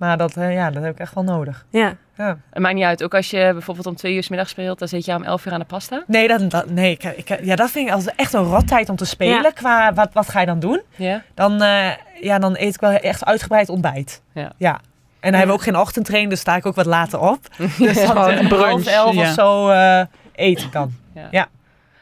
Ja. 0.00 0.06
Maar 0.06 0.16
dat, 0.16 0.36
eh, 0.36 0.52
ja, 0.52 0.70
dat 0.70 0.82
heb 0.82 0.92
ik 0.92 0.98
echt 0.98 1.14
wel 1.14 1.24
nodig. 1.24 1.64
Ja. 1.70 1.96
Ja. 2.16 2.38
Het 2.50 2.62
maakt 2.62 2.74
niet 2.74 2.84
uit. 2.84 3.02
Ook 3.02 3.14
als 3.14 3.30
je 3.30 3.50
bijvoorbeeld 3.52 3.86
om 3.86 3.96
twee 3.96 4.14
uur 4.14 4.22
's 4.22 4.28
middag 4.28 4.48
speelt, 4.48 4.78
dan 4.78 4.88
zit 4.88 5.04
je 5.04 5.14
om 5.14 5.22
elf 5.22 5.46
uur 5.46 5.52
aan 5.52 5.58
de 5.58 5.64
pasta. 5.64 6.04
Nee, 6.06 6.28
dat, 6.28 6.50
dat, 6.50 6.70
nee 6.70 6.90
ik, 6.90 7.04
ik, 7.04 7.44
ja, 7.44 7.56
dat 7.56 7.70
vind 7.70 7.88
ik 7.88 7.94
als 7.94 8.06
echt 8.06 8.32
een 8.32 8.44
rottijd 8.44 8.88
om 8.88 8.96
te 8.96 9.04
spelen. 9.04 9.42
Ja. 9.42 9.50
Qua 9.50 9.94
wat, 9.94 10.08
wat 10.12 10.28
ga 10.28 10.40
je 10.40 10.46
dan 10.46 10.60
doen? 10.60 10.82
Ja. 10.96 11.22
Dan, 11.34 11.62
eh, 11.62 11.90
ja, 12.20 12.38
dan 12.38 12.56
eet 12.56 12.74
ik 12.74 12.80
wel 12.80 12.90
echt 12.90 13.24
uitgebreid 13.24 13.68
ontbijt. 13.68 14.22
Ja. 14.32 14.52
ja. 14.56 14.72
En 15.20 15.30
dan 15.30 15.34
hebben 15.34 15.46
we 15.46 15.60
ook 15.60 15.62
geen 15.62 15.76
ochtendtraining, 15.76 16.32
dus 16.32 16.40
sta 16.40 16.56
ik 16.56 16.66
ook 16.66 16.74
wat 16.74 16.86
later 16.86 17.20
op. 17.20 17.38
Dus 17.58 17.94
dan 17.94 18.06
Gewoon 18.06 18.30
een 18.30 18.48
brunch, 18.48 18.68
half 18.68 18.86
elf 18.86 19.14
ja. 19.14 19.20
of 19.20 19.28
zo 19.28 19.68
eh, 19.68 20.02
eet 20.34 20.60
ik 20.60 20.72
dan. 20.72 20.92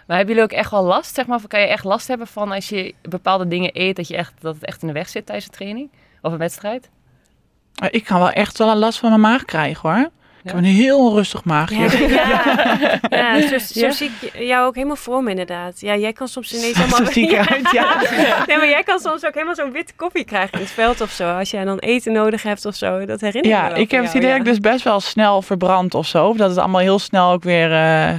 Maar 0.07 0.17
hebben 0.17 0.37
jullie 0.37 0.51
ook 0.51 0.59
echt 0.59 0.71
wel 0.71 0.85
last, 0.85 1.15
zeg 1.15 1.27
maar? 1.27 1.37
Of 1.37 1.47
kan 1.47 1.61
je 1.61 1.67
echt 1.67 1.85
last 1.85 2.09
hebben 2.09 2.27
van 2.27 2.53
als 2.53 2.69
je 2.69 2.95
bepaalde 3.03 3.49
dingen 3.49 3.71
eet, 3.73 3.97
dat, 3.97 4.09
je 4.09 4.17
echt, 4.17 4.33
dat 4.41 4.55
het 4.55 4.65
echt 4.65 4.81
in 4.83 4.87
de 4.87 4.95
weg 4.95 5.09
zit 5.09 5.27
tijdens 5.27 5.47
een 5.47 5.53
training? 5.53 5.91
Of 6.23 6.33
een 6.33 6.39
wedstrijd? 6.39 6.91
Ik 7.91 8.05
kan 8.05 8.19
wel 8.19 8.31
echt 8.31 8.59
wel 8.59 8.71
een 8.71 8.77
last 8.77 8.99
van 8.99 9.09
mijn 9.09 9.21
maag 9.21 9.45
krijgen 9.45 9.91
hoor. 9.91 10.09
Ik 10.43 10.55
heb 10.55 10.57
een 10.57 10.65
heel 10.65 10.99
onrustig 10.99 11.45
maagje. 11.45 11.77
Ja, 12.09 13.01
ja 13.11 13.49
zo, 13.49 13.59
zo 13.59 13.81
Ja? 13.81 13.91
zie 13.91 14.11
ik 14.21 14.39
jou 14.39 14.67
ook 14.67 14.75
helemaal 14.75 14.97
voor 14.97 15.23
me 15.23 15.31
inderdaad. 15.31 15.81
Ja, 15.81 15.97
jij 15.97 16.13
kan 16.13 16.29
soms 16.29 16.55
ineens 16.55 16.77
helemaal... 16.77 16.99
Zo 17.07 17.13
zie 17.13 17.23
ik 17.25 17.33
eruit, 17.33 17.71
ja. 17.71 17.97
Nee, 18.47 18.57
maar 18.57 18.69
jij 18.69 18.83
kan 18.83 18.99
soms 18.99 19.25
ook 19.27 19.35
helemaal 19.35 19.55
zo'n 19.55 19.73
witte 19.73 19.93
koffie 19.97 20.25
krijgen 20.25 20.53
in 20.53 20.61
het 20.61 20.71
veld 20.71 21.01
of 21.01 21.11
zo. 21.11 21.37
Als 21.39 21.51
jij 21.51 21.65
dan 21.65 21.79
eten 21.79 22.13
nodig 22.13 22.43
hebt 22.43 22.65
of 22.65 22.75
zo. 22.75 23.05
Dat 23.05 23.21
herinner 23.21 23.51
ik 23.53 23.63
me 23.63 23.69
Ja, 23.69 23.75
ik 23.75 23.91
heb 23.91 24.05
het 24.05 24.15
idee 24.15 24.29
ja. 24.29 24.37
dat 24.37 24.47
ik 24.47 24.53
dus 24.53 24.61
best 24.73 24.85
wel 24.85 25.01
snel 25.01 25.43
verbrand 25.43 25.95
of 25.95 26.07
zo. 26.07 26.27
Of 26.27 26.37
dat 26.37 26.49
het 26.51 26.59
allemaal 26.59 26.81
heel 26.81 26.99
snel 26.99 27.31
ook 27.33 27.43
weer 27.43 27.73
eh, 27.73 28.15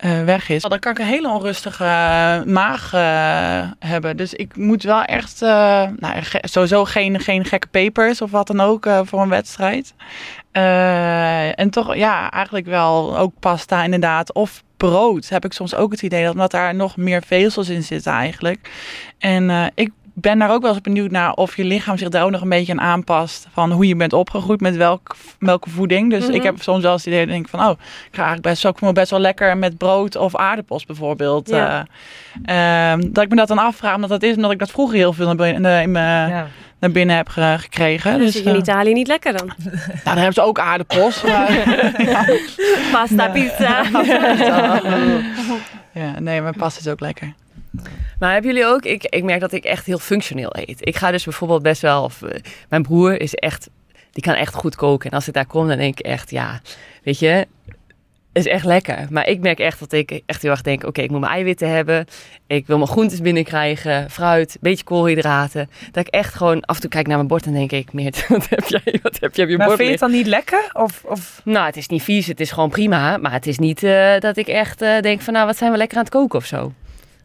eh, 0.00 0.24
weg 0.24 0.48
is. 0.48 0.62
Dan 0.62 0.78
kan 0.78 0.92
ik 0.92 0.98
een 0.98 1.04
hele 1.04 1.28
onrustige 1.28 1.84
eh, 1.84 2.42
maag 2.42 2.92
eh, 2.92 3.70
hebben. 3.90 4.16
Dus 4.16 4.34
ik 4.34 4.56
moet 4.56 4.82
wel 4.82 5.02
echt, 5.02 5.40
nou, 5.40 6.22
sowieso 6.40 6.84
geen, 6.84 7.20
geen 7.20 7.44
gekke 7.44 7.66
pepers 7.66 8.22
of 8.22 8.30
wat 8.30 8.46
dan 8.46 8.60
ook 8.60 8.88
voor 9.04 9.22
een 9.22 9.28
wedstrijd. 9.28 9.94
En 11.56 11.70
toch, 11.70 11.94
ja, 11.96 12.30
eigenlijk 12.30 12.66
wel 12.66 13.18
ook 13.18 13.32
pasta 13.40 13.84
inderdaad. 13.84 14.32
Of 14.32 14.62
brood 14.76 15.28
heb 15.28 15.44
ik 15.44 15.52
soms 15.52 15.74
ook 15.74 15.90
het 15.90 16.02
idee 16.02 16.22
dat 16.22 16.32
omdat 16.32 16.50
daar 16.50 16.74
nog 16.74 16.96
meer 16.96 17.22
vezels 17.22 17.68
in 17.68 17.82
zitten 17.82 18.12
eigenlijk. 18.12 18.70
En 19.18 19.72
ik 19.74 19.90
ben 20.20 20.38
daar 20.38 20.50
ook 20.50 20.62
wel 20.62 20.72
eens 20.72 20.80
benieuwd 20.80 21.10
naar 21.10 21.32
of 21.32 21.56
je 21.56 21.64
lichaam 21.64 21.98
zich 21.98 22.08
daar 22.08 22.24
ook 22.24 22.30
nog 22.30 22.40
een 22.40 22.48
beetje 22.48 22.72
aan 22.72 22.80
aanpast. 22.80 23.46
Van 23.52 23.72
hoe 23.72 23.86
je 23.86 23.96
bent 23.96 24.12
opgegroeid 24.12 24.60
met 24.60 24.76
welk, 24.76 25.16
welke 25.38 25.70
voeding. 25.70 26.10
Dus 26.10 26.24
Mhm. 26.26 26.34
ik 26.34 26.42
heb 26.42 26.62
soms 26.62 26.82
wel 26.82 26.92
eens 26.92 27.04
het 27.04 27.12
idee 27.12 27.26
dat 27.26 27.34
ik 27.36 27.42
denk 27.42 27.48
van, 27.60 27.70
oh, 27.70 27.76
ik 27.80 28.14
ga 28.16 28.22
eigenlijk 28.24 28.42
best, 28.42 28.66
ook 28.66 28.80
me 28.80 28.92
best 28.92 29.10
wel 29.10 29.20
lekker 29.20 29.58
met 29.58 29.78
brood 29.78 30.16
of 30.16 30.36
aardappels 30.36 30.86
bijvoorbeeld. 30.86 31.48
Ja. 31.48 31.86
eh, 32.44 32.92
ehm, 32.92 33.00
dat 33.12 33.24
ik 33.24 33.30
me 33.30 33.36
dat 33.36 33.48
dan 33.48 33.58
afvraag, 33.58 33.94
omdat 33.94 34.10
dat 34.10 34.22
is 34.22 34.36
omdat 34.36 34.50
ik 34.50 34.58
dat 34.58 34.70
vroeger 34.70 34.96
heel 34.96 35.12
veel 35.12 35.26
naar 35.26 35.36
binnen, 35.36 35.82
in 35.82 35.90
mijn, 35.90 36.28
Ja. 36.30 36.46
naar 36.80 36.90
binnen 36.90 37.16
heb 37.16 37.28
ge- 37.28 37.56
gekregen. 37.58 38.18
Dus, 38.18 38.32
je 38.32 38.42
in 38.42 38.52
eh, 38.52 38.58
Italië 38.58 38.92
niet 38.92 39.06
lekker 39.06 39.36
dan. 39.36 39.46
nou, 39.66 39.88
dan 40.04 40.16
hebben 40.16 40.34
ze 40.34 40.42
ook 40.42 40.58
aardappels. 40.58 41.22
maar- 42.02 42.38
Pasta, 42.92 43.28
pizza. 43.28 43.82
ja, 45.92 46.20
nee, 46.20 46.40
mijn 46.42 46.54
pasta 46.56 46.80
is 46.80 46.88
ook 46.88 47.00
lekker. 47.00 47.32
Maar 48.20 48.32
hebben 48.32 48.50
jullie 48.50 48.66
ook, 48.66 48.84
ik, 48.84 49.04
ik 49.04 49.22
merk 49.22 49.40
dat 49.40 49.52
ik 49.52 49.64
echt 49.64 49.86
heel 49.86 49.98
functioneel 49.98 50.52
eet. 50.52 50.86
Ik 50.86 50.96
ga 50.96 51.10
dus 51.10 51.24
bijvoorbeeld 51.24 51.62
best 51.62 51.82
wel, 51.82 52.04
of, 52.04 52.22
eh, 52.22 52.40
mijn 52.68 52.82
broer 52.82 53.20
is 53.20 53.34
echt, 53.34 53.68
die 54.10 54.22
kan 54.22 54.34
echt 54.34 54.54
goed 54.54 54.76
koken. 54.76 55.10
En 55.10 55.16
als 55.16 55.28
ik 55.28 55.34
daar 55.34 55.46
kom, 55.46 55.68
dan 55.68 55.78
denk 55.78 55.98
ik 55.98 56.06
echt, 56.06 56.30
ja, 56.30 56.60
weet 57.02 57.18
je, 57.18 57.46
is 58.32 58.46
echt 58.46 58.64
lekker. 58.64 59.06
Maar 59.10 59.28
ik 59.28 59.40
merk 59.40 59.58
echt 59.58 59.78
dat 59.78 59.92
ik 59.92 60.22
echt 60.26 60.42
heel 60.42 60.50
erg 60.50 60.62
denk, 60.62 60.84
oké, 60.84 61.00
ik 61.00 61.10
moet 61.10 61.20
mijn 61.20 61.32
eiwitten 61.32 61.70
hebben. 61.70 62.06
Ik 62.46 62.66
wil 62.66 62.76
mijn 62.76 62.90
groentes 62.90 63.20
binnenkrijgen, 63.20 64.10
fruit, 64.10 64.56
beetje 64.60 64.84
koolhydraten. 64.84 65.70
Dat 65.92 66.06
ik 66.06 66.12
echt 66.14 66.34
gewoon 66.34 66.60
af 66.60 66.74
en 66.74 66.80
toe 66.80 66.90
kijk 66.90 67.06
naar 67.06 67.16
mijn 67.16 67.28
bord 67.28 67.46
en 67.46 67.52
denk 67.52 67.72
ik, 67.72 67.92
Meert, 67.92 68.26
wat 68.28 68.48
heb 68.48 68.64
jij, 68.66 68.98
wat 69.02 69.20
heb 69.20 69.34
jij 69.34 69.44
op 69.44 69.50
je 69.50 69.56
Maar 69.56 69.66
bord 69.66 69.78
vind 69.78 69.88
je 69.88 69.94
het 69.94 70.00
dan 70.00 70.10
niet 70.10 70.26
lekker? 70.26 70.70
Of, 70.72 71.02
of... 71.04 71.40
Nou, 71.44 71.66
het 71.66 71.76
is 71.76 71.88
niet 71.88 72.02
vies, 72.02 72.26
het 72.26 72.40
is 72.40 72.50
gewoon 72.50 72.70
prima. 72.70 73.16
Maar 73.16 73.32
het 73.32 73.46
is 73.46 73.58
niet 73.58 73.82
eh, 73.82 74.18
dat 74.18 74.36
ik 74.36 74.46
echt 74.46 74.82
eh, 74.82 75.00
denk 75.00 75.20
van, 75.20 75.32
nou, 75.32 75.46
wat 75.46 75.56
zijn 75.56 75.70
we 75.70 75.76
lekker 75.76 75.96
aan 75.96 76.04
het 76.04 76.12
koken 76.12 76.38
of 76.38 76.44
zo. 76.44 76.72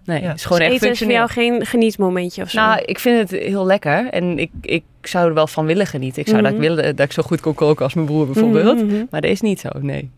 Nee, 0.06 0.22
Ja. 0.22 0.28
het 0.28 0.38
is 0.38 0.44
gewoon 0.46 0.58
Dus 0.60 0.68
echt 0.68 0.76
eten 0.78 0.89
is 0.91 0.98
voor 1.00 1.12
jou 1.12 1.30
geen 1.30 1.65
genietmomentje 1.65 2.41
of 2.41 2.50
zo. 2.50 2.60
Nou, 2.60 2.82
ik 2.86 3.00
vind 3.00 3.30
het 3.30 3.39
heel 3.41 3.65
lekker 3.65 4.10
en 4.10 4.39
ik, 4.39 4.52
ik 4.62 4.84
zou 5.02 5.28
er 5.28 5.34
wel 5.34 5.48
van 5.48 5.65
willen 5.65 5.88
genieten. 5.88 6.22
Ik 6.22 6.28
zou 6.28 6.41
dat, 6.41 6.52
Mhm. 6.54 6.62
ik 6.62 6.68
willen 6.68 6.96
dat 6.96 7.06
ik 7.06 7.12
zo 7.12 7.24
goed 7.24 7.41
kon 7.41 7.54
koken 7.54 7.84
als 7.84 7.94
mijn 7.94 8.06
broer 8.08 8.26
bijvoorbeeld. 8.26 8.76
Mhm, 8.78 8.86
mhm. 8.86 9.06
Maar 9.10 9.22
dat 9.22 9.32
is 9.32 9.41
niet 9.41 9.60
zo, 9.60 9.70
nee. 9.80 10.10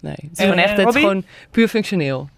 nee. 0.00 0.12
Het 0.14 0.22
is 0.32 0.38
En, 0.38 0.44
gewoon 0.48 0.62
echt 0.64 0.78
eh, 0.78 0.84
het 0.84 0.94
is 0.94 1.00
gewoon 1.00 1.24
puur 1.50 1.68
functioneel. 1.68 2.28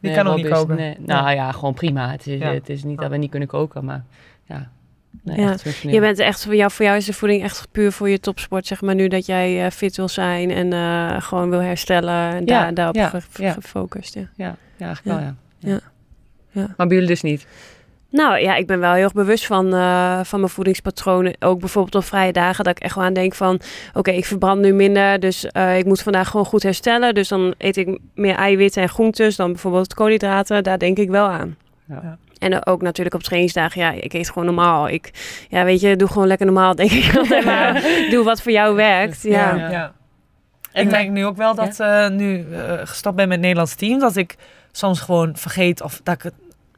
Die 0.00 0.10
Nee, 0.10 0.14
kan 0.14 0.24
nog 0.24 0.34
Rob 0.34 0.44
niet 0.44 0.52
koken. 0.52 0.76
nee. 0.76 0.96
nou 0.98 1.30
ja, 1.34 1.52
gewoon 1.52 1.74
prima. 1.74 2.10
Het 2.10 2.26
is, 2.26 2.38
Ja. 2.40 2.52
het 2.52 2.68
is 2.68 2.84
niet 2.84 2.98
dat 2.98 3.10
we 3.10 3.16
niet 3.16 3.30
kunnen 3.30 3.48
koken, 3.48 3.84
maar 3.84 4.04
ja. 4.46 4.68
Nee, 5.22 5.40
Ja. 5.40 5.54
Je 5.82 6.00
bent 6.00 6.18
echt, 6.18 6.44
voor 6.44 6.54
jou, 6.56 6.70
voor 6.70 6.84
jou 6.84 6.96
is 6.96 7.04
de 7.04 7.12
voeding 7.12 7.42
echt 7.42 7.68
puur 7.72 7.92
voor 7.92 8.08
je 8.08 8.20
topsport, 8.20 8.66
zeg 8.66 8.80
maar. 8.80 8.94
Nu 8.94 9.08
dat 9.08 9.26
jij 9.26 9.64
eh, 9.64 9.70
fit 9.70 9.96
wil 9.96 10.08
zijn 10.08 10.50
en 10.50 10.72
eh, 10.72 11.22
gewoon 11.22 11.50
wil 11.50 11.60
herstellen 11.60 12.14
en 12.32 12.44
Ja, 12.46 12.60
daar, 12.60 12.74
daarop 12.74 12.94
ja, 12.94 13.08
ge- 13.08 13.42
ja. 13.42 13.52
gefocust. 13.52 14.14
Ja. 14.14 14.20
Ja, 14.36 14.56
ja 14.76 14.86
eigenlijk 14.86 15.18
Ja. 15.20 15.34
wel, 15.60 15.72
ja. 15.74 15.80
Ja. 16.50 16.74
Maar 16.76 16.86
bij 16.86 16.96
jullie 16.96 17.10
dus 17.10 17.22
niet? 17.22 17.46
Nou 18.10 18.38
ja, 18.38 18.54
ik 18.54 18.66
ben 18.66 18.80
wel 18.80 18.92
heel 18.92 19.02
erg 19.02 19.12
bewust 19.12 19.46
van, 19.46 19.74
eh, 19.74 20.20
van 20.22 20.40
mijn 20.40 20.52
voedingspatronen. 20.52 21.36
Ook 21.38 21.60
bijvoorbeeld 21.60 21.94
op 21.94 22.04
vrije 22.04 22.32
dagen 22.32 22.64
dat 22.64 22.76
ik 22.76 22.82
echt 22.82 22.94
wel 22.94 23.04
aan 23.04 23.12
denk 23.12 23.34
van... 23.34 23.60
oké, 23.94 24.10
ik 24.10 24.24
verbrand 24.24 24.60
nu 24.60 24.72
minder, 24.72 25.20
dus 25.20 25.46
eh, 25.46 25.78
ik 25.78 25.84
moet 25.84 26.02
vandaag 26.02 26.28
gewoon 26.28 26.46
goed 26.46 26.62
herstellen. 26.62 27.14
Dus 27.14 27.28
dan 27.28 27.54
eet 27.58 27.76
ik 27.76 27.98
meer 28.14 28.34
eiwitten 28.34 28.82
en 28.82 28.88
groentes 28.88 29.36
dan 29.36 29.52
bijvoorbeeld 29.52 29.94
koolhydraten. 29.94 30.62
Daar 30.62 30.78
denk 30.78 30.98
ik 30.98 31.10
wel 31.10 31.26
aan. 31.26 31.56
Ja. 31.88 32.18
En 32.38 32.66
ook 32.66 32.82
natuurlijk 32.82 33.16
op 33.16 33.22
trainingsdagen, 33.22 33.80
ja, 33.80 33.90
ik 33.90 34.12
eet 34.12 34.28
gewoon 34.28 34.44
normaal. 34.44 34.88
Ik, 34.88 35.10
ja, 35.48 35.64
weet 35.64 35.80
je, 35.80 35.96
doe 35.96 36.08
gewoon 36.08 36.26
lekker 36.26 36.46
normaal, 36.46 36.74
denk 36.74 36.90
ik 36.90 37.16
altijd 37.18 37.44
maar. 37.44 37.82
doe 38.10 38.24
wat 38.24 38.42
voor 38.42 38.52
jou 38.52 38.74
werkt, 38.74 39.22
ja. 39.22 39.54
Ja. 39.54 39.70
Ja. 39.70 39.92
Ik 40.72 40.90
merk 40.90 41.10
nu 41.10 41.26
ook 41.26 41.36
wel 41.36 41.54
dat 41.54 41.80
eh 41.80 42.08
nu 42.08 42.46
gestopt 42.84 43.16
ben 43.16 43.28
met 43.28 43.36
het 43.36 43.44
Nederlands 43.44 43.74
team, 43.74 43.98
dat 43.98 44.16
ik 44.16 44.36
soms 44.78 45.00
gewoon 45.00 45.36
vergeet 45.36 45.82
of 45.82 46.00
dat 46.02 46.14
ik 46.14 46.22
het 46.22 46.34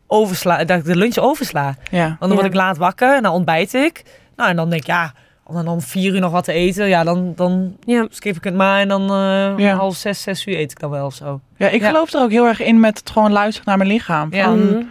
oversla, 0.06 0.64
dat 0.64 0.78
ik 0.78 0.84
de 0.84 0.96
lunch 0.96 1.16
oversla. 1.18 1.76
Ja. 1.90 2.06
Want 2.06 2.18
dan 2.20 2.28
Ja. 2.28 2.34
word 2.34 2.46
ik 2.46 2.54
laat 2.54 2.76
wakker 2.76 3.14
en 3.16 3.22
dan 3.22 3.32
ontbijt 3.32 3.74
ik. 3.74 4.02
Nou, 4.36 4.50
en 4.50 4.56
dan 4.56 4.70
denk 4.70 4.80
ik, 4.82 4.86
ja, 4.88 5.12
om 5.44 5.54
dan 5.54 5.68
om 5.68 5.80
vier 5.80 6.14
uur 6.14 6.20
nog 6.20 6.32
wat 6.32 6.44
te 6.44 6.52
eten, 6.52 6.88
ja, 6.88 7.04
dan, 7.04 7.32
dan 7.36 7.76
Ja, 7.84 8.06
skip 8.10 8.36
ik 8.36 8.44
het 8.44 8.54
maar 8.54 8.80
en 8.80 8.88
dan 8.88 9.02
eh 9.10 9.52
Ja. 9.56 9.74
half 9.74 9.96
zes, 9.96 10.22
zes 10.22 10.46
uur 10.46 10.58
eet 10.58 10.70
ik 10.70 10.80
dan 10.80 10.90
wel 10.90 11.06
of 11.06 11.14
zo. 11.14 11.40
ja, 11.56 11.68
ik 11.68 11.80
Ja. 11.80 11.86
geloof 11.86 12.12
er 12.12 12.20
ook 12.20 12.30
heel 12.30 12.46
erg 12.46 12.60
in 12.62 12.80
met 12.80 12.98
het 12.98 13.10
gewoon 13.10 13.32
luisteren 13.32 13.68
naar 13.68 13.78
mijn 13.78 13.90
lichaam. 13.90 14.32
Ja. 14.34 14.44
Van, 14.44 14.66
Mhm. 14.70 14.82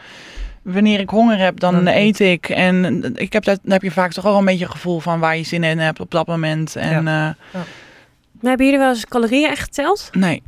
wanneer 0.63 1.00
ik 1.00 1.10
honger 1.10 1.38
heb, 1.39 1.60
dan 1.60 1.74
Dan 1.74 1.88
eet 1.88 2.19
ik. 2.19 2.50
En 2.50 3.04
ik 3.15 3.34
heb 3.34 3.43
dat, 3.43 3.60
dan 3.63 3.72
heb 3.72 3.82
je 3.82 3.91
vaak 3.91 4.12
toch 4.12 4.26
ook 4.26 4.30
wel 4.32 4.39
een 4.39 4.45
beetje 4.45 4.65
een 4.65 4.72
gevoel 4.72 5.00
van 5.00 5.19
waar 5.19 5.38
je 5.38 5.43
zin 5.43 5.63
in 5.63 5.80
hebt 5.80 6.00
op 6.00 6.12
dat 6.12 6.28
moment. 6.28 6.76
En 6.76 6.98
eh, 7.08 7.30
Maar 8.41 8.50
hebben 8.50 8.65
jullie 8.65 8.82
wel 8.82 8.89
eens 8.89 9.06
calorieën 9.06 9.50
echt 9.50 9.63
geteld? 9.63 10.10
nee. 10.12 10.43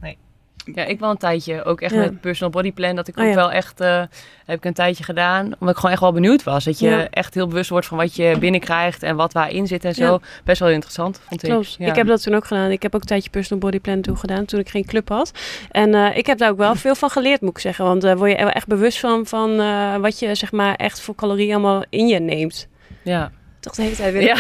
Ja, 0.76 0.84
ik 0.86 1.00
wel 1.00 1.10
een 1.10 1.18
tijdje. 1.18 1.64
Ook 1.64 1.82
echt 1.82 1.94
Ja. 1.94 2.00
met 2.00 2.22
personal 2.22 2.52
body 2.52 2.72
plan. 2.74 2.96
Dat 2.96 3.08
ik 3.08 3.18
Oh, 3.18 3.24
ook 3.24 3.30
ja. 3.30 3.36
wel 3.36 3.52
echt, 3.52 3.80
eh, 3.80 4.02
heb 4.46 4.58
ik 4.58 4.66
een 4.66 4.74
tijdje 4.74 5.04
gedaan. 5.04 5.44
Omdat 5.46 5.70
ik 5.70 5.76
gewoon 5.76 5.92
echt 5.92 6.02
wel 6.02 6.12
benieuwd 6.14 6.44
was. 6.44 6.64
Dat 6.64 6.80
je 6.80 6.90
Ja. 6.90 7.08
echt 7.10 7.34
heel 7.34 7.48
bewust 7.48 7.70
wordt 7.70 7.86
van 7.88 7.98
wat 7.98 8.16
je 8.16 8.36
binnenkrijgt 8.40 9.04
en 9.04 9.16
wat 9.16 9.34
waarin 9.34 9.68
zit 9.68 9.86
en 9.86 9.94
zo. 9.94 10.20
Best 10.44 10.60
wel 10.60 10.70
interessant, 10.70 11.20
vond 11.28 11.44
ik. 11.44 11.50
Klopt. 11.50 11.76
Ik 11.80 11.96
heb 11.96 12.08
dat 12.08 12.24
toen 12.24 12.36
ook 12.36 12.46
gedaan. 12.46 12.72
Ik 12.72 12.82
heb 12.82 12.96
ook 12.96 13.02
een 13.02 13.08
tijdje 13.08 13.30
personal 13.30 13.60
body 13.64 13.80
plan 13.80 14.02
toen 14.02 14.18
gedaan, 14.18 14.46
toen 14.46 14.60
ik 14.60 14.70
geen 14.70 14.86
club 14.86 15.10
had. 15.10 15.32
En 15.72 15.94
eh, 15.96 16.18
ik 16.18 16.26
heb 16.26 16.38
daar 16.38 16.50
ook 16.50 16.58
wel 16.58 16.76
veel 16.76 16.96
van 16.96 17.10
geleerd, 17.10 17.42
moet 17.42 17.50
ik 17.50 17.58
zeggen. 17.60 17.86
Want 17.86 18.02
daar 18.02 18.18
word 18.18 18.30
je 18.32 18.36
echt 18.38 18.68
bewust 18.68 19.00
van, 19.00 19.26
van 19.26 19.60
eh, 19.60 19.96
wat 19.96 20.20
je 20.20 20.36
zeg 20.36 20.52
maar 20.52 20.76
echt 20.76 21.00
voor 21.02 21.16
calorieën 21.16 21.54
allemaal 21.54 21.84
in 21.90 22.08
je 22.08 22.20
neemt. 22.20 22.68
Ja. 23.04 23.32
Toch 23.62 23.76
de 23.76 23.82
hele 23.82 23.96
tijd 23.96 24.14
weer. 24.14 24.24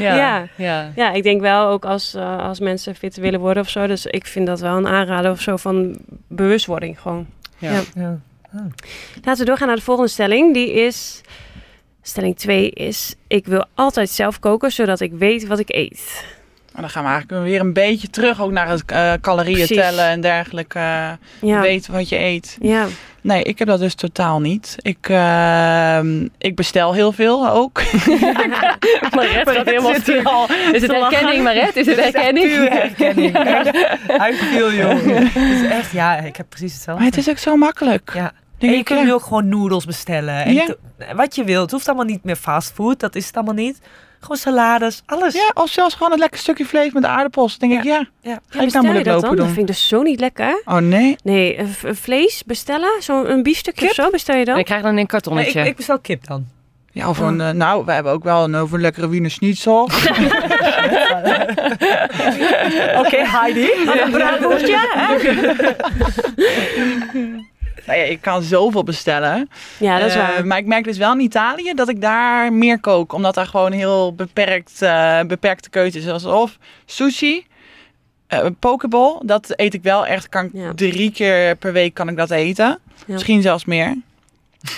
Ja. 0.00 0.14
ja. 0.14 0.14
Ja. 0.16 0.48
ja. 0.56 0.92
Ja, 0.94 1.12
ik 1.12 1.22
denk 1.22 1.40
wel 1.40 1.66
ook 1.68 1.84
als, 1.84 2.14
eh, 2.14 2.38
als 2.38 2.60
mensen 2.60 2.94
fit 2.94 3.16
willen 3.16 3.40
worden 3.40 3.62
of 3.62 3.68
zo. 3.68 3.86
Dus 3.86 4.06
ik 4.06 4.26
vind 4.26 4.46
dat 4.46 4.60
wel 4.60 4.76
een 4.76 4.86
aanrader 4.86 5.30
of 5.30 5.40
zo 5.40 5.56
van 5.56 5.98
bewustwording 6.28 7.00
gewoon. 7.00 7.26
Ja. 7.58 7.80
Ja. 7.94 8.18
Ja. 8.52 8.66
Laten 9.22 9.40
we 9.40 9.44
doorgaan 9.44 9.66
naar 9.66 9.76
de 9.76 9.82
volgende 9.82 10.10
stelling. 10.10 10.54
Die 10.54 10.72
is... 10.72 11.20
Stelling 12.02 12.36
2 12.38 12.70
is... 12.70 13.14
Ik 13.26 13.46
wil 13.46 13.64
altijd 13.74 14.10
zelf 14.10 14.38
koken, 14.38 14.72
zodat 14.72 15.00
ik 15.00 15.12
weet 15.12 15.46
wat 15.46 15.58
ik 15.58 15.74
eet. 15.74 16.24
Maar 16.72 16.80
dan 16.82 16.90
gaan 16.90 17.04
we 17.04 17.10
eigenlijk 17.10 17.42
weer 17.44 17.60
een 17.60 17.72
beetje 17.72 18.08
terug 18.08 18.40
ook 18.42 18.50
naar 18.50 18.68
het 18.68 18.82
eh, 18.86 19.12
calorieën 19.20 19.56
Precies. 19.56 19.76
tellen 19.76 20.04
en 20.04 20.20
dergelijke. 20.20 20.78
eh, 20.78 21.10
Ja. 21.40 21.60
Weten 21.60 21.92
wat 21.92 22.08
je 22.08 22.18
eet. 22.18 22.56
Ja. 22.60 22.86
Nee, 23.22 23.42
ik 23.42 23.58
heb 23.58 23.68
dat 23.68 23.78
dus 23.78 23.94
totaal 23.94 24.40
niet. 24.40 24.74
Ik, 24.78 25.08
ehm, 25.08 26.26
ik 26.38 26.54
bestel 26.56 26.92
heel 26.92 27.12
veel 27.12 27.48
ook. 27.50 27.82
Mariette 29.16 29.52
gaat 29.52 29.64
helemaal. 29.66 29.92
Is 30.72 30.82
het 30.82 30.90
herkenning, 30.90 31.42
Mariette? 31.42 31.80
Is 31.80 31.86
het 31.86 32.00
herkenning? 32.00 32.46
Puur 32.46 32.70
herkenning. 32.70 33.36
I 34.28 34.32
feel 34.32 34.72
you. 34.72 34.94
Het 35.22 35.62
is 35.64 35.70
echt, 35.70 35.90
ja, 35.92 36.16
ik 36.16 36.36
heb 36.36 36.46
precies 36.48 36.72
hetzelfde. 36.72 37.02
Maar 37.04 37.12
het 37.12 37.20
is 37.20 37.30
ook 37.30 37.38
zo 37.38 37.56
makkelijk. 37.56 38.10
Ja. 38.14 38.32
En 38.58 38.70
je 38.70 38.76
ik, 38.76 38.84
kunt 38.84 38.98
ja. 38.98 39.04
nu 39.04 39.12
ook 39.12 39.22
gewoon 39.22 39.48
noedels 39.48 39.84
bestellen. 39.84 40.44
En 40.44 40.52
Ja. 40.54 40.66
wat 41.14 41.34
je 41.34 41.44
wilt. 41.44 41.62
Het 41.62 41.70
hoeft 41.70 41.86
allemaal 41.88 42.04
niet 42.06 42.24
meer 42.24 42.36
fastfood. 42.36 43.00
Dat 43.00 43.14
is 43.14 43.26
het 43.26 43.34
allemaal 43.36 43.54
niet. 43.54 43.78
Gewoon 44.20 44.36
salades, 44.36 45.02
alles. 45.06 45.34
Ja, 45.34 45.50
of 45.54 45.70
zelfs 45.70 45.94
gewoon 45.94 46.12
een 46.12 46.18
lekker 46.18 46.40
stukje 46.40 46.64
vlees 46.64 46.92
met 46.92 47.04
aardappels. 47.04 47.58
Denk 47.58 47.72
ik, 47.72 47.82
ja, 47.84 48.06
Ja. 48.22 48.38
ga 48.48 48.60
Ja, 48.60 48.66
ik 48.66 48.72
dat 48.72 48.82
lopen 48.84 49.04
dan? 49.04 49.20
Dat 49.20 49.36
doen. 49.36 49.46
vind 49.46 49.58
ik 49.58 49.66
dus 49.66 49.88
zo 49.88 50.02
niet 50.02 50.20
lekker. 50.20 50.62
Oh 50.64 50.76
nee. 50.76 51.16
Nee, 51.22 51.58
een 51.58 51.68
v- 51.68 51.82
een 51.82 51.96
vlees 51.96 52.42
bestellen? 52.46 52.90
Zo'n 53.02 53.42
biefstukje 53.42 53.86
of 53.86 53.92
Kip? 53.94 54.04
zo 54.04 54.10
bestel 54.10 54.36
je 54.36 54.44
dan? 54.44 54.58
Ik 54.58 54.64
krijg 54.64 54.80
dan 54.80 54.88
een 54.88 54.94
Nee, 54.94 55.04
ik, 55.04 55.10
kartonnetje. 55.10 55.60
ik 55.60 55.76
bestel 55.76 55.98
kip 55.98 56.26
dan. 56.26 56.44
Ja, 56.92 57.08
of 57.08 57.18
een, 57.18 57.40
eh, 57.40 57.50
nou, 57.50 57.84
we 57.84 57.92
hebben 57.92 58.12
ook 58.12 58.24
wel 58.24 58.44
een 58.44 58.54
over 58.54 58.74
een 58.74 58.80
lekkere 58.80 59.08
Wiener 59.08 59.30
Schnitzel. 59.30 59.82
Oké, 63.04 63.16
Heidi. 63.26 63.68
Een 64.04 64.10
braadworstje? 64.10 64.78
Nou 67.90 68.02
ja, 68.02 68.08
ik 68.08 68.20
kan 68.20 68.42
zoveel 68.42 68.84
bestellen. 68.84 69.48
Ja, 69.78 69.98
dat 69.98 70.08
is 70.08 70.14
Eh, 70.14 70.20
waar. 70.28 70.46
maar 70.46 70.58
ik 70.58 70.66
merk 70.66 70.84
dus 70.84 70.98
wel 70.98 71.12
in 71.12 71.20
Italië 71.20 71.72
dat 71.74 71.88
ik 71.88 72.00
daar 72.00 72.52
meer 72.52 72.80
kook. 72.80 73.12
Omdat 73.12 73.34
daar 73.34 73.46
gewoon 73.46 73.72
heel 73.72 74.14
beperkt, 74.14 74.82
eh, 74.82 75.20
beperkte 75.26 75.70
keuzes 75.70 76.04
is. 76.04 76.24
Of 76.24 76.58
sushi, 76.86 77.46
eh 78.26 78.46
pokeball. 78.58 79.20
Dat 79.22 79.52
eet 79.56 79.74
ik 79.74 79.82
wel 79.82 80.06
echt. 80.06 80.28
Kan 80.28 80.50
Ja. 80.52 80.72
Drie 80.74 81.10
keer 81.12 81.56
per 81.56 81.72
week 81.72 81.94
kan 81.94 82.08
ik 82.08 82.16
dat 82.16 82.30
eten. 82.30 82.66
Ja. 82.66 83.04
Misschien 83.06 83.42
zelfs 83.42 83.64
meer. 83.64 83.96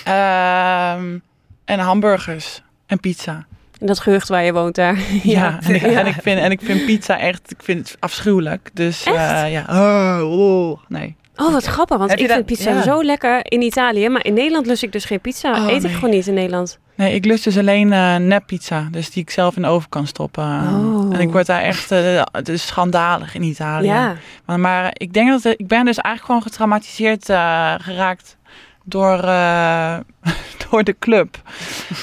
Ehm, 0.05 1.19
en 1.65 1.79
hamburgers 1.79 2.63
en 2.87 3.01
pizza. 3.01 3.47
In 3.79 3.87
dat 3.87 3.99
gehucht 4.01 4.29
waar 4.29 4.45
je 4.45 4.53
woont 4.53 4.75
daar. 4.75 4.99
Ja, 5.23 5.59
En, 5.63 5.75
ik, 5.75 5.83
en, 5.83 6.07
ik 6.07 6.17
vind, 6.23 6.41
en 6.41 6.51
ik 6.51 6.61
vind 6.63 6.85
pizza 6.85 7.19
echt 7.19 7.51
ik 7.51 7.63
vind 7.63 7.89
het 7.89 7.97
afschuwelijk. 8.01 8.71
Dus 8.73 9.05
eh, 9.05 9.53
ja, 9.53 9.65
oh, 9.69 10.39
oh, 10.41 10.79
nee. 10.89 11.17
Oh, 11.37 11.53
wat 11.53 11.65
grappig, 11.65 11.97
want 11.97 12.11
Heb 12.11 12.19
ik 12.19 12.27
vind 12.27 12.39
dat- 12.39 12.47
pizza 12.57 12.71
ja. 12.71 12.83
zo 12.83 13.03
lekker 13.03 13.41
in 13.45 13.63
Italië. 13.63 14.09
Maar 14.09 14.25
in 14.25 14.35
Nederland 14.35 14.67
lust 14.67 14.83
ik 14.83 14.93
dus 14.93 15.05
geen 15.05 15.21
pizza. 15.21 15.51
Oh, 15.65 15.71
Eet 15.73 15.85
ik 15.85 15.91
gewoon 15.91 16.11
niet 16.11 16.27
in 16.27 16.35
Nederland. 16.35 16.79
Nee, 16.95 17.15
ik 17.15 17.25
lust 17.25 17.45
dus 17.45 17.59
alleen 17.59 17.93
eh 17.93 18.17
neppizza. 18.17 18.89
Dus 18.91 19.11
die 19.11 19.23
ik 19.23 19.31
zelf 19.31 19.57
in 19.57 19.63
de 19.63 19.69
oven 19.69 19.89
kan 19.89 20.07
stoppen. 20.07 20.45
Oh. 20.45 21.15
En 21.15 21.21
ik 21.21 21.31
word 21.33 21.47
daar 21.47 21.63
echt 21.63 21.91
eh, 21.91 22.23
het 22.33 22.49
is 22.49 22.67
schandalig 22.67 23.35
in 23.35 23.43
Italië. 23.43 23.87
Ja. 23.87 24.17
Maar, 24.47 24.61
maar 24.61 24.91
ik 24.93 25.13
denk 25.13 25.29
dat 25.29 25.43
het- 25.43 25.61
ik 25.61 25.67
ben 25.67 25.85
dus 25.85 25.97
eigenlijk 25.97 26.25
gewoon 26.27 26.43
getraumatiseerd 26.43 27.29
eh, 27.29 27.75
geraakt 27.79 28.37
door, 28.85 29.19
eh, 29.25 29.97
door 30.71 30.85
de 30.85 30.97
club. 30.99 31.37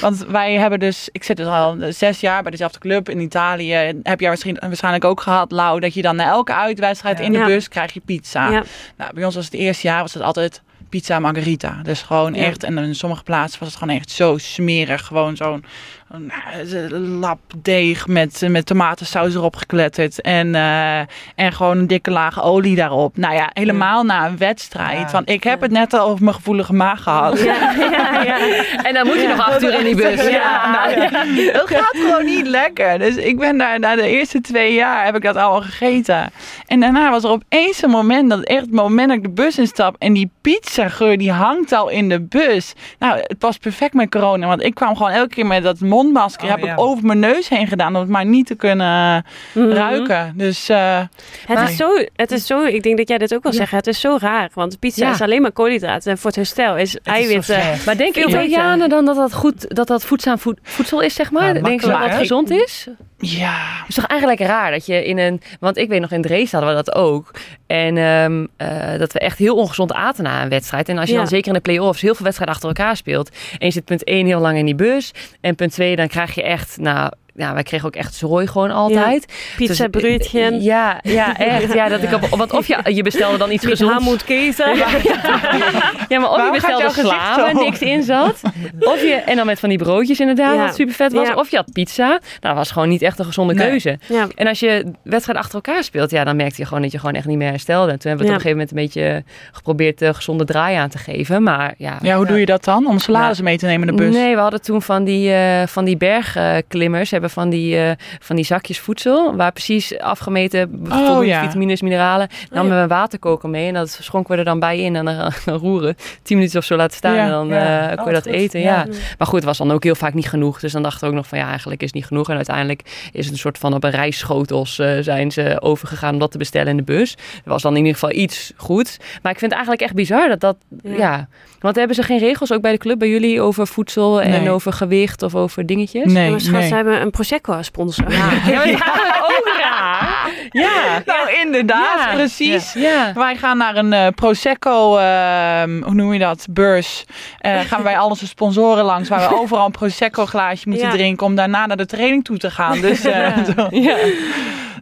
Want 0.00 0.18
wij 0.18 0.54
hebben 0.54 0.78
dus, 0.78 1.08
ik 1.12 1.24
zit 1.24 1.36
dus 1.36 1.46
al 1.46 1.76
zes 1.88 2.20
jaar 2.20 2.42
bij 2.42 2.50
dezelfde 2.50 2.78
club 2.78 3.08
in 3.08 3.20
Italië. 3.20 3.72
Heb 4.02 4.20
jij 4.20 4.28
waarschijnlijk, 4.28 4.66
waarschijnlijk 4.66 5.04
ook 5.04 5.20
gehad, 5.20 5.50
Lau, 5.52 5.80
dat 5.80 5.94
je 5.94 6.02
dan 6.02 6.16
na 6.16 6.24
elke 6.28 6.54
uitwedstrijd 6.54 7.18
Ja. 7.18 7.24
in 7.24 7.32
de 7.32 7.38
Ja. 7.38 7.46
bus 7.46 7.68
krijg 7.68 7.92
je 7.92 8.00
pizza. 8.04 8.50
Ja. 8.50 8.62
Nou, 8.96 9.14
bij 9.14 9.24
ons 9.24 9.34
was 9.34 9.44
het 9.44 9.54
eerste 9.54 9.86
jaar 9.86 10.00
was 10.00 10.14
het 10.14 10.22
altijd 10.22 10.62
pizza 10.88 11.18
margarita. 11.18 11.80
Dus 11.82 12.02
gewoon 12.02 12.34
echt, 12.34 12.62
en 12.64 12.78
in 12.78 12.94
sommige 12.94 13.22
plaatsen 13.22 13.60
was 13.60 13.68
het 13.68 13.78
gewoon 13.78 13.96
echt 13.96 14.10
zo 14.10 14.38
smerig. 14.38 15.06
Gewoon 15.06 15.36
zo'n 15.36 15.64
een, 16.10 16.30
eh, 16.30 17.18
lap 17.20 17.38
deeg 17.56 18.06
met, 18.06 18.42
met 18.48 18.66
tomatensaus 18.66 19.34
erop 19.34 19.56
gekletterd. 19.56 20.20
En, 20.20 20.54
eh, 20.54 20.98
en 21.34 21.52
gewoon 21.52 21.78
een 21.78 21.86
dikke 21.86 22.10
laag 22.10 22.42
olie 22.42 22.76
daarop. 22.76 23.16
Nou 23.16 23.34
ja, 23.34 23.50
helemaal 23.52 24.02
na 24.02 24.26
een 24.26 24.38
wedstrijd. 24.38 24.98
Ja. 25.00 25.08
Van, 25.08 25.22
ik 25.26 25.44
heb 25.44 25.58
Ja. 25.58 25.62
het 25.62 25.70
net 25.70 25.92
al 25.92 26.06
over 26.08 26.24
mijn 26.24 26.36
gevoelige 26.36 26.72
maag 26.72 27.02
gehad. 27.02 27.42
Ja, 27.42 27.72
ja, 27.72 28.22
ja. 28.22 28.38
En 28.82 28.94
dan 28.94 29.06
moet 29.06 29.20
je 29.20 29.28
nog 29.28 29.46
acht 29.46 29.62
uur 29.62 29.78
in 29.78 29.84
die 29.84 29.94
bus. 29.94 30.28
Ja, 30.28 30.70
nou 30.74 31.00
ja, 31.00 31.10
het 31.52 31.62
gaat 31.66 31.96
gewoon 31.96 32.24
niet 32.24 32.46
lekker. 32.46 32.98
Dus 32.98 33.16
ik 33.16 33.38
ben 33.38 33.58
daar 33.58 33.78
na 33.78 33.94
de 33.94 34.08
eerste 34.08 34.40
twee 34.40 34.74
jaar 34.74 35.04
heb 35.04 35.16
ik 35.16 35.22
dat 35.22 35.36
allemaal 35.36 35.62
gegeten. 35.62 36.30
En 36.66 36.80
daarna 36.80 37.10
was 37.10 37.24
er 37.24 37.30
opeens 37.30 37.82
een 37.82 37.90
moment, 37.90 38.30
dat 38.30 38.40
echt 38.42 38.60
het 38.60 38.72
moment 38.72 39.08
dat 39.08 39.16
ik 39.16 39.22
de 39.22 39.30
bus 39.30 39.58
instap 39.58 39.96
en 39.98 40.12
die 40.12 40.30
pizzageur 40.40 41.18
die 41.18 41.32
hangt 41.32 41.72
al 41.72 41.88
in 41.88 42.08
de 42.08 42.20
bus. 42.20 42.72
Nou, 42.98 43.18
het 43.18 43.38
past 43.38 43.60
perfect 43.60 43.94
met 43.94 44.10
corona, 44.10 44.46
want 44.46 44.62
ik 44.62 44.74
kwam 44.74 44.96
gewoon 44.96 45.12
elke 45.12 45.34
keer 45.34 45.46
met 45.46 45.62
dat 45.62 45.80
mondmasker, 46.02 46.44
Oh, 46.44 46.50
heb 46.50 46.64
ja. 46.64 46.72
ik 46.72 46.80
over 46.80 47.06
mijn 47.06 47.18
neus 47.18 47.48
heen 47.48 47.66
gedaan 47.66 47.94
om 47.94 48.00
het 48.00 48.10
maar 48.10 48.24
niet 48.26 48.46
te 48.46 48.54
kunnen 48.54 49.24
Mhm. 49.54 49.68
ruiken. 49.68 50.32
Dus 50.36 50.68
eh, 50.68 50.98
Het 51.46 51.58
Maar- 51.58 51.70
is, 51.70 51.76
zo, 51.76 52.04
het 52.16 52.30
is 52.30 52.46
zo, 52.46 52.62
ik 52.64 52.82
denk 52.82 52.96
dat 52.96 53.08
jij 53.08 53.18
dit 53.18 53.34
ook 53.34 53.42
wel 53.42 53.52
zegt. 53.52 53.70
Het 53.70 53.86
is 53.86 54.00
zo 54.00 54.16
raar, 54.20 54.50
want 54.54 54.78
pizza 54.78 55.06
Ja. 55.06 55.12
is 55.12 55.20
alleen 55.20 55.42
maar 55.42 55.52
koolhydraten. 55.52 56.10
En 56.10 56.18
voor 56.18 56.26
het 56.26 56.36
herstel 56.36 56.76
is 56.76 56.92
Het 56.92 57.02
eiwitten. 57.06 57.42
slecht. 57.44 57.86
Maar 57.86 57.96
denken. 57.96 58.28
Italianen 58.28 58.88
dan 58.88 59.04
dat 59.04 59.16
dat, 59.16 59.32
goed, 59.34 59.74
dat, 59.76 59.86
dat 59.86 60.04
voedzaam 60.04 60.38
voed- 60.38 60.58
voedsel 60.62 61.00
is, 61.00 61.14
zeg 61.14 61.30
maar? 61.30 61.52
Denken 61.54 61.80
ze 61.80 61.88
dat 61.88 61.98
het 62.02 62.14
gezond 62.14 62.50
is? 62.50 62.86
Ja, 63.20 63.78
Het 63.80 63.88
is 63.88 63.94
toch 63.94 64.06
eigenlijk 64.06 64.40
raar 64.40 64.70
dat 64.70 64.86
je 64.86 65.04
in 65.04 65.18
een... 65.18 65.40
Want 65.60 65.76
ik 65.76 65.88
weet 65.88 66.00
nog, 66.00 66.10
in 66.10 66.22
Dresden 66.22 66.58
hadden 66.60 66.76
we 66.76 66.82
dat 66.84 66.94
ook. 66.94 67.30
En 67.66 67.96
ehm, 67.96 68.46
eh, 68.56 68.98
dat 68.98 69.12
we 69.12 69.18
echt 69.18 69.38
heel 69.38 69.56
ongezond 69.56 69.92
aten 69.92 70.24
na 70.24 70.42
een 70.42 70.48
wedstrijd. 70.48 70.88
En 70.88 70.98
als 70.98 71.06
je 71.06 71.12
Ja. 71.12 71.18
dan 71.18 71.28
zeker 71.28 71.48
in 71.48 71.54
de 71.54 71.60
play-offs 71.60 72.00
heel 72.00 72.14
veel 72.14 72.24
wedstrijden 72.24 72.54
achter 72.56 72.70
elkaar 72.70 72.96
speelt... 72.96 73.30
en 73.58 73.66
je 73.66 73.72
zit 73.72 73.84
punt 73.84 74.04
1 74.04 74.26
heel 74.26 74.40
lang 74.40 74.58
in 74.58 74.64
die 74.64 74.74
bus... 74.74 75.12
en 75.40 75.54
punt 75.54 75.72
2 75.72 75.96
dan 75.96 76.08
krijg 76.08 76.34
je 76.34 76.42
echt... 76.42 76.76
nou 76.78 77.12
ja, 77.40 77.54
wij 77.54 77.62
kregen 77.62 77.86
ook 77.86 77.96
echt 77.96 78.14
zooi 78.14 78.46
gewoon 78.46 78.70
altijd. 78.70 79.24
Pizza, 79.56 79.86
Dus, 79.88 80.00
broodje. 80.02 80.40
eh, 80.40 80.60
Ja, 80.62 80.98
ja, 81.02 81.38
echt. 81.38 81.72
Ja, 81.72 81.88
dat 81.88 82.02
ik 82.02 82.12
op, 82.14 82.20
want 82.28 82.52
of 82.52 82.66
je, 82.66 82.78
je 82.94 83.02
bestelde 83.02 83.38
dan 83.38 83.50
iets 83.50 83.80
ham 83.80 84.02
moet 84.02 84.24
kiezen. 84.24 84.76
Ja, 84.76 86.18
maar 86.18 86.30
of 86.30 86.36
Waarom 86.36 86.54
je 86.54 86.60
bestelde 86.60 86.90
sla 87.08 87.36
waar 87.36 87.54
niks 87.54 87.78
in 87.80 88.02
zat. 88.02 88.40
Of 88.80 89.02
je, 89.02 89.14
en 89.14 89.36
dan 89.36 89.46
met 89.46 89.60
van 89.60 89.68
die 89.68 89.78
broodjes 89.78 90.20
inderdaad, 90.20 90.54
Ja. 90.54 90.64
wat 90.64 90.74
super 90.74 90.94
vet 90.94 91.12
was. 91.12 91.28
Ja. 91.28 91.34
Of 91.34 91.50
je 91.50 91.56
had 91.56 91.72
pizza. 91.72 92.06
Nou, 92.08 92.18
dat 92.40 92.54
was 92.54 92.70
gewoon 92.70 92.88
niet 92.88 93.02
echt 93.02 93.18
een 93.18 93.24
gezonde 93.24 93.54
Nee. 93.54 93.68
keuze. 93.68 93.98
Ja. 94.06 94.26
En 94.34 94.46
als 94.46 94.60
je 94.60 94.90
wedstrijden 95.02 95.44
achter 95.44 95.54
elkaar 95.64 95.84
speelt, 95.84 96.10
ja, 96.10 96.24
dan 96.24 96.36
merkte 96.36 96.60
je 96.60 96.66
gewoon 96.66 96.82
dat 96.82 96.92
je 96.92 96.98
gewoon 96.98 97.14
echt 97.14 97.26
niet 97.26 97.36
meer 97.38 97.48
herstelde. 97.50 97.92
En 97.92 97.98
toen 97.98 98.08
hebben 98.10 98.26
we 98.26 98.32
het 98.32 98.40
op 98.42 98.46
een 98.46 98.56
gegeven 98.58 98.74
moment 98.76 98.94
een 98.96 99.02
beetje 99.02 99.24
geprobeerd 99.52 99.98
de 99.98 100.14
gezonde 100.14 100.44
draai 100.44 100.76
aan 100.76 100.88
te 100.88 100.98
geven. 100.98 101.42
Maar 101.42 101.74
ja, 101.78 101.98
Ja, 102.02 102.16
hoe 102.16 102.26
doe 102.26 102.38
je 102.38 102.46
dat 102.46 102.64
dan? 102.64 102.86
Om 102.86 102.98
salades 102.98 103.40
mee 103.40 103.58
te 103.58 103.66
nemen 103.66 103.88
in 103.88 103.96
de 103.96 104.02
bus? 104.02 104.14
Nee, 104.14 104.34
we 104.34 104.40
hadden 104.40 104.62
toen 104.62 104.82
van 104.82 105.04
die, 105.04 105.32
eh 105.32 105.66
van 105.66 105.84
die 105.84 105.96
bergklimmers, 105.96 107.10
hebben 107.10 107.29
van 107.30 107.50
die, 107.50 107.76
eh, 107.78 107.90
van 108.20 108.36
die 108.36 108.44
zakjes 108.44 108.78
voedsel, 108.78 109.36
waar 109.36 109.52
precies 109.52 109.98
afgemeten 109.98 110.82
Oh, 110.92 111.24
ja. 111.24 111.42
vitamines, 111.42 111.80
mineralen. 111.82 112.28
Namen 112.50 112.76
we 112.76 112.82
een 112.82 112.88
waterkoker 112.88 113.48
mee 113.48 113.66
en 113.68 113.74
dat 113.74 113.98
schonken 114.00 114.32
we 114.32 114.38
er 114.38 114.44
dan 114.44 114.58
bij 114.60 114.78
in 114.80 114.96
en 114.96 115.04
dan, 115.04 115.14
dan 115.44 115.58
roeren. 115.58 115.96
Tien 116.22 116.36
minuten 116.36 116.58
of 116.58 116.64
zo 116.64 116.76
laten 116.76 116.96
staan 116.96 117.14
Ja. 117.14 117.24
en 117.24 117.30
dan 117.30 117.48
Ja. 117.48 117.82
eh, 117.82 117.88
kon 117.96 117.98
Oh, 118.00 118.06
je 118.06 118.12
dat 118.12 118.22
goed. 118.22 118.32
eten. 118.32 118.60
Ja. 118.60 118.66
Ja. 118.66 118.86
Maar 119.18 119.26
goed, 119.26 119.36
het 119.36 119.44
was 119.44 119.58
dan 119.58 119.70
ook 119.72 119.84
heel 119.84 119.94
vaak 119.94 120.14
niet 120.14 120.28
genoeg. 120.28 120.60
Dus 120.60 120.72
dan 120.72 120.82
dachten 120.82 121.00
we 121.00 121.06
ook 121.06 121.14
nog 121.14 121.26
van 121.26 121.38
ja, 121.38 121.48
eigenlijk 121.48 121.80
is 121.80 121.86
het 121.86 121.96
niet 121.96 122.06
genoeg. 122.06 122.28
En 122.30 122.36
uiteindelijk 122.36 123.08
is 123.12 123.24
het 123.24 123.32
een 123.34 123.40
soort 123.40 123.58
van 123.58 123.74
op 123.74 123.84
een 123.84 123.90
rijschotels 123.90 124.78
eh, 124.78 124.92
zijn 125.00 125.30
ze 125.32 125.56
overgegaan 125.60 126.12
om 126.12 126.18
dat 126.18 126.30
te 126.30 126.38
bestellen 126.38 126.68
in 126.68 126.76
de 126.76 126.82
bus. 126.82 127.12
Er 127.44 127.50
was 127.50 127.62
dan 127.62 127.72
in 127.72 127.78
ieder 127.78 127.92
geval 127.92 128.12
iets 128.16 128.52
goeds. 128.56 128.96
Maar 129.22 129.32
ik 129.32 129.38
vind 129.38 129.52
het 129.52 129.52
eigenlijk 129.52 129.82
echt 129.82 129.94
bizar 129.94 130.28
dat 130.28 130.40
dat, 130.40 130.56
Ja. 130.82 130.96
ja. 130.96 131.28
Want 131.60 131.76
hebben 131.76 131.96
ze 131.96 132.02
geen 132.02 132.18
regels 132.18 132.52
ook 132.52 132.60
bij 132.60 132.72
de 132.72 132.78
club, 132.78 132.98
bij 132.98 133.08
jullie, 133.08 133.40
over 133.40 133.66
voedsel 133.66 134.22
en 134.22 134.30
Nee. 134.30 134.50
over 134.50 134.72
gewicht 134.72 135.22
of 135.22 135.34
over 135.34 135.66
dingetjes? 135.66 136.12
Nee, 136.12 136.30
Maar 136.30 136.40
schat, 136.40 136.58
nee. 136.60 136.68
ze 136.68 136.74
hebben 136.74 137.00
een 137.00 137.10
Prosecco 137.20 137.52
als 137.52 137.66
sponsor. 137.66 138.12
Ja, 138.12 138.28
ook 139.36 139.50
raar. 139.60 140.30
Ja. 140.50 141.02
Nou, 141.06 141.30
inderdaad, 141.44 141.98
Ja. 141.98 142.14
precies. 142.14 142.72
Ja. 142.72 143.12
Wij 143.14 143.36
gaan 143.36 143.56
naar 143.56 143.76
een 143.76 143.92
eh, 143.92 144.06
Prosecco, 144.14 144.96
ehm, 144.96 145.82
hoe 145.82 145.94
noem 145.94 146.12
je 146.12 146.18
dat, 146.18 146.46
beurs. 146.50 147.04
Eh, 147.38 147.60
gaan 147.60 147.78
we 147.78 147.84
bij 147.84 147.98
al 147.98 148.08
onze 148.08 148.26
sponsoren 148.26 148.84
langs, 148.84 149.08
waar 149.08 149.28
we 149.28 149.34
overal 149.40 149.64
een 149.66 149.70
Prosecco 149.72 150.26
glaasje 150.26 150.68
moeten 150.68 150.86
Ja. 150.86 150.92
drinken 150.92 151.26
om 151.26 151.34
daarna 151.34 151.66
naar 151.66 151.76
de 151.76 151.86
training 151.86 152.24
toe 152.24 152.36
te 152.38 152.50
gaan. 152.50 152.80
Dus, 152.80 153.04
eh, 153.04 153.36
Ja. 153.36 153.44
zo. 153.44 153.66
Ja. 153.70 153.96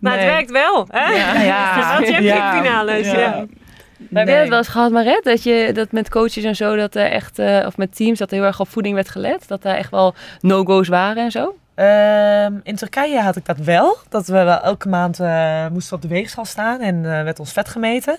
Maar 0.00 0.16
Nee. 0.16 0.24
het 0.24 0.32
werkt 0.34 0.50
wel, 0.50 0.86
hè? 0.90 1.12
Ja, 1.12 1.40
ja. 1.42 1.92
Want 1.94 2.06
je 2.06 2.12
hebt 2.12 2.24
Ja. 2.24 2.52
finales. 2.62 3.06
Ja. 3.10 3.18
Ja. 3.18 3.44
Het 4.12 4.48
wel 4.48 4.58
eens 4.58 4.68
gehad, 4.68 4.90
Maret, 4.90 5.24
dat, 5.24 5.42
je, 5.42 5.70
dat 5.74 5.92
met 5.92 6.10
coaches 6.10 6.44
en 6.44 6.56
zo, 6.56 6.76
dat 6.76 6.94
er 6.94 7.10
echt, 7.10 7.38
eh, 7.38 7.66
of 7.66 7.76
met 7.76 7.96
teams, 7.96 8.18
dat 8.18 8.30
er 8.30 8.36
heel 8.36 8.46
erg 8.46 8.60
op 8.60 8.68
voeding 8.68 8.94
werd 8.94 9.08
gelet? 9.08 9.48
Dat 9.48 9.62
daar 9.62 9.74
echt 9.76 9.90
wel 9.90 10.14
no-go's 10.40 10.88
waren 10.88 11.24
en 11.24 11.30
zo? 11.30 11.54
Ehm, 11.78 12.52
in 12.62 12.76
Turkije 12.76 13.20
had 13.20 13.36
ik 13.36 13.44
dat 13.46 13.56
wel. 13.58 13.96
Dat 14.08 14.26
we 14.26 14.32
wel 14.42 14.60
elke 14.62 14.88
maand 14.88 15.20
eh, 15.20 15.66
moesten 15.72 15.96
op 15.96 16.02
de 16.02 16.08
weegschaal 16.08 16.44
staan 16.44 16.80
en 16.80 16.96
eh, 16.96 17.22
werd 17.22 17.38
ons 17.40 17.52
vet 17.52 17.68
gemeten. 17.68 18.18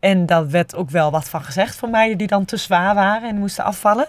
En 0.00 0.26
daar 0.26 0.50
werd 0.50 0.74
ook 0.74 0.90
wel 0.90 1.10
wat 1.10 1.28
van 1.28 1.42
gezegd 1.42 1.76
van 1.76 1.90
meiden 1.90 2.18
die 2.18 2.26
dan 2.26 2.44
te 2.44 2.56
zwaar 2.56 2.94
waren 2.94 3.28
en 3.28 3.38
moesten 3.38 3.64
afvallen. 3.64 4.06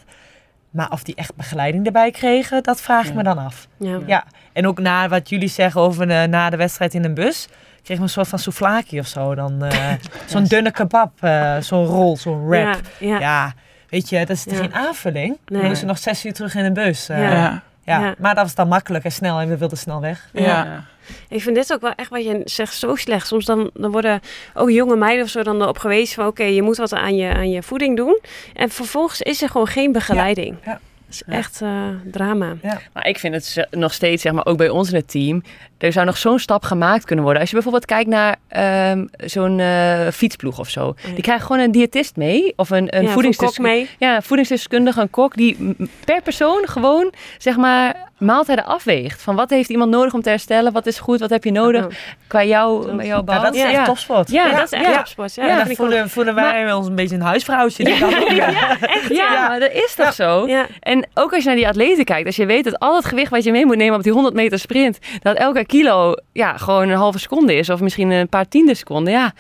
Maar 0.70 0.92
of 0.92 1.04
die 1.04 1.16
echt 1.16 1.36
begeleiding 1.36 1.86
erbij 1.86 2.12
kregen, 2.12 2.64
dat 2.64 2.82
vraag 2.82 3.04
ik 3.04 3.10
Ja. 3.10 3.16
me 3.16 3.24
dan 3.24 3.38
af. 3.38 3.68
Ja. 3.78 4.00
Ja, 4.06 4.24
en 4.54 4.68
ook 4.68 4.80
na 4.80 5.08
wat 5.08 5.30
jullie 5.30 5.50
zeggen 5.50 5.82
over 5.82 6.10
eh, 6.10 6.24
na 6.24 6.50
de 6.50 6.58
wedstrijd 6.58 6.94
in 6.94 7.04
een 7.04 7.14
bus, 7.14 7.48
kreeg 7.84 7.98
we 7.98 8.04
een 8.04 8.10
soort 8.10 8.28
van 8.28 8.40
souvlaki 8.40 9.00
of 9.00 9.08
zo. 9.08 9.36
Dan 9.36 9.64
eh, 9.64 9.94
zo'n 10.26 10.44
dunne 10.44 10.72
kebab, 10.72 11.12
eh, 11.24 11.58
zo'n 11.58 11.86
rol, 11.86 12.18
zo'n 12.18 12.48
wrap. 12.48 12.80
Ja, 13.00 13.08
ja. 13.08 13.20
Ja. 13.20 13.54
weet 13.90 14.10
je, 14.10 14.18
dat 14.26 14.30
is 14.30 14.44
Ja. 14.44 14.56
geen 14.56 14.74
aanvulling. 14.74 15.38
Nee. 15.46 15.62
We 15.62 15.68
moesten 15.68 15.88
nog 15.88 15.98
zes 15.98 16.26
uur 16.26 16.34
terug 16.34 16.56
in 16.56 16.66
een 16.66 16.74
bus. 16.74 17.08
Ja. 17.08 17.62
Ja. 17.96 18.16
Maar 18.18 18.36
dat 18.36 18.44
was 18.44 18.56
dan 18.56 18.68
makkelijk 18.68 19.04
en 19.04 19.12
snel 19.12 19.40
en 19.40 19.48
we 19.48 19.58
wilden 19.58 19.78
snel 19.78 20.02
weg. 20.02 20.30
Ja. 20.34 20.86
Ik 21.30 21.42
vind 21.42 21.56
dit 21.56 21.74
ook 21.74 21.82
wel 21.82 21.94
echt 21.96 22.10
wat 22.10 22.24
je 22.24 22.42
zegt 22.46 22.74
zo 22.74 22.96
slecht. 22.96 23.28
Soms 23.28 23.46
dan, 23.46 23.70
dan 23.74 23.92
worden 23.92 24.22
ook 24.54 24.70
jonge 24.70 24.96
meiden 24.96 25.24
of 25.24 25.30
zo 25.30 25.44
dan 25.44 25.62
erop 25.62 25.78
gewezen 25.78 26.16
van... 26.16 26.28
oké, 26.28 26.44
je 26.44 26.62
moet 26.62 26.78
wat 26.78 26.94
aan 26.94 27.16
je, 27.16 27.34
aan 27.34 27.50
je 27.50 27.64
voeding 27.64 27.98
doen. 27.98 28.20
En 28.54 28.70
vervolgens 28.70 29.22
is 29.22 29.42
er 29.42 29.50
gewoon 29.50 29.68
geen 29.68 29.92
begeleiding. 29.92 30.58
Ja. 30.66 30.72
Dat 30.72 31.16
is 31.16 31.24
echt 31.24 31.62
eh, 31.62 31.88
drama. 32.12 32.56
Maar 32.94 33.08
ik 33.08 33.20
vind 33.20 33.34
het 33.34 33.68
nog 33.72 33.94
steeds, 33.94 34.22
zeg 34.22 34.32
maar, 34.32 34.46
ook 34.46 34.58
bij 34.58 34.70
ons 34.70 34.90
in 34.90 34.96
het 34.96 35.10
team, 35.10 35.44
er 35.78 35.92
zou 35.92 36.06
nog 36.06 36.18
zo'n 36.18 36.40
stap 36.40 36.64
gemaakt 36.64 37.06
kunnen 37.06 37.24
worden. 37.24 37.42
Als 37.42 37.50
je 37.50 37.56
bijvoorbeeld 37.56 37.86
kijkt 37.86 38.10
naar 38.10 38.36
ehm, 38.48 39.06
zo'n 39.26 39.60
eh, 39.60 40.08
fietsploeg 40.14 40.60
of 40.60 40.70
zo. 40.70 40.94
Ja. 41.04 41.14
Die 41.14 41.24
krijgen 41.24 41.46
gewoon 41.46 41.62
een 41.62 41.72
diëtist 41.72 42.16
mee, 42.16 42.54
of 42.56 42.70
een, 42.70 42.98
een 42.98 43.04
ja, 43.04 43.10
voedingsdeskundige. 43.10 43.76
mee. 43.76 43.90
Ja, 44.00 44.16
een 44.16 44.24
voedingsdeskundige, 44.24 45.02
een 45.02 45.10
kok, 45.10 45.36
die 45.36 45.76
per 46.06 46.22
persoon 46.22 46.68
gewoon, 46.68 47.14
zeg 47.38 47.58
maar, 47.58 47.96
maaltijden 48.18 48.66
afweegt. 48.66 49.22
Van 49.22 49.36
wat 49.36 49.50
heeft 49.50 49.70
iemand 49.70 49.92
nodig 49.92 50.14
om 50.14 50.22
te 50.22 50.30
herstellen? 50.30 50.72
Wat 50.72 50.86
is 50.86 51.00
goed? 51.00 51.20
Wat 51.20 51.30
heb 51.30 51.44
je 51.44 51.52
nodig? 51.52 51.86
Oh. 51.86 51.92
Qua 52.28 52.44
jou, 52.44 52.96
bij 52.96 53.06
jouw 53.06 53.22
Nou, 53.22 53.42
dat 53.42 53.56
is 53.56 53.62
echt 53.62 53.72
ja. 53.72 53.86
topsport. 53.86 54.32
Ja, 54.32 54.46
Ja, 54.48 54.56
dat 54.56 54.64
is 54.64 54.72
echt 54.72 54.86
ja. 54.86 54.98
topsport. 54.98 55.36
Ja, 55.36 55.46
Ja, 55.46 55.66
voelen, 55.66 56.10
voelen 56.10 56.36
wij 56.36 56.74
ons 56.74 56.88
een 56.88 56.96
beetje 56.96 57.16
een 57.16 57.22
huisvrouwtje. 57.22 57.86
Ja. 58.38 58.78
Ja, 59.10 59.48
maar 59.48 59.60
dat 59.60 59.72
is 59.72 59.94
toch 59.96 60.14
zo? 60.14 60.48
Ja. 60.48 60.66
En 60.80 61.08
ook 61.14 61.34
als 61.34 61.42
je 61.42 61.48
naar 61.48 61.58
die 61.58 61.68
atleten 61.68 62.06
kijkt, 62.06 62.26
als 62.26 62.36
je 62.36 62.46
weet 62.46 62.64
dat 62.64 62.80
al 62.80 62.96
het 62.96 63.06
gewicht 63.06 63.32
wat 63.32 63.44
je 63.44 63.52
mee 63.52 63.66
moet 63.66 63.78
nemen 63.78 63.96
op 63.96 64.04
die 64.04 64.12
100 64.12 64.36
meter 64.36 64.60
sprint, 64.60 65.00
dat 65.22 65.38
elke 65.38 65.66
kilo 65.68 66.14
ja, 66.32 66.58
gewoon 66.58 66.90
een 66.90 66.98
halve 66.98 67.20
seconde 67.20 67.56
is, 67.56 67.70
of 67.70 67.80
misschien 67.80 68.12
een 68.12 68.30
paar 68.30 68.48
tiende 68.48 68.76
seconden. 68.76 69.14
Ja, 69.14 69.34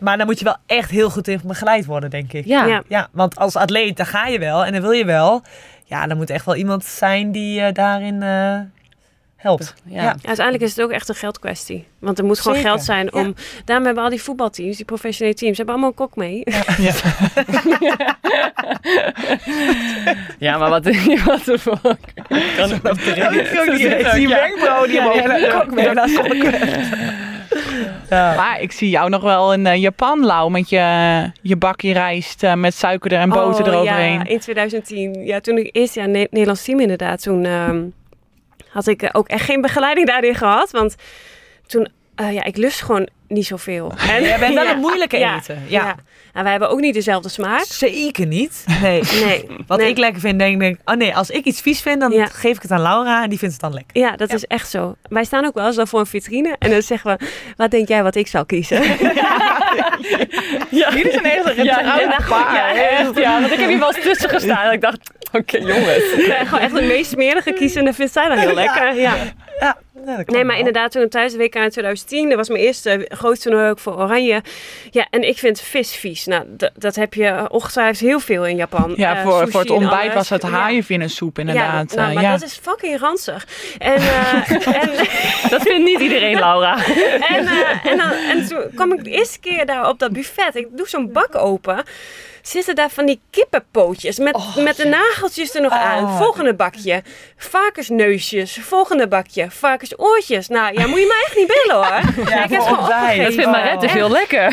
Maar 0.00 0.16
dan 0.16 0.26
moet 0.26 0.38
je 0.38 0.44
wel 0.44 0.56
echt 0.66 0.90
heel 0.90 1.10
goed 1.10 1.28
in 1.28 1.40
begeleid 1.44 1.84
worden, 1.86 2.10
denk 2.10 2.32
ik. 2.32 2.44
ja. 2.44 2.66
Ja. 2.66 2.82
Ja, 2.88 3.08
want 3.12 3.36
als 3.36 3.56
atleet, 3.56 3.96
dan 3.96 4.06
ga 4.06 4.26
je 4.26 4.38
wel 4.38 4.64
en 4.64 4.72
dan 4.72 4.80
wil 4.80 4.90
je 4.90 5.04
wel. 5.04 5.42
Ja, 5.84 6.06
dan 6.06 6.16
moet 6.16 6.30
echt 6.30 6.44
wel 6.44 6.56
iemand 6.56 6.84
zijn 6.84 7.32
die 7.32 7.60
eh, 7.60 7.72
daarin 7.72 8.22
eh, 8.22 8.58
helpt. 9.44 9.74
Ja. 9.84 10.02
Ja. 10.02 10.14
Uiteindelijk 10.22 10.64
is 10.64 10.76
het 10.76 10.84
ook 10.84 10.90
echt 10.90 11.08
een 11.08 11.14
geldkwestie. 11.14 11.86
Want 11.98 12.18
er 12.18 12.24
moet 12.24 12.40
gewoon 12.40 12.56
Zeker, 12.56 12.70
geld 12.70 12.84
zijn 12.84 13.14
om... 13.14 13.34
Daarom 13.64 13.86
hebben 13.86 14.04
al 14.04 14.10
die 14.10 14.22
voetbalteams, 14.22 14.76
die 14.76 14.84
professionele 14.84 15.36
teams... 15.36 15.56
hebben 15.56 15.74
allemaal 15.74 15.90
een 15.90 15.96
kok 16.06 16.16
mee. 16.16 16.42
Ja, 20.38 20.58
maar 20.58 20.70
wat, 20.70 20.84
wat 21.26 21.44
de 21.44 21.58
fuck? 21.58 21.98
Kan 22.56 22.70
het 22.70 22.82
nog 22.82 22.98
Die 24.14 24.28
wenkbrauw 24.28 24.86
die 24.86 25.00
Ja. 28.08 28.34
Maar 28.34 28.60
ik 28.60 28.72
zie 28.72 28.90
jou 28.90 29.10
nog 29.10 29.22
wel 29.22 29.52
in 29.52 29.66
eh, 29.66 29.80
Japan, 29.80 30.24
Lau, 30.24 30.50
met 30.50 30.68
je, 30.68 31.30
je 31.42 31.56
bakje 31.56 31.92
rijst 31.92 32.42
eh, 32.42 32.54
met 32.54 32.74
suiker 32.74 33.12
er 33.12 33.20
en 33.20 33.28
boter 33.28 33.66
Oh, 33.66 33.72
eroverheen. 33.72 34.18
Ja, 34.18 34.24
in 34.24 34.38
2010. 34.40 35.24
Ja, 35.24 35.40
toen 35.40 35.58
ik 35.58 35.68
eerst 35.72 35.94
jaar 35.94 36.08
Ne- 36.08 36.28
Nederlands 36.30 36.64
team 36.64 36.80
inderdaad. 36.80 37.22
Toen 37.22 37.44
ehm, 37.44 37.82
had 38.74 38.86
ik 38.86 39.02
eh, 39.02 39.08
ook 39.12 39.28
echt 39.28 39.44
geen 39.44 39.60
begeleiding 39.60 40.06
daarin 40.06 40.34
gehad. 40.34 40.70
Want 40.70 40.94
toen, 41.66 41.88
eh, 42.14 42.32
ja, 42.32 42.44
ik 42.44 42.56
lust 42.56 42.82
gewoon 42.82 43.08
niet 43.28 43.46
zoveel. 43.46 43.92
En, 44.10 44.22
Jij 44.22 44.38
bent 44.38 44.54
wel 44.54 44.64
Ja, 44.64 44.72
een 44.72 44.78
moeilijke 44.78 45.18
ja, 45.18 45.36
eten. 45.36 45.62
Ja. 45.68 45.84
Ja. 45.84 45.94
En 46.32 46.42
wij 46.42 46.50
hebben 46.50 46.70
ook 46.70 46.80
niet 46.80 46.94
dezelfde 46.94 47.28
smaak. 47.28 47.64
Zeker 47.64 48.26
niet. 48.26 48.64
Nee. 48.82 49.02
Nee. 49.24 49.46
Wat 49.66 49.78
nee. 49.78 49.88
ik 49.88 49.98
lekker 49.98 50.20
vind, 50.20 50.38
denk 50.38 50.62
ik, 50.62 50.78
oh 50.84 50.94
nee, 50.94 51.16
als 51.16 51.30
ik 51.30 51.44
iets 51.44 51.60
vies 51.60 51.80
vind, 51.80 52.00
dan 52.00 52.12
Ja. 52.12 52.26
geef 52.26 52.56
ik 52.56 52.62
het 52.62 52.70
aan 52.70 52.82
Laura 52.82 53.22
en 53.22 53.28
die 53.28 53.38
vindt 53.38 53.54
het 53.54 53.62
dan 53.62 53.72
lekker. 53.74 53.98
Ja, 54.02 54.16
dat 54.16 54.32
is 54.32 54.44
echt 54.44 54.70
zo. 54.70 54.94
Wij 55.08 55.24
staan 55.24 55.44
ook 55.46 55.54
wel 55.54 55.66
eens 55.66 55.76
dan 55.76 55.88
voor 55.88 56.00
een 56.00 56.06
vitrine. 56.06 56.56
En 56.58 56.70
dan 56.70 56.82
zeggen 56.82 57.16
we, 57.18 57.26
wat 57.56 57.70
denk 57.70 57.88
jij 57.88 58.02
wat 58.02 58.14
ik 58.14 58.26
zou 58.26 58.46
kiezen? 58.46 58.82
Jullie 60.70 61.10
zijn 61.12 61.24
echt 61.24 61.58
een 61.58 61.64
Ja, 61.64 61.80
ja, 61.80 62.18
paar. 62.28 62.54
ja, 62.54 62.74
echt, 62.74 63.16
ja, 63.16 63.40
want 63.40 63.52
ik 63.52 63.58
heb 63.58 63.68
hier 63.68 63.78
wel 63.78 63.94
eens 63.94 64.04
tussen 64.04 64.28
gestaan 64.28 64.66
en 64.66 64.72
ik 64.72 64.80
dacht, 64.80 65.10
oké 65.38 65.56
jongens. 65.58 66.26
Ja, 66.26 66.44
gewoon 66.44 66.60
echt 66.60 66.74
de 66.74 66.82
meest 66.82 67.10
smerige 67.10 67.52
kiezen. 67.52 67.78
En 67.78 67.84
dat 67.84 67.94
vindt 67.94 68.12
zij 68.12 68.28
dan 68.28 68.38
heel 68.38 68.54
lekker. 68.54 68.94
Ja. 68.94 69.14
Ja, 69.60 69.76
Nee, 70.04 70.24
maar 70.26 70.46
wel. 70.46 70.56
inderdaad, 70.56 70.90
toen 70.92 71.08
thuis 71.08 71.32
de 71.32 71.38
WK 71.38 71.54
in 71.54 71.70
2010, 71.70 72.28
dat 72.28 72.36
was 72.38 72.48
mijn 72.48 72.60
eerste 72.60 73.06
grootste 73.08 73.48
toernooi 73.48 73.70
ook 73.70 73.78
voor 73.78 73.96
Oranje. 73.98 74.42
Ja, 74.90 75.06
en 75.10 75.28
ik 75.28 75.38
vind 75.38 75.60
vis 75.60 75.94
vies. 75.96 76.26
Nou, 76.26 76.44
dat 76.74 76.94
heb 76.94 77.14
je 77.14 77.46
ongetwijfeld 77.50 78.08
heel 78.08 78.20
veel 78.20 78.46
in 78.46 78.56
Japan. 78.56 78.92
Ja, 78.96 79.16
Eh, 79.16 79.22
voor, 79.22 79.50
voor 79.50 79.60
het 79.60 79.70
ontbijt 79.70 80.14
was 80.14 80.28
het 80.28 80.42
haaienvinnensoep 80.42 81.38
inderdaad. 81.38 81.90
Ja, 81.90 81.96
nou, 81.96 82.08
eh, 82.08 82.14
maar 82.14 82.22
ja. 82.24 82.30
dat 82.30 82.42
is 82.42 82.58
fucking 82.62 82.98
ranzig. 83.00 83.46
En, 83.78 83.94
eh, 83.96 84.50
en, 84.50 84.90
Dat 85.50 85.62
vindt 85.62 85.84
niet 85.84 86.00
iedereen, 86.00 86.38
Laura. 86.38 86.76
en, 87.28 87.46
eh, 87.46 87.86
en, 87.86 87.96
dan, 87.98 88.10
en 88.10 88.46
toen 88.48 88.64
kwam 88.74 88.92
ik 88.92 89.04
de 89.04 89.10
eerste 89.10 89.40
keer 89.40 89.66
daar 89.66 89.88
op 89.88 89.98
dat 89.98 90.12
buffet. 90.12 90.54
Ik 90.54 90.66
doe 90.70 90.88
zo'n 90.88 91.12
bak 91.12 91.34
open. 91.34 91.82
Zitten 92.46 92.74
daar 92.74 92.90
van 92.90 93.06
die 93.06 93.20
kippenpootjes 93.30 94.18
met, 94.18 94.38
met 94.56 94.76
de 94.76 94.84
nageltjes 94.86 95.54
er 95.54 95.60
nog 95.62 95.72
aan. 95.72 96.04
Oh. 96.04 96.16
Volgende 96.16 96.54
bakje. 96.54 97.02
Varkensneusjes. 97.36 98.58
Volgende 98.62 99.08
bakje. 99.08 99.50
Varkensoortjes. 99.50 100.48
Nou, 100.48 100.80
ja, 100.80 100.86
moet 100.86 100.98
je 100.98 101.06
mij 101.06 101.22
echt 101.26 101.36
niet 101.36 101.46
bellen 101.46 101.84
hoor. 101.86 102.28
Ja, 102.30 102.44
ik 102.44 102.50
heb 102.50 102.60
gewoon 102.60 102.78
opgegeven. 102.78 103.24
Dat 103.24 103.34
vindt 103.34 103.50
Maret 103.50 103.80
dus 103.80 103.92
heel 103.92 104.10
lekker. 104.10 104.42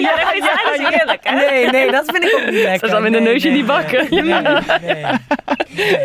Ja, 0.00 0.16
dat 0.16 0.28
vind 0.32 0.44
dus 0.76 0.88
heerlijk 0.88 1.20
hè? 1.22 1.34
Nee, 1.34 1.70
nee, 1.70 1.90
dat 1.90 2.04
vind 2.06 2.24
ik 2.24 2.34
ook 2.34 2.44
niet 2.44 2.54
lekker. 2.54 2.72
Dat 2.72 2.82
is 2.82 2.90
dan 2.90 3.02
met 3.02 3.14
een 3.14 3.22
neusje 3.22 3.48
nee, 3.48 3.56
niet 3.56 3.66
bakken. 3.66 4.06
Nee, 4.10 4.22
nee, 4.22 4.42
nee. 4.80 5.04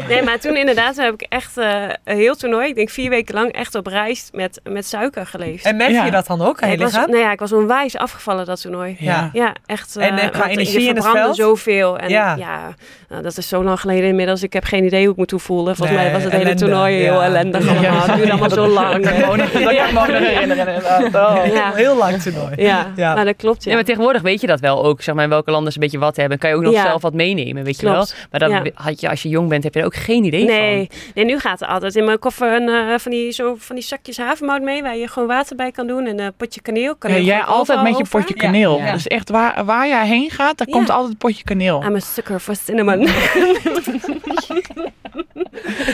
Nee, 0.08 0.24
maar 0.24 0.40
toen 0.40 0.56
inderdaad 0.58 0.96
heb 0.96 1.14
ik 1.14 1.22
echt 1.30 1.58
eh, 1.58 1.84
een 2.04 2.18
heel 2.18 2.36
toernooi, 2.36 2.68
ik 2.68 2.76
denk 2.76 2.90
vier 2.90 3.10
weken 3.10 3.36
lang, 3.36 3.52
echt 3.52 3.76
op 3.76 3.88
reis 3.88 4.30
met, 4.32 4.62
met 4.64 4.86
suiker 4.88 5.26
geleefd. 5.26 5.66
En 5.66 5.76
merk 5.76 5.92
Ja. 5.92 6.06
je 6.06 6.12
dat 6.12 6.28
dan 6.28 6.42
ook 6.42 6.62
aan 6.62 6.70
je 6.70 6.76
ik 6.76 6.82
was, 6.82 6.92
lichaam? 6.92 7.10
nou 7.10 7.22
ja, 7.22 7.32
ik 7.32 7.40
was 7.40 7.52
onwijs 7.52 7.98
afgevallen 7.98 8.46
dat 8.46 8.62
toernooi. 8.62 8.96
Ja. 9.00 9.30
Ja, 9.34 9.56
echt. 9.66 9.96
En, 9.96 10.18
eh, 10.18 10.26
eh, 10.26 10.32
qua 10.32 10.48
energie 10.48 10.91
in 10.92 10.96
het 10.96 11.06
verbrandde 11.06 11.36
veld? 11.44 11.50
zoveel. 11.50 11.98
En 11.98 12.10
Ja. 12.10 12.36
ja, 12.36 12.74
nou, 13.10 13.24
dat 13.24 13.38
is 13.38 13.48
zo 13.48 13.64
lang 13.64 13.80
geleden 13.80 14.08
inmiddels. 14.10 14.44
Ik 14.44 14.54
heb 14.54 14.64
geen 14.64 14.84
idee 14.84 15.04
hoe 15.04 15.12
ik 15.12 15.18
me 15.20 15.26
toen 15.26 15.40
voelde. 15.40 15.76
Volgens 15.76 15.98
Nee, 15.98 16.06
mij 16.06 16.14
was 16.14 16.24
het 16.24 16.32
hele 16.34 16.54
toernooi 16.54 16.96
heel 16.96 17.14
ja. 17.14 17.24
ellendig 17.24 17.64
Ja. 17.66 17.70
allemaal. 17.90 18.06
Het 18.08 18.16
duurde 18.16 18.32
allemaal 18.32 18.50
zo 18.50 18.68
lang. 18.68 18.94
Dat 18.94 19.02
kan 19.12 19.20
ik 19.20 19.26
me 19.26 19.32
ook 19.32 19.38
nog 19.38 20.08
herinneren 20.18 20.68
inderdaad. 20.68 21.06
Oh. 21.06 21.46
Ja. 21.54 21.72
Heel 21.74 21.96
lang 21.98 22.22
toernooi. 22.22 22.54
Ja, 22.56 22.92
Ja. 22.96 23.14
Nou, 23.14 23.26
dat 23.26 23.36
klopt. 23.36 23.64
Ja. 23.64 23.70
Ja, 23.70 23.76
maar 23.76 23.86
tegenwoordig 23.86 24.22
weet 24.22 24.42
je 24.42 24.48
dat 24.48 24.60
wel 24.60 24.84
ook. 24.86 25.02
Zeg 25.02 25.16
maar, 25.16 25.24
in 25.24 25.30
welke 25.30 25.52
landen 25.52 25.72
ze 25.72 25.78
een 25.78 25.84
beetje 25.84 26.00
wat 26.00 26.16
hebben. 26.16 26.38
Kan 26.38 26.50
je 26.50 26.56
ook 26.56 26.62
nog 26.62 26.74
Ja. 26.74 26.82
zelf 26.82 27.02
wat 27.02 27.14
meenemen, 27.14 27.64
weet 27.64 27.80
je 27.80 27.86
wel. 27.86 28.06
Maar 28.32 28.40
dat 28.40 28.50
Ja. 28.50 28.64
had 28.74 29.02
je, 29.02 29.10
als 29.10 29.22
je 29.24 29.30
jong 29.30 29.50
bent, 29.50 29.64
heb 29.64 29.74
je 29.74 29.80
er 29.80 29.86
ook 29.86 29.96
geen 29.96 30.24
idee 30.24 30.46
Nee, 30.46 30.88
van. 30.90 30.98
nee, 31.16 31.26
nu 31.26 31.40
gaat 31.40 31.62
er 31.62 31.68
altijd 31.68 31.96
in 31.96 32.06
mijn 32.06 32.20
koffer 32.20 32.54
een, 32.62 32.70
eh, 32.70 32.98
van, 32.98 33.12
die, 33.12 33.32
zo, 33.32 33.56
van 33.58 33.76
die 33.76 33.86
zakjes 33.86 34.18
havermout 34.18 34.62
mee, 34.62 34.82
waar 34.82 34.98
je 34.98 35.08
gewoon 35.08 35.28
water 35.28 35.56
bij 35.56 35.72
kan 35.72 35.88
doen 35.88 36.06
en 36.06 36.20
een 36.20 36.34
potje 36.38 36.62
kaneel. 36.62 36.96
Kan 36.96 37.10
Ja, 37.12 37.16
er 37.18 37.24
jij 37.24 37.42
altijd 37.42 37.82
met 37.84 37.98
je 37.98 38.06
potje 38.10 38.34
kaneel. 38.34 38.82
Dus 38.92 39.08
echt 39.08 39.30
waar, 39.30 39.66
waar 39.66 39.88
jij 39.88 40.08
heen 40.08 40.30
gaat, 40.30 40.58
daar. 40.58 40.68
Komt 40.86 40.98
altijd 40.98 41.12
een 41.12 41.18
potje 41.18 41.44
kaneel. 41.44 41.84
I'm 41.84 41.96
a 41.96 42.00
sucker 42.00 42.40
for 42.40 42.56
cinnamon. 42.56 43.00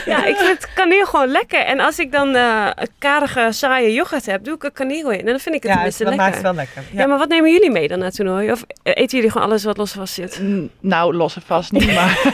ja, 0.05 0.25
ik 0.25 0.35
vind 0.35 0.73
kaneel 0.73 1.05
gewoon 1.05 1.27
lekker. 1.27 1.59
En 1.59 1.79
als 1.79 1.99
ik 1.99 2.11
dan 2.11 2.35
eh, 2.35 2.67
een 2.75 2.87
karige, 2.97 3.47
saaie 3.51 3.93
yoghurt 3.93 4.25
heb, 4.25 4.43
doe 4.43 4.55
ik 4.55 4.63
er 4.63 4.71
kaneel 4.71 5.11
in. 5.11 5.19
En 5.19 5.25
dan 5.25 5.39
vind 5.39 5.55
ik 5.55 5.61
het 5.61 5.69
Ja, 5.71 5.73
tenminste 5.75 6.03
dat 6.03 6.13
lekker. 6.15 6.29
maakt 6.31 6.43
het 6.47 6.55
wel 6.55 6.65
lekker. 6.65 6.83
Ja. 7.01 7.07
maar 7.07 7.17
wat 7.17 7.29
nemen 7.29 7.51
jullie 7.51 7.71
mee 7.71 7.87
dan 7.87 7.97
naar 7.97 8.07
het 8.07 8.15
toernooi? 8.15 8.51
Of 8.51 8.63
eten 8.83 9.17
jullie 9.17 9.31
gewoon 9.31 9.47
alles 9.47 9.63
wat 9.63 9.77
los 9.77 9.91
vast 9.91 10.13
zit? 10.13 10.39
N- 10.41 10.71
Nou, 10.79 11.13
los 11.15 11.35
en 11.35 11.41
vast 11.41 11.71
niet, 11.71 11.93
maar... 11.93 12.17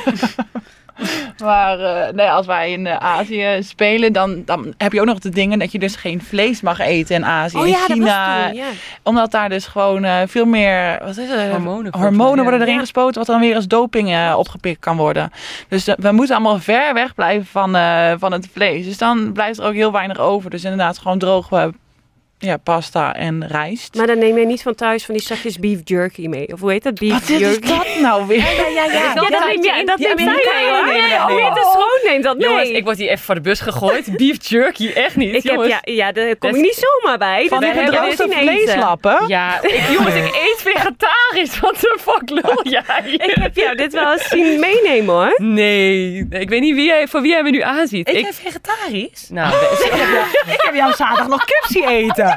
maar 1.39 1.79
eh, 1.79 2.13
nee, 2.13 2.27
als 2.29 2.45
wij 2.45 2.71
in 2.71 2.87
eh, 2.87 2.95
Azië 2.95 3.57
spelen, 3.59 4.13
dan, 4.13 4.41
dan 4.45 4.73
heb 4.77 4.91
je 4.91 4.99
ook 4.99 5.05
nog 5.05 5.19
de 5.19 5.29
dingen 5.29 5.59
dat 5.59 5.71
je 5.71 5.79
dus 5.79 5.95
geen 5.95 6.21
vlees 6.21 6.61
mag 6.61 6.79
eten 6.79 7.15
in 7.15 7.25
Azië. 7.25 7.57
Oh 7.57 7.65
in 7.65 7.71
ja, 7.71 7.87
dat 7.87 7.87
was 7.87 7.97
China. 7.97 8.47
toen, 8.47 8.55
ja. 8.55 8.65
Omdat 9.03 9.31
daar 9.31 9.49
dus 9.49 9.67
gewoon 9.67 10.03
eh, 10.03 10.21
veel 10.27 10.45
meer 10.45 10.99
wat 11.05 11.17
is 11.17 11.29
het? 11.29 11.51
Hormonen, 11.51 11.97
hormonen 11.97 12.41
worden 12.43 12.59
ja. 12.59 12.65
erin 12.65 12.79
gespoten, 12.79 13.17
wat 13.17 13.27
dan 13.27 13.39
weer 13.39 13.55
als 13.55 13.67
doping 13.67 14.09
eh, 14.09 14.35
opgepikt 14.37 14.79
kan 14.79 14.97
worden. 14.97 15.31
Dus 15.67 15.85
we 15.85 16.11
moeten 16.11 16.35
allemaal 16.35 16.59
ver 16.59 16.93
weg 16.93 17.15
blijven 17.15 17.45
van, 17.45 17.75
eh, 17.75 18.13
van 18.17 18.31
het 18.31 18.49
vlees. 18.53 18.85
Dus 18.85 18.97
dan 18.97 19.31
blijft 19.33 19.59
er 19.59 19.65
ook 19.65 19.73
heel 19.73 19.91
weinig 19.91 20.19
over. 20.19 20.49
Dus 20.49 20.63
inderdaad 20.63 20.97
gewoon 20.97 21.19
droog 21.19 21.49
ja, 22.45 22.57
pasta 22.57 23.15
en 23.15 23.47
rijst. 23.47 23.95
Maar 23.95 24.07
dan 24.07 24.17
neem 24.17 24.37
je 24.37 24.45
niet 24.45 24.61
van 24.61 24.75
thuis 24.75 25.05
van 25.05 25.13
die 25.15 25.23
zakjes 25.23 25.59
beef 25.59 25.79
jerky 25.83 26.27
mee. 26.27 26.47
Of 26.53 26.59
hoe 26.59 26.71
heet 26.71 26.83
dat? 26.83 26.93
Beef 26.99 27.11
wat 27.11 27.29
is 27.29 27.37
jerky. 27.39 27.67
dat 27.67 27.87
nou 28.01 28.27
weer? 28.27 28.37
ja, 28.37 28.67
ja. 28.67 28.83
Ja, 28.93 29.13
dat 29.13 29.29
neem 29.29 29.63
je, 29.63 29.83
dat 29.85 29.97
mee, 29.99 30.07
nemen 30.15 30.33
hoor. 30.33 30.85
dat 31.09 31.29
Oh, 31.29 31.35
mee. 31.35 31.43
niet 31.43 31.53
de 31.53 31.67
schoon 31.71 32.11
neemt 32.11 32.23
dat 32.23 32.37
mee. 32.37 32.47
Jongens, 32.49 32.69
ik 32.69 32.83
word 32.83 32.97
hier 32.97 33.09
even 33.09 33.25
voor 33.25 33.35
de 33.35 33.41
bus 33.41 33.59
gegooid. 33.59 34.17
Beef 34.17 34.47
jerky, 34.49 34.91
echt 34.91 35.15
niet. 35.15 35.35
Ik 35.35 35.43
heb, 35.43 35.63
ja, 35.65 35.79
ja, 35.83 36.11
daar 36.11 36.35
kom 36.35 36.49
ik 36.49 36.61
niet 36.61 36.85
zomaar 37.01 37.17
bij. 37.17 37.47
Van 37.47 37.59
die 37.59 37.71
gedroogde 37.73 38.27
vleeslappen? 38.29 39.23
Ja, 39.27 39.61
ik, 39.61 39.81
jongens, 39.97 40.15
ik 40.15 40.23
eet 40.25 40.55
vegetarisch. 40.57 41.59
Wat 41.59 41.75
de 41.79 41.97
fuck 42.01 42.29
lul 42.29 42.59
jij? 42.63 43.11
Ik 43.11 43.35
heb 43.41 43.55
jou 43.55 43.75
dit 43.75 43.93
wel 43.93 44.11
eens 44.11 44.27
zien 44.27 44.59
meenemen 44.59 45.15
hoor. 45.15 45.33
Nee, 45.37 46.27
ik 46.29 46.49
weet 46.49 46.61
niet 46.61 46.75
wie 46.75 46.85
jij, 46.85 47.07
voor 47.07 47.21
wie 47.21 47.31
jij 47.31 47.43
me 47.43 47.49
nu 47.49 47.61
aanziet. 47.61 48.07
Ik 48.09 48.15
Ik, 48.15 48.23
ben 48.23 48.33
vegetarisch. 48.33 49.27
nou, 49.29 49.53
Ik 50.53 50.61
heb 50.61 50.75
jou 50.75 50.93
zaterdag 50.93 51.27
nog 51.27 51.45
kip 51.45 51.63
zien 51.67 51.87
eten. 51.87 52.32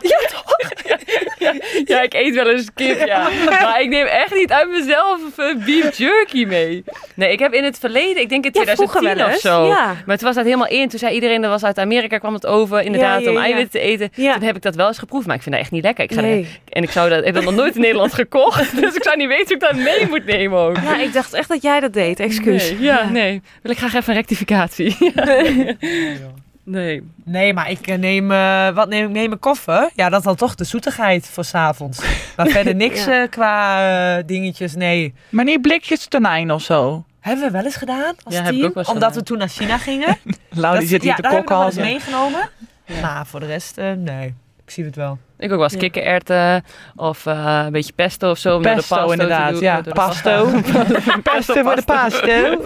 ja, 1.84 2.00
ik 2.02 2.14
eet 2.14 2.34
wel 2.34 2.48
eens 2.50 2.68
kip, 2.74 3.06
ja. 3.06 3.28
Maar 3.50 3.80
ik 3.80 3.88
neem 3.88 4.06
echt 4.06 4.34
niet 4.34 4.52
uit 4.52 4.70
mezelf 4.70 5.20
een 5.36 5.62
beef 5.66 5.98
jerky 5.98 6.44
mee. 6.44 6.84
Nee, 7.14 7.32
ik 7.32 7.38
heb 7.38 7.52
in 7.52 7.64
het 7.64 7.78
verleden, 7.78 8.22
ik 8.22 8.28
denk 8.28 8.44
in 8.44 8.50
Ja, 8.64 8.74
vroeger 8.74 9.00
2010 9.00 9.26
wel 9.26 9.34
of 9.34 9.40
zo. 9.40 9.66
Ja. 9.80 9.94
Maar 10.06 10.16
toen 10.16 10.26
was 10.26 10.36
dat 10.36 10.44
helemaal 10.44 10.66
in. 10.68 10.88
Toen 10.88 10.98
zei 10.98 11.14
iedereen, 11.14 11.40
dat 11.40 11.50
was 11.50 11.64
uit 11.64 11.78
Amerika, 11.78 12.18
kwam 12.18 12.34
het 12.34 12.46
over, 12.46 12.82
inderdaad, 12.82 13.18
Ja, 13.18 13.24
ja, 13.24 13.30
om 13.30 13.36
ja. 13.36 13.42
eiwitten 13.42 13.80
te 13.80 13.86
eten. 13.86 14.10
Ja. 14.14 14.32
Toen 14.32 14.42
heb 14.42 14.56
ik 14.56 14.62
dat 14.62 14.74
wel 14.74 14.86
eens 14.86 14.98
geproefd, 14.98 15.26
maar 15.26 15.36
ik 15.36 15.42
vind 15.42 15.54
dat 15.54 15.64
echt 15.64 15.72
niet 15.72 15.82
lekker. 15.84 16.04
Ik 16.04 16.12
ga 16.12 16.20
Nee. 16.20 16.40
er- 16.40 16.72
en 16.72 16.82
ik 16.82 16.90
zou 16.90 17.08
dat, 17.08 17.18
ik 17.18 17.24
heb 17.24 17.34
dat 17.34 17.44
nog 17.44 17.54
nooit 17.54 17.74
in 17.74 17.80
Nederland 17.80 18.14
gekocht. 18.14 18.76
Dus 18.80 18.94
ik 18.94 19.02
zou 19.02 19.16
niet 19.16 19.28
weten 19.28 19.44
hoe 19.46 19.54
ik 19.54 19.60
dat 19.60 19.74
mee 19.74 20.06
moet 20.08 20.24
nemen 20.24 20.58
ook. 20.58 20.76
Ja, 20.76 20.96
ik 20.96 21.12
dacht 21.12 21.32
echt 21.32 21.48
dat 21.48 21.62
jij 21.62 21.80
dat 21.80 21.92
deed. 21.92 22.20
Excuus. 22.20 22.70
Nee, 22.70 22.80
ja, 22.80 23.08
nee. 23.08 23.42
Wil 23.62 23.72
ik 23.72 23.78
graag 23.78 23.94
even 23.94 24.08
een 24.08 24.14
rectificatie. 24.18 24.96
nee. 26.64 27.02
Nee, 27.24 27.54
maar 27.54 27.70
ik 27.70 27.86
eh, 27.86 27.98
neem... 27.98 28.30
eh, 28.32 28.68
wat 28.68 28.88
neem 28.88 29.04
ik 29.06 29.10
mee? 29.10 29.28
Mijn 29.28 29.40
koffer? 29.40 29.90
Ja, 29.94 30.08
dat 30.08 30.22
dan 30.22 30.36
toch 30.36 30.54
de 30.54 30.64
zoetigheid 30.64 31.26
voor 31.26 31.44
's 31.44 31.54
avonds. 31.54 32.00
Maar 32.36 32.46
verder 32.56 32.74
niks 32.74 33.04
Ja. 33.04 33.22
eh, 33.22 33.28
qua 33.30 34.22
dingetjes, 34.22 34.74
nee. 34.74 35.14
Maar 35.28 35.44
niet 35.44 35.62
blikjes 35.62 36.06
tonijn 36.06 36.50
of 36.52 36.62
zo. 36.62 37.04
Hebben 37.20 37.44
we 37.44 37.50
wel 37.50 37.64
eens 37.64 37.76
gedaan 37.76 38.14
als 38.24 38.34
Ja, 38.34 38.42
heb 38.42 38.52
ik 38.52 38.58
team? 38.58 38.68
ook 38.68 38.74
wel 38.74 38.82
eens 38.82 38.92
Omdat 38.92 39.08
gedaan. 39.08 39.22
we 39.22 39.28
toen 39.28 39.38
naar 39.38 39.48
China 39.48 39.78
gingen. 39.78 40.16
Lau, 40.50 40.78
die 40.78 40.88
zit 40.88 41.02
hier 41.02 41.18
ja, 41.22 41.68
te 41.70 41.80
meegenomen. 41.80 42.48
Ja. 42.84 43.00
Maar 43.00 43.26
voor 43.26 43.40
de 43.40 43.46
rest, 43.46 43.78
eh, 43.78 43.92
nee. 43.92 44.34
Ik 44.64 44.70
zie 44.70 44.84
het 44.84 44.96
wel. 44.96 45.18
Ik 45.40 45.50
ook 45.50 45.56
wel 45.56 45.62
eens 45.62 45.72
Ja. 45.72 45.78
kikkererwten 45.78 46.64
of 46.96 47.26
eh, 47.26 47.62
een 47.64 47.72
beetje 47.72 47.92
pesto 47.92 48.30
of 48.30 48.38
zo. 48.38 48.56
om 48.56 48.62
door 48.62 48.70
de 48.72 48.76
Pesto 48.78 48.96
pasto 48.96 49.12
inderdaad, 49.12 49.50
doen, 49.52 49.60
ja. 49.60 49.80
de 49.80 49.90
Pasto. 49.90 50.46
Pesto 51.22 51.62
voor 51.62 51.76
de 51.76 51.82
pasto. 51.82 52.56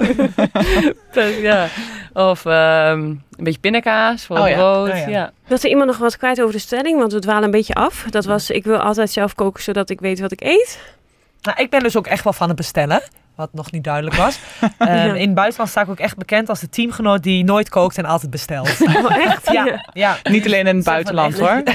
pasta, 1.12 1.22
ja. 1.50 1.68
Of 2.12 2.46
ehm, 2.46 2.98
een 3.00 3.22
beetje 3.36 3.60
pindakaas 3.60 4.24
voor 4.24 4.38
Oh 4.38 4.48
ja. 4.48 4.54
brood. 4.54 4.88
Oh 4.88 4.96
ja. 4.96 5.08
ja. 5.08 5.32
Er 5.48 5.66
iemand 5.66 5.86
nog 5.86 5.98
wat 5.98 6.16
kwijt 6.16 6.40
over 6.40 6.52
de 6.52 6.58
stelling? 6.58 6.98
Want 6.98 7.12
we 7.12 7.18
dwalen 7.18 7.42
een 7.44 7.50
beetje 7.50 7.74
af. 7.74 8.06
Dat 8.10 8.24
was, 8.24 8.50
ik 8.50 8.64
wil 8.64 8.76
altijd 8.78 9.10
zelf 9.10 9.34
koken 9.34 9.62
zodat 9.62 9.90
ik 9.90 10.00
weet 10.00 10.20
wat 10.20 10.32
ik 10.32 10.40
eet. 10.42 10.80
Nou, 11.42 11.60
ik 11.62 11.70
ben 11.70 11.80
dus 11.82 11.96
ook 11.96 12.06
echt 12.06 12.24
wel 12.24 12.32
van 12.32 12.48
het 12.48 12.56
bestellen. 12.56 13.02
Wat 13.34 13.52
nog 13.52 13.70
niet 13.70 13.84
duidelijk 13.84 14.16
was. 14.16 14.38
Ehm, 14.78 14.92
Ja. 14.92 15.14
In 15.14 15.26
het 15.26 15.34
buitenland 15.34 15.70
sta 15.70 15.80
ik 15.80 15.88
ook 15.88 15.98
echt 15.98 16.16
bekend 16.16 16.48
als 16.48 16.60
de 16.60 16.68
teamgenoot 16.68 17.22
die 17.22 17.44
nooit 17.44 17.68
kookt 17.68 17.98
en 17.98 18.04
altijd 18.04 18.30
bestelt. 18.30 18.76
Oh, 18.96 19.16
echt? 19.16 19.52
ja, 19.52 19.84
ja. 19.92 20.16
Niet 20.22 20.44
alleen 20.46 20.66
in 20.66 20.76
het 20.76 20.84
buitenland 20.84 21.38
hoor. 21.38 21.62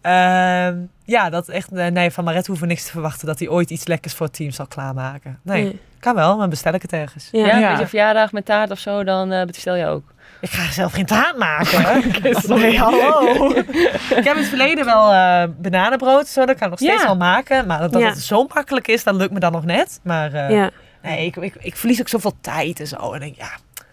Ehm, 0.00 0.76
ja, 1.04 1.30
dat 1.30 1.48
echt. 1.48 1.72
eh, 1.72 1.86
Nee, 1.86 2.10
van 2.10 2.24
Maret 2.24 2.46
hoeven 2.46 2.66
we 2.66 2.72
niks 2.72 2.84
te 2.84 2.90
verwachten 2.90 3.26
dat 3.26 3.38
hij 3.38 3.48
ooit 3.48 3.70
iets 3.70 3.86
lekkers 3.86 4.14
voor 4.14 4.26
het 4.26 4.34
team 4.34 4.50
zal 4.50 4.66
klaarmaken. 4.66 5.38
Nee, 5.42 5.62
Nee. 5.62 5.80
kan 6.00 6.14
wel, 6.14 6.36
maar 6.36 6.48
bestel 6.48 6.72
ik 6.74 6.82
het 6.82 6.92
ergens. 6.92 7.28
Ja. 7.32 7.46
Ja, 7.58 7.70
beetje 7.70 7.86
verjaardag 7.86 8.32
met 8.32 8.44
taart 8.44 8.70
of 8.70 8.78
zo, 8.78 9.04
dan 9.04 9.32
eh, 9.32 9.46
bestel 9.46 9.74
je 9.74 9.86
ook. 9.86 10.12
Ik 10.44 10.50
ga 10.50 10.72
zelf 10.72 10.92
geen 10.92 11.06
taart 11.06 11.36
maken. 11.36 12.02
nee, 12.60 12.78
hallo. 12.78 13.50
ik 14.18 14.24
heb 14.24 14.34
in 14.34 14.36
het 14.36 14.46
verleden 14.48 14.84
wel 14.84 15.12
eh 15.12 15.44
bananenbrood, 15.58 16.26
zo, 16.26 16.44
dat 16.46 16.54
kan 16.58 16.64
ik 16.64 16.70
nog 16.70 16.78
steeds 16.78 17.00
Ja. 17.00 17.06
wel 17.06 17.16
maken. 17.16 17.66
Maar 17.66 17.80
dat 17.90 18.00
Ja. 18.00 18.08
het 18.08 18.18
zo 18.18 18.46
makkelijk 18.54 18.88
is, 18.88 19.04
dat 19.04 19.14
lukt 19.14 19.32
me 19.32 19.38
dan 19.40 19.52
nog 19.52 19.64
net. 19.64 20.00
Maar 20.02 20.32
eh, 20.32 20.50
Ja. 20.50 20.70
nee, 21.02 21.26
ik, 21.26 21.36
ik, 21.36 21.54
ik 21.58 21.76
verlies 21.76 22.00
ook 22.00 22.08
zoveel 22.08 22.32
tijd 22.40 22.80
en 22.80 22.86
zo. 22.86 23.12
En 23.12 23.22
ik, 23.22 23.36
ja, 23.36 23.50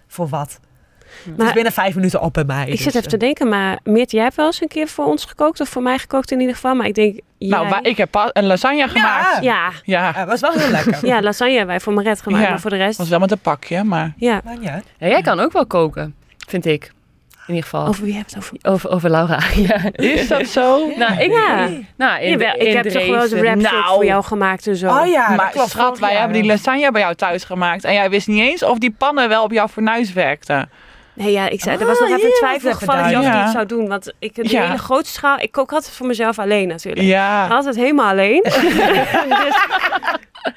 voor 0.08 0.28
wat? 0.28 0.60
het 1.26 1.38
Maar- 1.38 1.48
is 1.48 1.54
binnen 1.54 1.72
vijf 1.72 1.96
minuten 1.96 2.22
op 2.22 2.34
bij 2.34 2.44
mij. 2.44 2.64
Ik 2.66 2.72
dus, 2.72 2.82
zit 2.84 2.96
even 2.96 3.08
te 3.10 3.16
eh, 3.16 3.22
denken, 3.22 3.50
maar 3.50 3.80
Meert, 3.84 4.12
jij 4.12 4.24
hebt 4.24 4.36
wel 4.36 4.46
eens 4.46 4.62
een 4.62 4.68
keer 4.68 4.88
voor 4.88 5.06
ons 5.06 5.26
gekookt? 5.26 5.60
Of 5.60 5.70
voor 5.70 5.82
mij 5.82 5.98
gekookt 5.98 6.32
in 6.32 6.40
ieder 6.40 6.56
geval. 6.56 6.76
Maar 6.76 6.86
ik 6.88 6.96
denk, 6.96 7.20
Nou, 7.40 7.80
ik 7.82 7.98
heb 7.98 8.30
een 8.34 8.46
lasagne 8.46 8.88
gemaakt. 8.88 9.44
Ja, 9.44 9.72
Ja, 9.84 10.12
Ja, 10.16 10.26
was 10.26 10.40
wel 10.42 10.52
heel 10.52 10.70
lekker. 10.70 11.06
ja, 11.06 11.22
lasagne 11.22 11.52
hebben 11.54 11.70
wij 11.76 11.80
voor 11.80 11.94
Maret 11.94 12.22
gemaakt. 12.22 12.44
Ja. 12.44 12.50
Maar 12.50 12.60
voor 12.60 12.70
de 12.70 12.76
rest, 12.76 12.98
was 12.98 13.10
wel 13.10 13.20
met 13.20 13.32
een 13.32 13.40
pakje, 13.40 13.84
maar... 13.84 14.14
ja. 14.18 14.42
Maar 14.44 14.58
ja. 14.62 14.82
Ja, 14.98 15.08
jij 15.08 15.22
kan 15.22 15.40
ook 15.40 15.52
wel 15.52 15.66
koken, 15.66 16.16
vind 16.52 16.66
ik. 16.66 16.92
In 17.48 17.58
ieder 17.58 17.64
geval. 17.70 17.88
Over 17.88 18.04
wie 18.04 18.14
heb 18.16 18.30
je 18.30 18.36
het 18.36 18.44
over? 18.46 18.58
Over, 18.74 18.90
over 18.90 19.10
Laura. 19.10 19.40
ja. 19.68 19.80
Is 19.92 20.28
dat 20.28 20.48
zo? 20.48 20.88
Nou, 20.98 21.20
ik, 21.22 21.32
Ja. 21.32 21.70
nou, 21.98 22.22
in, 22.22 22.30
Jawel, 22.30 22.54
ik 22.56 22.62
in 22.62 22.76
heb 22.76 22.86
toch 22.90 23.06
wel 23.08 23.22
eens 23.22 23.30
Dresden. 23.30 23.62
rap 23.62 23.72
Nou. 23.72 23.94
voor 23.96 24.06
jou 24.06 24.24
gemaakt 24.24 24.68
en 24.68 24.76
zo. 24.76 24.88
Oh 25.00 25.06
ja, 25.08 25.30
maar 25.30 25.50
klopt. 25.52 25.70
schat, 25.70 26.00
wij 26.00 26.14
hebben 26.16 26.34
die 26.42 26.46
lasagne 26.52 26.92
bij 26.92 27.02
jou 27.02 27.16
thuis 27.16 27.44
gemaakt. 27.44 27.84
En 27.84 27.94
jij 27.94 28.10
wist 28.10 28.28
niet 28.28 28.42
eens 28.42 28.64
of 28.64 28.78
die 28.78 28.92
pannen 28.98 29.30
wel 29.30 29.44
op 29.44 29.52
jouw 29.52 29.68
fornuis 29.68 30.14
werkten. 30.14 30.70
Nee, 31.24 31.32
ja, 31.32 31.50
ik 31.50 31.62
zei, 31.62 31.76
er 31.76 31.82
Ah, 31.82 31.88
was 31.88 32.00
nog 32.00 32.10
ja, 32.10 32.16
even 32.16 32.28
dat 32.30 32.38
twijfel 32.38 32.68
even 32.68 32.80
gevallen 32.80 33.04
je 33.06 33.10
duidelijk. 33.12 33.38
het 33.40 33.46
Ja. 33.46 33.52
zou 33.52 33.66
doen. 33.66 33.88
Want 33.88 34.14
ik, 34.20 34.36
de 34.36 34.44
Ja. 34.50 34.66
hele 34.66 34.78
grote 34.78 35.10
schaal, 35.10 35.40
ik 35.40 35.52
kook 35.52 35.72
altijd 35.74 35.94
voor 35.94 36.08
mezelf 36.08 36.40
alleen 36.40 36.68
natuurlijk. 36.68 37.06
Ja. 37.08 37.48
Altijd 37.48 37.76
helemaal 37.76 38.10
alleen. 38.10 38.44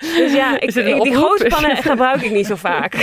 dus, 0.00 0.16
dus 0.16 0.32
ja, 0.32 0.54
ik, 0.60 0.60
het 0.62 0.76
ik- 0.76 0.84
die 0.84 0.94
oproep? 0.94 1.14
grote 1.14 1.44
pannen 1.48 1.76
gebruik 1.76 2.22
ik 2.22 2.30
niet 2.32 2.46
zo 2.46 2.54
vaak. 2.56 2.94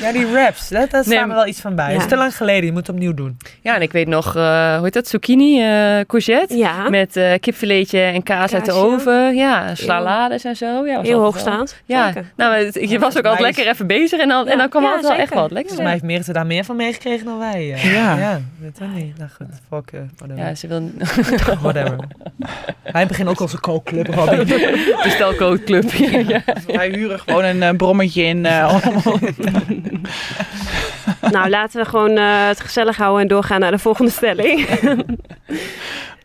Ja, 0.00 0.12
die 0.12 0.32
raps, 0.34 0.68
dat, 0.68 0.90
daar 0.90 1.02
Nee, 1.06 1.16
staan 1.16 1.28
we 1.28 1.34
wel 1.34 1.46
iets 1.46 1.60
van 1.60 1.74
bij. 1.74 1.86
ja. 1.86 1.92
Dat 1.92 2.02
is 2.02 2.08
te 2.08 2.16
lang 2.16 2.36
geleden, 2.36 2.64
je 2.64 2.72
moet 2.72 2.86
het 2.86 2.96
opnieuw 2.96 3.14
doen. 3.14 3.36
Ja, 3.60 3.74
en 3.74 3.82
ik 3.82 3.92
weet 3.92 4.06
nog, 4.08 4.36
eh, 4.36 4.74
hoe 4.74 4.84
heet 4.84 4.92
dat? 4.92 5.08
Zucchini, 5.08 5.62
eh, 5.62 6.00
courgette. 6.06 6.56
Ja, 6.56 6.88
Met 6.88 7.16
eh 7.16 7.32
kipfiletje 7.40 8.00
en 8.00 8.22
kaas 8.22 8.54
uit 8.54 8.64
de 8.64 8.72
oven. 8.72 9.34
Ja, 9.36 9.74
salades 9.74 10.44
en 10.44 10.56
zo. 10.56 10.86
Ja, 10.86 10.96
was 10.96 11.06
heel 11.06 11.20
hoogstaand. 11.20 11.82
Ja, 11.84 12.06
Zeker. 12.06 12.32
nou, 12.36 12.54
het- 12.54 12.90
je 12.90 12.98
was 12.98 13.16
ook 13.18 13.24
altijd 13.24 13.42
lekker 13.56 13.72
even 13.72 13.86
bezig 13.86 14.20
en 14.20 14.28
dan, 14.28 14.48
en 14.48 14.58
dan 14.58 14.68
kwam 14.68 14.84
altijd 14.84 15.02
wel 15.02 15.12
echt 15.16 15.34
wat 15.34 15.50
lekker. 15.50 15.74
Volgens 15.74 15.78
mij 15.80 15.90
heeft 15.90 16.04
Meerte 16.30 16.46
daar 16.48 16.56
meer 16.56 16.64
van 16.64 16.76
meegekregen 16.76 17.24
dan 17.26 17.38
wij. 17.38 17.72
eh. 17.72 17.92
Ja. 17.94 18.16
ja 18.18 18.40
dat 18.58 18.78
weet 18.78 18.88
ik 18.88 18.94
niet. 19.04 19.18
Nou 19.18 19.30
goed, 19.30 19.46
fuck, 19.68 19.90
whatever. 20.16 20.44
Ja, 20.44 20.54
ze 20.54 20.66
wil 20.66 20.90
whatever. 21.62 21.96
wij 22.92 23.06
beginnen 23.06 23.32
ook 23.34 23.40
onze 23.40 23.60
kookclub, 23.60 24.06
Robin. 24.14 24.46
bestelcoachclub. 25.02 25.90
ja, 25.92 26.18
ja. 26.18 26.42
Wij 26.66 26.88
huren 26.90 27.20
gewoon 27.20 27.44
een 27.44 27.62
eh, 27.62 27.76
brommetje 27.76 28.22
in. 28.22 28.46
eh, 28.46 28.84
Nou, 31.30 31.48
laten 31.48 31.82
we 31.82 31.88
gewoon 31.88 32.16
eh, 32.16 32.46
het 32.46 32.60
gezellig 32.60 32.96
houden 32.96 33.22
en 33.22 33.28
doorgaan 33.28 33.60
naar 33.60 33.70
de 33.70 33.78
volgende 33.78 34.10
stelling. 34.10 34.66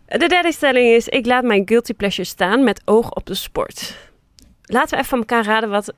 de 0.05 0.27
derde 0.27 0.51
stelling 0.51 0.87
is: 0.95 1.07
ik 1.07 1.25
laat 1.25 1.43
mijn 1.43 1.61
guilty 1.65 1.93
pleasure 1.93 2.27
staan 2.27 2.63
met 2.63 2.81
oog 2.85 3.11
op 3.11 3.25
de 3.25 3.35
sport. 3.35 3.95
Laten 4.63 4.89
we 4.89 4.95
even 4.95 5.05
van 5.09 5.19
elkaar 5.19 5.45
raden 5.45 5.69
wat 5.69 5.93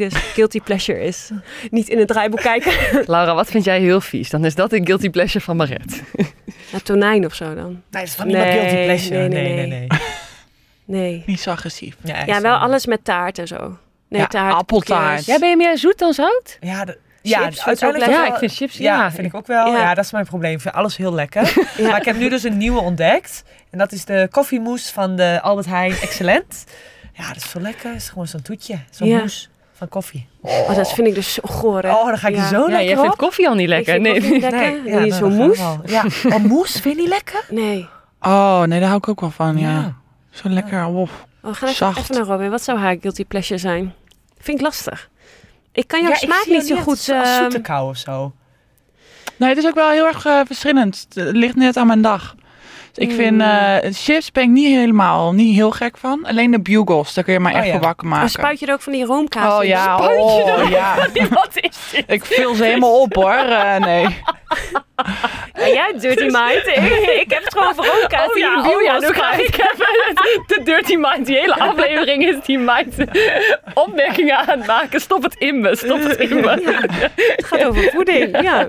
ieders 0.00 0.14
guilty 0.14 0.60
pleasure 0.60 1.00
is. 1.00 1.30
Niet 1.70 1.88
in 1.88 1.98
het 1.98 2.08
draaiboek 2.08 2.40
kijken. 2.40 2.72
Laura, 3.14 3.34
wat 3.34 3.50
vind 3.50 3.64
jij 3.64 3.80
heel 3.80 4.00
vies? 4.00 4.30
Dan 4.30 4.44
is 4.44 4.54
dat 4.54 4.72
een 4.72 4.86
guilty 4.86 5.10
pleasure 5.10 5.44
van 5.44 5.56
Maret. 5.56 6.02
Ja, 6.72 6.78
tonijn 6.82 7.24
of 7.24 7.34
zo 7.34 7.54
dan. 7.54 7.66
Nee, 7.70 7.80
dat 7.90 8.02
is 8.02 8.14
van 8.14 8.26
niemand 8.26 8.46
Nee, 8.48 8.58
guilty 8.58 8.74
pleasure. 8.84 9.28
nee, 9.28 9.28
nee, 9.28 9.54
nee, 9.54 9.66
nee. 9.66 9.88
nee. 10.84 11.22
Niet 11.26 11.40
zo 11.40 11.50
agressief. 11.50 11.96
Ja, 12.02 12.22
Ja, 12.26 12.40
wel 12.40 12.56
alles 12.56 12.86
met 12.86 13.04
taart 13.04 13.38
en 13.38 13.46
zo. 13.46 13.78
Nee, 14.08 14.20
Ja, 14.20 14.26
taart, 14.26 14.54
appeltaart. 14.54 15.24
Jij 15.24 15.38
ben 15.38 15.48
je 15.48 15.56
meer 15.56 15.78
zoet 15.78 15.98
dan 15.98 16.12
zout? 16.12 16.56
Ja, 16.60 16.84
de- 16.84 16.98
ja 17.22 17.42
Chips, 17.42 17.64
uiteindelijk 17.66 18.10
Ja, 18.10 18.26
ik 18.26 18.34
vind 18.34 18.54
chips, 18.54 18.76
Ja, 18.76 18.96
ja. 18.96 19.10
vind 19.12 19.26
ik 19.26 19.34
ook 19.34 19.46
wel. 19.46 19.66
Ja. 19.72 19.78
Ja. 19.78 19.94
dat 19.94 20.04
is 20.04 20.12
mijn 20.12 20.24
probleem. 20.26 20.52
Ik 20.52 20.60
vind 20.60 20.74
alles 20.74 20.96
heel 20.96 21.12
lekker. 21.14 21.52
Ja. 21.76 21.88
Maar 21.88 21.98
ik 21.98 22.04
heb 22.04 22.16
nu 22.16 22.28
dus 22.28 22.42
een 22.42 22.56
nieuwe 22.56 22.80
ontdekt. 22.80 23.42
En 23.70 23.78
dat 23.78 23.92
is 23.92 24.04
de 24.04 24.28
koffiemousse 24.30 24.92
van 24.92 25.16
de 25.16 25.40
Albert 25.42 25.66
Heijn 25.66 25.92
Excellent. 25.92 26.64
Ja, 27.12 27.26
dat 27.28 27.36
is 27.36 27.50
zo 27.50 27.60
lekker. 27.60 27.90
Het 27.90 28.00
is 28.00 28.08
gewoon 28.08 28.26
zo'n 28.26 28.42
toetje. 28.42 28.78
Zo'n 28.90 29.08
Ja. 29.08 29.16
mousse 29.18 29.48
van 29.74 29.88
koffie. 29.88 30.26
Oh, 30.40 30.74
dat 30.76 30.92
vind 30.92 31.06
ik 31.08 31.14
dus 31.14 31.32
zo 31.34 31.42
goor, 31.44 31.82
hè? 31.82 31.90
Oh, 31.92 32.06
dan 32.06 32.18
ga 32.18 32.28
ik 32.28 32.34
Ja. 32.36 32.48
zo 32.48 32.54
Ja, 32.60 32.66
lekker 32.66 32.84
jij 32.84 32.94
op. 32.96 33.00
vindt 33.00 33.16
koffie 33.16 33.48
al 33.48 33.54
niet 33.54 33.68
lekker. 33.68 33.94
Ik 33.94 34.02
vind 34.02 34.12
Nee. 34.14 34.20
koffie 34.20 34.32
niet 34.32 34.50
lekker. 34.50 34.82
Nee, 34.82 34.92
Ja, 34.92 35.00
niet 35.00 35.20
nou, 35.20 35.56
wel. 35.56 35.80
Ja, 35.86 36.04
oh, 36.36 36.44
mousse 36.44 36.80
vind 36.82 36.94
je 36.94 37.00
niet 37.00 37.10
lekker? 37.10 37.44
Nee. 37.50 37.88
Oh, 38.20 38.62
nee, 38.62 38.78
daar 38.78 38.88
hou 38.88 38.98
ik 39.00 39.08
ook 39.08 39.20
wel 39.20 39.30
van, 39.30 39.58
ja. 39.58 39.70
Ja. 39.70 39.94
Zo 40.30 40.48
lekker, 40.48 40.84
wof. 40.84 41.10
Oh, 41.42 41.50
we 41.50 41.56
gaan 41.56 41.68
even, 41.68 41.74
Zacht. 41.86 41.98
even 41.98 42.14
naar 42.14 42.24
Robin. 42.24 42.50
Wat 42.50 42.62
zou 42.62 42.78
haar 42.78 42.96
guilty 43.00 43.24
pleasure 43.24 43.58
zijn? 43.60 43.94
Vind 44.38 44.58
ik 44.58 44.64
lastig. 44.64 45.08
Ik 45.72 45.88
kan 45.88 46.00
jouw 46.00 46.10
Ja, 46.10 46.16
smaak 46.16 46.46
niet 46.46 46.66
zo 46.66 46.74
het 46.74 46.82
goed... 46.82 46.90
als 46.96 47.08
ehm, 47.08 47.40
zoete 47.40 47.60
kou 47.60 47.88
of 47.88 47.96
zo. 47.96 48.32
Nee, 49.36 49.48
het 49.48 49.58
is 49.58 49.66
ook 49.66 49.74
wel 49.74 49.90
heel 49.90 50.06
erg 50.06 50.26
eh, 50.26 50.40
verschillend. 50.46 51.06
Het 51.14 51.34
ligt 51.36 51.54
net 51.56 51.76
aan 51.76 51.86
mijn 51.86 52.02
dag. 52.02 52.34
Dus 52.94 53.04
ik 53.08 53.12
vind 53.14 53.40
eh, 53.40 53.76
chips 53.92 54.32
ben 54.32 54.42
ik 54.42 54.48
niet 54.48 54.66
helemaal, 54.76 55.32
niet 55.32 55.54
heel 55.54 55.70
gek 55.70 55.96
van. 55.98 56.24
Alleen 56.26 56.50
de 56.50 56.60
bugles, 56.60 57.14
daar 57.14 57.24
kun 57.24 57.32
je 57.32 57.40
maar 57.40 57.52
Oh, 57.52 57.58
echt 57.58 57.66
ja. 57.66 57.72
voor 57.72 57.80
wakker 57.82 58.06
oh, 58.06 58.12
maken. 58.12 58.28
spuit 58.28 58.58
je 58.60 58.66
er 58.66 58.72
ook 58.72 58.82
van 58.82 58.92
die 58.92 59.04
roomkaas 59.04 59.52
Oh 59.54 59.62
in? 59.62 59.68
ja, 59.68 59.96
Spuit 59.96 60.16
je 60.16 60.22
oh 60.22 60.58
er- 60.58 60.70
ja. 60.70 60.94
Wat 61.30 61.50
is 61.54 61.76
dit? 61.92 62.04
Ik 62.06 62.24
vul 62.24 62.54
ze 62.54 62.64
helemaal 62.64 63.00
op 63.00 63.14
hoor. 63.14 63.32
Eh, 63.32 63.76
nee. 63.76 64.06
Ja, 65.58 65.66
jij 65.68 65.92
dirty 65.98 66.22
mind. 66.24 66.66
ik, 66.76 67.20
ik 67.22 67.30
heb 67.32 67.44
het 67.44 67.52
gewoon 67.52 67.74
voor 67.74 67.86
roomkaas 67.86 68.28
Oh 68.30 68.36
ja, 68.36 68.54
in 68.64 68.70
oh 68.76 68.82
ja, 68.82 68.98
ga 69.00 69.32
ik 69.32 69.48
even 69.48 70.44
de 70.46 70.60
Dirty 70.64 70.94
Mind. 70.96 71.26
Die 71.26 71.36
hele 71.36 71.54
aflevering 71.58 72.24
is 72.28 72.36
die 72.46 72.58
mind 72.58 72.94
opmerkingen 73.74 74.36
aan 74.38 74.58
het 74.58 74.66
maken. 74.66 75.00
Stop 75.00 75.22
het 75.22 75.34
in 75.38 75.60
me, 75.60 75.76
stop 75.76 76.02
het 76.02 76.16
in 76.18 76.40
me. 76.40 76.48
Het 77.36 77.44
gaat 77.44 77.64
over 77.64 77.90
voeding, 77.94 78.42
ja. 78.42 78.68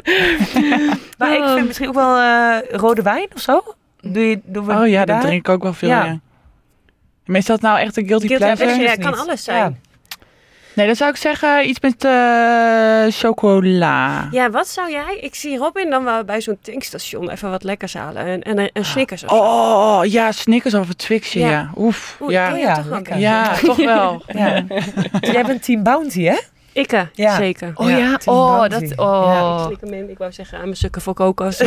Maar 1.17 1.33
ik 1.35 1.43
vind 1.53 1.65
misschien 1.67 1.87
ook 1.87 1.93
wel 1.93 2.17
eh, 2.17 2.57
rode 2.71 3.01
wijn 3.01 3.27
of 3.35 3.41
zo. 3.41 3.63
Doe 4.07 4.23
je, 4.29 4.39
doen 4.43 4.65
we 4.65 4.73
Oh 4.73 4.87
ja, 4.87 4.97
dat 4.97 5.07
daar? 5.07 5.21
drink 5.21 5.47
ik 5.47 5.49
ook 5.49 5.63
wel 5.63 5.73
veel. 5.73 5.89
Ja. 5.89 6.05
Ja. 6.05 6.19
Maar 7.25 7.37
is 7.37 7.45
dat 7.45 7.61
nou 7.61 7.79
echt 7.79 7.97
een 7.97 8.07
guilty, 8.07 8.27
Guilty 8.27 8.43
pleasure? 8.45 8.65
pleasure, 8.65 8.89
ja, 8.97 9.03
kan 9.03 9.11
niet. 9.11 9.19
alles 9.29 9.43
zijn. 9.43 9.79
Nee, 10.75 10.85
dan 10.87 10.95
zou 10.95 11.09
ik 11.09 11.15
zeggen 11.17 11.69
iets 11.69 11.79
met 11.79 12.03
eh, 12.03 13.05
chocola. 13.09 14.27
Ja, 14.31 14.49
wat 14.49 14.67
zou 14.67 14.91
jij... 14.91 15.17
Ik 15.21 15.35
zie 15.35 15.57
Robin 15.57 15.89
dan 15.89 16.03
wel 16.03 16.23
bij 16.23 16.41
zo'n 16.41 16.57
tankstation 16.61 17.29
even 17.29 17.49
wat 17.49 17.63
lekkers 17.63 17.93
halen. 17.93 18.43
En, 18.43 18.71
en 18.73 18.85
Snickers 18.85 19.23
of 19.23 19.29
zo. 19.29 19.35
Oh, 19.35 20.05
ja, 20.05 20.31
Snickers 20.31 20.73
of 20.73 20.89
een 20.89 20.95
Twixje, 20.95 21.39
Ja. 21.39 21.49
ja. 21.49 21.71
Oef, 21.77 22.17
Oeh, 22.21 22.31
ja. 22.31 22.55
Ja, 22.55 22.83
toch. 22.83 23.17
Ja, 23.17 23.53
toch 23.55 23.77
wel. 23.77 24.23
Ja. 24.27 24.63
Jij 25.21 25.43
bent 25.45 25.63
team 25.63 25.83
Bounty, 25.83 26.23
hè? 26.23 26.37
Ikke, 26.75 27.09
Ja. 27.13 27.35
zeker. 27.35 27.71
Oh 27.75 27.89
ja, 27.89 28.19
oh, 28.25 28.67
dat, 28.67 28.97
oh. 28.97 29.57
Ik, 29.59 29.65
slik 29.77 29.89
hem 29.89 29.93
in. 30.03 30.09
ik 30.09 30.17
wou 30.17 30.31
zeggen 30.31 30.57
aan 30.57 30.63
mijn 30.63 30.75
sukken 30.75 31.01
voor 31.01 31.13
kokos. 31.13 31.57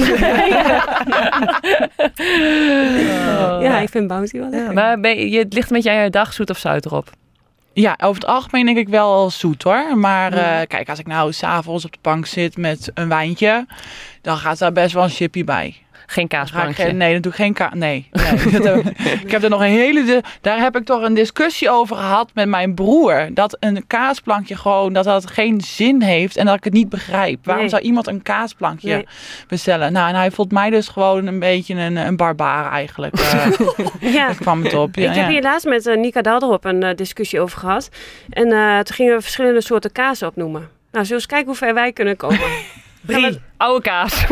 ja, 3.62 3.78
ik 3.78 3.88
vind 3.88 4.06
Bounty 4.08 4.38
wel 4.38 4.50
lekker. 4.50 4.72
Maar 4.72 5.00
ben 5.00 5.28
je, 5.30 5.38
het 5.38 5.52
ligt 5.52 5.70
met 5.70 5.82
jij 5.82 6.02
je 6.04 6.10
dag 6.10 6.32
zoet 6.32 6.50
of 6.50 6.58
zout 6.58 6.84
erop? 6.86 7.10
Ja, 7.72 7.96
over 8.02 8.20
het 8.20 8.30
algemeen 8.30 8.64
denk 8.64 8.76
ik 8.78 8.88
wel 8.88 9.30
zoet 9.30 9.62
hoor. 9.62 9.98
Maar 9.98 10.34
Ja. 10.34 10.60
eh, 10.60 10.66
kijk, 10.66 10.88
als 10.88 10.98
ik 10.98 11.06
nou 11.06 11.32
s'avonds 11.32 11.84
op 11.84 11.92
de 11.92 11.98
bank 12.02 12.26
zit 12.26 12.56
met 12.56 12.90
een 12.94 13.08
wijntje, 13.08 13.66
dan 14.22 14.36
gaat 14.36 14.58
daar 14.58 14.72
best 14.72 14.94
wel 14.94 15.02
een 15.02 15.10
chippy 15.10 15.44
bij. 15.44 15.76
Geen 16.10 16.24
ik 16.24 16.30
kaasplankje. 16.30 16.82
geen- 16.84 16.96
nee, 16.96 17.12
dan 17.12 17.20
doe 17.20 17.30
ik 17.32 17.38
geen 17.38 17.52
ka 17.52 17.70
Nee. 17.74 18.08
nee. 18.62 18.82
Ik 19.24 19.30
heb 19.30 19.42
er 19.42 19.50
nog 19.50 19.60
een 19.60 19.66
hele. 19.66 20.22
Daar 20.40 20.58
heb 20.58 20.76
ik 20.76 20.84
toch 20.84 21.02
een 21.02 21.14
discussie 21.14 21.70
over 21.70 21.96
gehad 21.96 22.30
met 22.34 22.48
mijn 22.48 22.74
broer. 22.74 23.28
Dat 23.32 23.56
een 23.60 23.84
kaasplankje 23.86 24.56
gewoon 24.56 24.92
dat 24.92 25.04
dat 25.04 25.30
geen 25.30 25.60
zin 25.60 26.02
heeft 26.02 26.36
en 26.36 26.46
dat 26.46 26.54
ik 26.56 26.64
het 26.64 26.72
niet 26.72 26.88
begrijp. 26.88 27.38
Waarom 27.44 27.62
Nee. 27.62 27.72
zou 27.72 27.82
iemand 27.82 28.06
een 28.06 28.22
kaasplankje 28.22 28.92
Nee. 28.94 29.06
bestellen? 29.48 29.92
Nou, 29.92 30.08
en 30.08 30.14
hij 30.14 30.30
vond 30.30 30.52
mij 30.52 30.70
dus 30.70 30.88
gewoon 30.88 31.26
een 31.26 31.38
beetje 31.38 31.74
een, 31.74 31.96
een 31.96 32.16
barbaar 32.16 32.70
eigenlijk. 32.72 33.14
Eh, 34.00 34.12
Ja. 34.14 34.26
Daar 34.26 34.34
kwam 34.36 34.62
het 34.64 34.74
op. 34.74 34.94
Ja, 34.94 35.10
ik 35.10 35.16
heb 35.16 35.28
hier 35.28 35.42
laatst 35.42 35.66
met 35.66 35.86
eh, 35.86 35.96
Nika 35.96 36.22
Dalderop 36.22 36.64
een 36.64 36.82
eh, 36.82 36.94
discussie 36.96 37.40
over 37.40 37.58
gehad. 37.58 37.88
En 38.30 38.52
eh, 38.52 38.78
toen 38.78 38.94
gingen 38.96 39.14
we 39.16 39.20
verschillende 39.22 39.60
soorten 39.60 39.92
kaas 39.92 40.22
opnoemen. 40.22 40.60
Nou, 40.60 41.04
zullen 41.06 41.08
we 41.08 41.14
eens 41.14 41.26
kijken 41.26 41.46
hoe 41.46 41.56
ver 41.56 41.74
wij 41.74 41.92
kunnen 41.92 42.16
komen. 42.16 42.38
Brie. 43.08 43.40
Oude 43.56 43.82
kaas. 43.88 44.24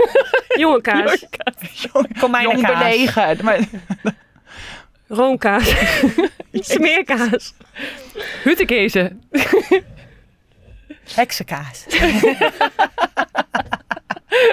Jonge 0.57 0.81
kaas, 0.81 1.25
Kom 2.21 2.31
mij 2.31 2.43
Jong 2.43 2.67
belegen. 2.67 3.39
Maar, 3.43 3.59
roomkaas, 5.09 5.75
smeerkaas. 6.53 7.55
Huttekezen. 8.45 9.23
Heksenkaas. 11.15 11.87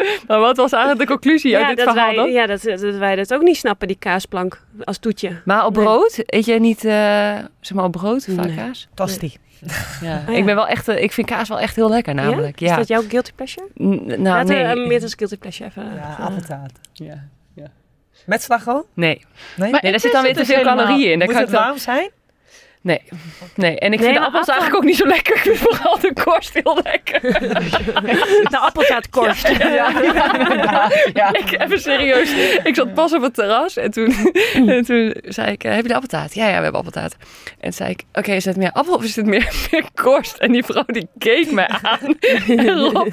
Maar 0.28 0.40
wat 0.40 0.58
was 0.58 0.72
eigenlijk 0.72 1.02
de 1.08 1.12
conclusie 1.14 1.58
uit 1.58 1.68
dit 1.68 1.78
dat 1.86 1.88
verhaal 1.94 2.08
wij, 2.08 2.16
dan? 2.16 2.32
ja 2.32 2.46
dat, 2.46 2.62
dat 2.64 2.96
wij 2.96 3.16
dat 3.16 3.34
ook 3.34 3.42
niet 3.42 3.58
snappen, 3.58 3.88
die 3.88 3.98
kaasplank 4.00 4.62
als 4.84 4.98
toetje. 4.98 5.42
Maar 5.46 5.66
op 5.66 5.76
Nee. 5.76 5.84
brood? 5.86 6.20
Eet 6.26 6.46
jij 6.46 6.60
niet, 6.60 6.86
eh, 6.86 6.94
zeg 7.60 7.74
maar 7.74 7.84
op 7.86 7.92
brood, 7.92 8.26
vaak 8.30 8.46
Nee. 8.46 8.56
kaas? 8.56 8.88
Tosti. 8.94 9.26
Ja. 9.28 9.38
Oh, 10.02 10.02
ja. 10.02 10.28
Ik 10.28 10.46
ben 10.46 10.56
wel 10.56 10.68
echt, 10.68 10.88
eh, 10.88 11.02
ik 11.04 11.12
vind 11.12 11.28
kaas 11.28 11.50
wel 11.50 11.60
echt 11.60 11.76
heel 11.76 11.90
lekker 11.90 12.14
namelijk. 12.14 12.62
Is 12.62 12.70
Ja. 12.70 12.76
dat 12.76 12.88
jouw 12.88 13.02
guilty 13.08 13.32
pleasure? 13.36 13.68
N- 13.84 14.04
nou, 14.06 14.22
Laten 14.22 14.56
nee. 14.56 14.74
we 14.76 14.82
uh, 14.82 14.88
meer 14.88 15.02
als 15.02 15.14
guilty 15.18 15.38
pleasure 15.38 15.70
even... 15.70 15.84
Ja, 15.96 16.16
eh, 16.20 16.26
appeltaart. 16.26 16.72
Ja. 16.94 17.24
Met 18.26 18.42
slagroom? 18.42 18.84
Nee. 18.94 19.22
Nee? 19.56 19.72
Maar 19.72 19.80
Nee, 19.84 19.92
daar 19.92 20.00
zit 20.00 20.12
dan 20.12 20.24
weer 20.24 20.34
te 20.34 20.46
veel 20.46 20.62
calorieën 20.62 21.12
in. 21.12 21.20
Daar 21.20 21.28
Moet 21.28 21.36
kan 21.36 21.46
het 21.46 21.54
dan... 21.54 21.64
warm 21.64 21.78
zijn? 21.78 22.10
Nee. 22.84 23.02
Nee, 23.56 23.80
en 23.80 23.94
ik 23.94 24.00
Nee, 24.00 24.08
vind 24.10 24.20
de 24.20 24.26
appels 24.26 24.48
appel- 24.50 24.54
eigenlijk 24.54 24.76
ook 24.76 24.90
niet 24.90 24.98
zo 24.98 25.08
lekker. 25.08 25.36
Ik 25.36 25.42
vind 25.42 25.58
vooral 25.58 26.00
de 26.00 26.14
korst 26.24 26.54
heel 26.54 26.80
lekker. 26.84 27.22
de 28.54 28.58
appeltaartkorst. 28.58 29.48
ja. 31.14 31.34
Ik, 31.34 31.56
even 31.62 31.80
serieus. 31.80 32.34
Ik 32.64 32.76
zat 32.76 32.94
pas 32.94 33.14
op 33.14 33.22
het 33.22 33.34
terras 33.34 33.78
en 33.78 33.92
toen, 33.92 34.14
en 34.68 34.84
toen 34.86 35.16
zei 35.24 35.52
ik, 35.52 35.64
eh, 35.64 35.72
heb 35.74 35.82
je 35.82 35.88
de 35.88 35.94
appeltaart? 35.94 36.34
Ja, 36.34 36.44
ja, 36.48 36.58
we 36.58 36.62
hebben 36.64 36.80
appeltaart. 36.80 37.14
En 37.50 37.60
toen 37.60 37.72
zei 37.72 37.90
ik, 37.90 38.04
oké, 38.14 38.32
is 38.32 38.46
het 38.46 38.58
meer 38.58 38.72
appel 38.72 38.94
of 38.94 39.04
is 39.04 39.16
het 39.16 39.26
meer, 39.26 39.52
meer 39.72 39.84
korst? 39.94 40.38
En 40.38 40.52
die 40.52 40.64
vrouw 40.64 40.84
die 40.86 41.08
keek 41.18 41.52
mij 41.52 41.68
aan. 41.82 42.18
En 42.48 42.80
Rob, 42.80 43.08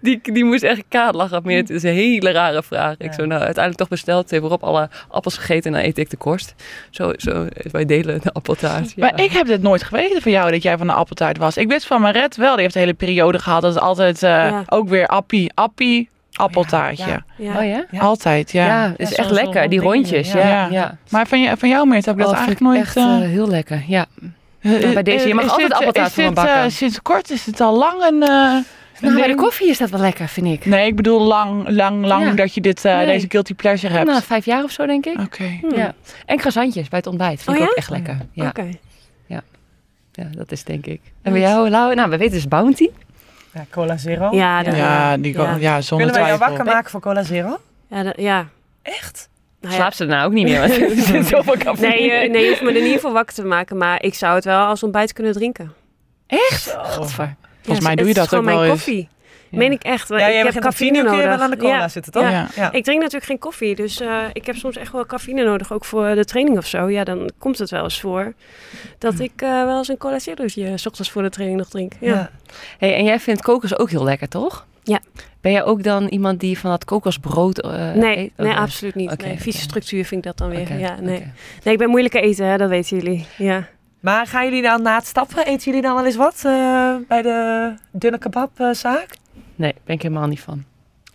die, 0.00 0.20
die 0.22 0.44
moest 0.44 0.62
echt 0.62 0.82
kaart 0.88 1.14
lachen. 1.14 1.40
Meer, 1.44 1.56
het 1.58 1.70
is 1.70 1.82
een 1.82 1.92
hele 1.94 2.30
rare 2.30 2.62
vraag. 2.62 2.92
Ik 2.98 3.06
Ja. 3.06 3.12
zo, 3.12 3.24
nou, 3.24 3.40
uiteindelijk 3.40 3.76
toch 3.78 3.88
besteld. 3.88 4.30
Heeft 4.30 4.42
Rob 4.44 4.62
alle 4.64 4.88
appels 5.08 5.36
gegeten 5.36 5.64
en 5.64 5.72
dan 5.80 5.88
eet 5.88 5.98
ik 5.98 6.10
de 6.10 6.16
korst. 6.16 6.54
Zo, 6.90 7.12
zo 7.16 7.46
wij 7.70 7.84
delen 7.84 8.20
de 8.22 8.32
appeltaart. 8.32 8.92
Ja. 8.96 9.14
Ik 9.26 9.32
heb 9.32 9.46
dit 9.46 9.62
nooit 9.62 9.82
geweten 9.82 10.22
van 10.22 10.32
jou 10.32 10.50
dat 10.50 10.62
jij 10.62 10.76
van 10.78 10.86
de 10.86 10.92
appeltaart 10.92 11.38
was. 11.38 11.56
Ik 11.56 11.68
wist 11.68 11.86
van 11.86 12.00
Maret 12.00 12.36
wel. 12.36 12.52
Die 12.52 12.62
heeft 12.62 12.74
een 12.74 12.80
hele 12.80 12.94
periode 12.94 13.38
gehad. 13.38 13.62
Dat 13.62 13.74
is 13.74 13.80
altijd 13.80 14.22
eh, 14.22 14.30
Ja. 14.30 14.62
ook 14.68 14.88
weer 14.88 15.06
appie, 15.06 15.50
appie, 15.54 16.08
appeltaartje. 16.32 17.06
ja. 17.06 17.24
Ja. 17.38 17.58
Oh 17.58 17.64
ja? 17.92 17.98
Altijd, 18.00 18.52
ja. 18.52 18.66
Ja, 18.66 18.88
het 18.90 19.00
is 19.00 19.10
Ja, 19.10 19.16
echt 19.16 19.30
lekker. 19.30 19.68
Die 19.68 19.80
rondjes. 19.80 20.32
ja. 20.32 20.38
Ja, 20.38 20.48
Ja. 20.48 20.66
ja. 20.70 20.96
Maar 21.08 21.26
van, 21.26 21.40
je, 21.40 21.56
van 21.56 21.68
jou, 21.68 21.86
Meert, 21.88 22.04
heb 22.04 22.14
ik 22.18 22.20
dat 22.24 22.30
Oh, 22.32 22.36
vind 22.38 22.46
eigenlijk 22.60 22.84
ik 22.86 22.94
nooit... 22.96 23.06
echt 23.10 23.20
eh, 23.20 23.24
eh, 23.24 23.30
heel 23.30 23.48
lekker. 23.48 23.84
Ja. 23.86 24.06
eh, 24.60 24.92
bij 24.92 25.02
deze, 25.02 25.28
je 25.28 25.34
mag 25.34 25.44
is 25.44 25.50
altijd 25.50 25.68
dit, 25.68 25.76
appeltaart 25.78 26.18
eh, 26.18 26.30
bakken. 26.30 26.70
sinds 26.72 27.02
kort 27.02 27.30
is 27.30 27.46
het 27.46 27.60
al 27.60 27.78
lang 27.78 28.02
een... 28.02 28.22
een 28.22 28.64
Nou, 29.00 29.14
bij 29.14 29.26
de 29.26 29.34
koffie 29.34 29.68
is 29.68 29.78
dat 29.78 29.90
wel 29.90 30.00
lekker, 30.00 30.28
vind 30.28 30.46
ik. 30.46 30.66
Nee, 30.66 30.86
ik 30.86 30.96
bedoel 30.96 31.20
lang, 31.20 31.68
lang, 31.68 32.04
lang 32.06 32.24
Ja. 32.24 32.32
dat 32.32 32.54
je 32.54 32.60
dit, 32.60 32.84
eh, 32.84 32.96
Nee. 32.96 33.06
deze 33.06 33.26
guilty 33.28 33.54
pleasure 33.54 33.92
hebt. 33.94 34.06
Nou, 34.08 34.22
vijf 34.22 34.44
jaar 34.44 34.62
of 34.62 34.70
zo, 34.70 34.86
denk 34.86 35.06
ik. 35.06 35.18
Oké. 35.20 35.58
Ja. 35.74 35.94
En 36.26 36.36
croissantjes 36.36 36.88
bij 36.88 36.98
het 36.98 37.08
ontbijt. 37.08 37.42
Vind 37.42 37.48
Oh 37.56 37.62
ik 37.62 37.68
ook 37.68 37.74
ja? 37.74 37.80
echt 37.80 37.90
lekker. 37.90 38.18
Ja. 38.32 38.46
Oké. 38.48 38.68
Ja, 39.26 40.24
dat 40.36 40.52
is 40.52 40.64
denk 40.64 40.86
ik. 40.86 41.00
En 41.22 41.32
bij 41.32 41.40
jou, 41.40 41.70
Lau? 41.70 41.94
Nou, 41.94 42.10
we 42.10 42.16
weten 42.16 42.34
dus 42.34 42.48
Bounty. 42.48 42.88
Ja, 43.52 43.64
cola 43.70 43.96
zero. 43.96 44.36
Ja, 44.36 44.62
dat- 44.62 44.76
Ja, 44.76 45.16
die, 45.16 45.32
Ja. 45.32 45.56
ja. 45.60 45.80
zonder 45.80 46.06
Kunnen 46.06 46.22
we 46.24 46.28
jou 46.28 46.38
wakker 46.48 46.64
maken 46.64 46.90
voor 46.90 47.00
cola 47.00 47.22
zero? 47.22 47.58
Ja, 47.90 48.02
dat- 48.02 48.20
ja. 48.20 48.46
Echt? 48.82 49.28
Nou 49.60 49.74
ja. 49.74 49.80
Slaap 49.80 49.92
ze 49.92 50.06
daarna 50.06 50.24
ook 50.24 50.32
niet 50.32 50.44
meer, 50.44 50.58
want 50.60 50.72
er 51.64 51.80
Nee, 51.80 52.12
eh, 52.12 52.30
nee, 52.30 52.42
je 52.42 52.48
hoeft 52.48 52.62
me 52.62 52.72
er 52.72 52.82
niet 52.82 53.00
voor 53.00 53.12
wakker 53.12 53.34
te 53.34 53.44
maken. 53.44 53.76
Maar 53.76 54.02
ik 54.02 54.14
zou 54.14 54.34
het 54.34 54.44
wel 54.44 54.64
als 54.66 54.82
ontbijt 54.82 55.12
kunnen 55.12 55.32
drinken. 55.32 55.72
Echt? 56.26 56.74
Godver. 56.78 57.34
Volgens 57.62 57.86
mij 57.86 57.94
Ja, 57.94 57.96
doe 58.02 58.06
je 58.08 58.12
het 58.12 58.14
dat 58.14 58.24
is 58.24 58.28
gewoon 58.28 58.44
ook 58.44 58.50
wel 58.50 58.58
mijn 58.58 58.70
eens. 58.70 58.84
koffie. 58.84 59.08
Ja. 59.50 59.58
Meen 59.58 59.72
ik 59.72 59.82
echt. 59.82 60.08
Ja, 60.08 60.14
ik 60.14 60.20
jij 60.20 60.42
heb 60.42 60.60
cafeïne 60.60 60.98
uur 60.98 61.04
kun 61.04 61.12
je 61.12 61.18
nodig. 61.22 61.34
wel 61.36 61.44
aan 61.44 61.50
de 61.50 61.56
cola 61.56 61.74
Ja. 61.76 61.88
zitten, 61.88 62.12
toch? 62.12 62.22
Ja. 62.22 62.46
ja. 62.56 62.72
Ik 62.72 62.84
drink 62.84 62.98
natuurlijk 62.98 63.24
geen 63.30 63.38
koffie, 63.38 63.74
dus 63.74 64.00
eh, 64.00 64.22
ik 64.32 64.46
heb 64.46 64.56
soms 64.56 64.76
echt 64.76 64.92
wel 64.92 65.06
cafeïne 65.06 65.44
nodig, 65.44 65.72
ook 65.72 65.84
voor 65.84 66.14
de 66.14 66.24
training 66.24 66.58
of 66.58 66.66
zo. 66.66 66.88
Ja, 66.90 67.04
dan 67.04 67.30
komt 67.38 67.58
het 67.58 67.70
wel 67.70 67.82
eens 67.82 68.00
voor 68.00 68.32
dat 68.98 69.18
ik 69.20 69.32
eh, 69.42 69.64
wel 69.64 69.78
eens 69.78 69.88
een 69.88 69.96
cola 69.98 70.18
zerootje 70.18 70.76
's 70.76 70.86
ochtends 70.86 71.10
voor 71.10 71.22
de 71.22 71.30
training 71.30 71.58
nog 71.58 71.68
drink. 71.68 71.92
Ja. 72.00 72.14
Ja. 72.14 72.30
Hey, 72.78 72.94
en 72.96 73.04
jij 73.04 73.20
vindt 73.20 73.42
kokos 73.42 73.78
ook 73.78 73.90
heel 73.90 74.04
lekker, 74.04 74.28
toch? 74.28 74.66
Ja. 74.82 75.00
Ben 75.40 75.52
jij 75.52 75.64
ook 75.64 75.82
dan 75.82 76.06
iemand 76.06 76.40
die 76.40 76.58
van 76.58 76.70
dat 76.70 76.84
kokosbrood 76.84 77.60
eh 77.60 77.92
Nee, 77.92 78.16
eet? 78.16 78.32
Ook 78.36 78.46
nee, 78.46 78.56
absoluut 78.56 78.94
niet. 78.94 79.10
Oké, 79.12 79.26
nee, 79.26 79.40
vieze 79.40 79.60
structuur 79.60 80.04
vind 80.04 80.24
ik 80.24 80.26
dat 80.26 80.38
dan 80.38 80.56
weer. 80.56 80.78
Ja, 80.78 80.96
nee. 81.00 81.26
nee, 81.62 81.72
ik 81.72 81.78
ben 81.78 81.88
moeilijk 81.90 82.14
eten, 82.14 82.46
hè, 82.46 82.56
dat 82.56 82.68
weten 82.68 82.96
jullie. 82.96 83.26
Ja. 83.36 83.66
Maar 84.00 84.26
gaan 84.26 84.44
jullie 84.44 84.62
dan 84.62 84.82
na 84.82 84.96
het 84.96 85.06
stappen, 85.06 85.46
eten 85.46 85.64
jullie 85.64 85.82
dan 85.82 85.94
wel 85.94 86.04
eens 86.04 86.16
wat 86.16 86.42
eh, 86.44 86.94
bij 87.08 87.22
de 87.22 87.72
dunne 87.90 88.18
kebabzaak? 88.18 89.06
Nee, 89.56 89.74
ben 89.84 89.94
ik 89.94 90.02
helemaal 90.02 90.26
niet 90.26 90.40
van. 90.40 90.64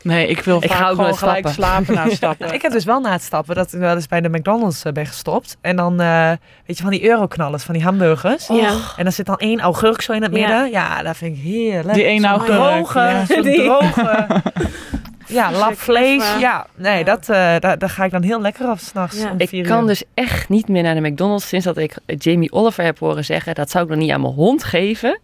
Nee, 0.04 0.28
ik 0.28 0.40
wil 0.40 0.58
Ik 0.64 0.70
vaak 0.70 0.78
ga 0.78 0.90
ook 0.90 0.96
gewoon 0.96 1.18
gelijk 1.18 1.48
stappen. 1.48 1.64
slapen 1.64 1.94
na 1.96 2.04
het 2.04 2.14
stappen. 2.22 2.54
ik 2.54 2.62
heb 2.62 2.72
dus 2.72 2.84
wel 2.86 3.00
na 3.00 3.12
het 3.12 3.22
stappen 3.22 3.56
dat 3.56 3.74
ik 3.74 3.80
wel 3.80 3.96
eens 3.96 4.08
bij 4.08 4.22
de 4.22 4.30
McDonald's 4.30 4.84
eh, 4.84 4.92
ben 4.94 5.06
gestopt. 5.06 5.58
En 5.62 5.76
dan, 5.76 6.00
eh, 6.02 6.30
weet 6.66 6.78
je, 6.78 6.84
van 6.84 6.92
die 6.92 7.06
euroknallers, 7.10 7.64
van 7.64 7.74
die 7.74 7.84
hamburgers. 7.84 8.48
Ja. 8.48 8.76
En 8.98 9.04
dan 9.04 9.12
zit 9.14 9.26
dan 9.26 9.38
één 9.38 9.60
augurk 9.60 10.02
zo 10.02 10.12
in 10.14 10.22
het 10.24 10.32
Ja. 10.36 10.40
midden. 10.40 10.72
Ja, 10.72 11.04
dat 11.04 11.18
vind 11.18 11.38
ik 11.38 11.44
heerlijk. 11.44 11.94
Die 11.94 12.04
ene 12.04 12.20
Zo'n 12.28 12.30
augurk, 12.30 12.58
Droge, 12.58 13.00
ja. 13.00 13.26
droge. 13.54 14.28
Ja, 15.32 15.52
lap 15.52 15.78
vlees. 15.80 16.24
Ja, 16.40 16.68
nee, 16.76 17.04
dat, 17.04 17.20
eh, 17.30 17.56
daar, 17.60 17.78
daar 17.78 17.90
ga 17.90 18.04
ik 18.04 18.12
dan 18.12 18.22
heel 18.24 18.42
lekker 18.42 18.70
op 18.70 18.80
s'nachts. 18.80 19.18
Ja. 19.22 19.34
Ik 19.38 19.64
kan 19.64 19.88
dus 19.88 20.04
echt 20.14 20.50
niet 20.50 20.68
meer 20.68 20.84
naar 20.84 20.96
de 20.96 21.02
McDonald's 21.10 21.48
sinds 21.48 21.66
dat 21.66 21.78
ik 21.78 21.96
Jamie 22.06 22.52
Oliver 22.52 22.84
heb 22.84 23.00
horen 23.00 23.26
zeggen. 23.26 23.56
Dat 23.56 23.70
zou 23.72 23.84
ik 23.84 23.90
nog 23.90 24.00
niet 24.00 24.12
aan 24.12 24.22
mijn 24.22 24.34
hond 24.34 24.64
geven. 24.64 25.20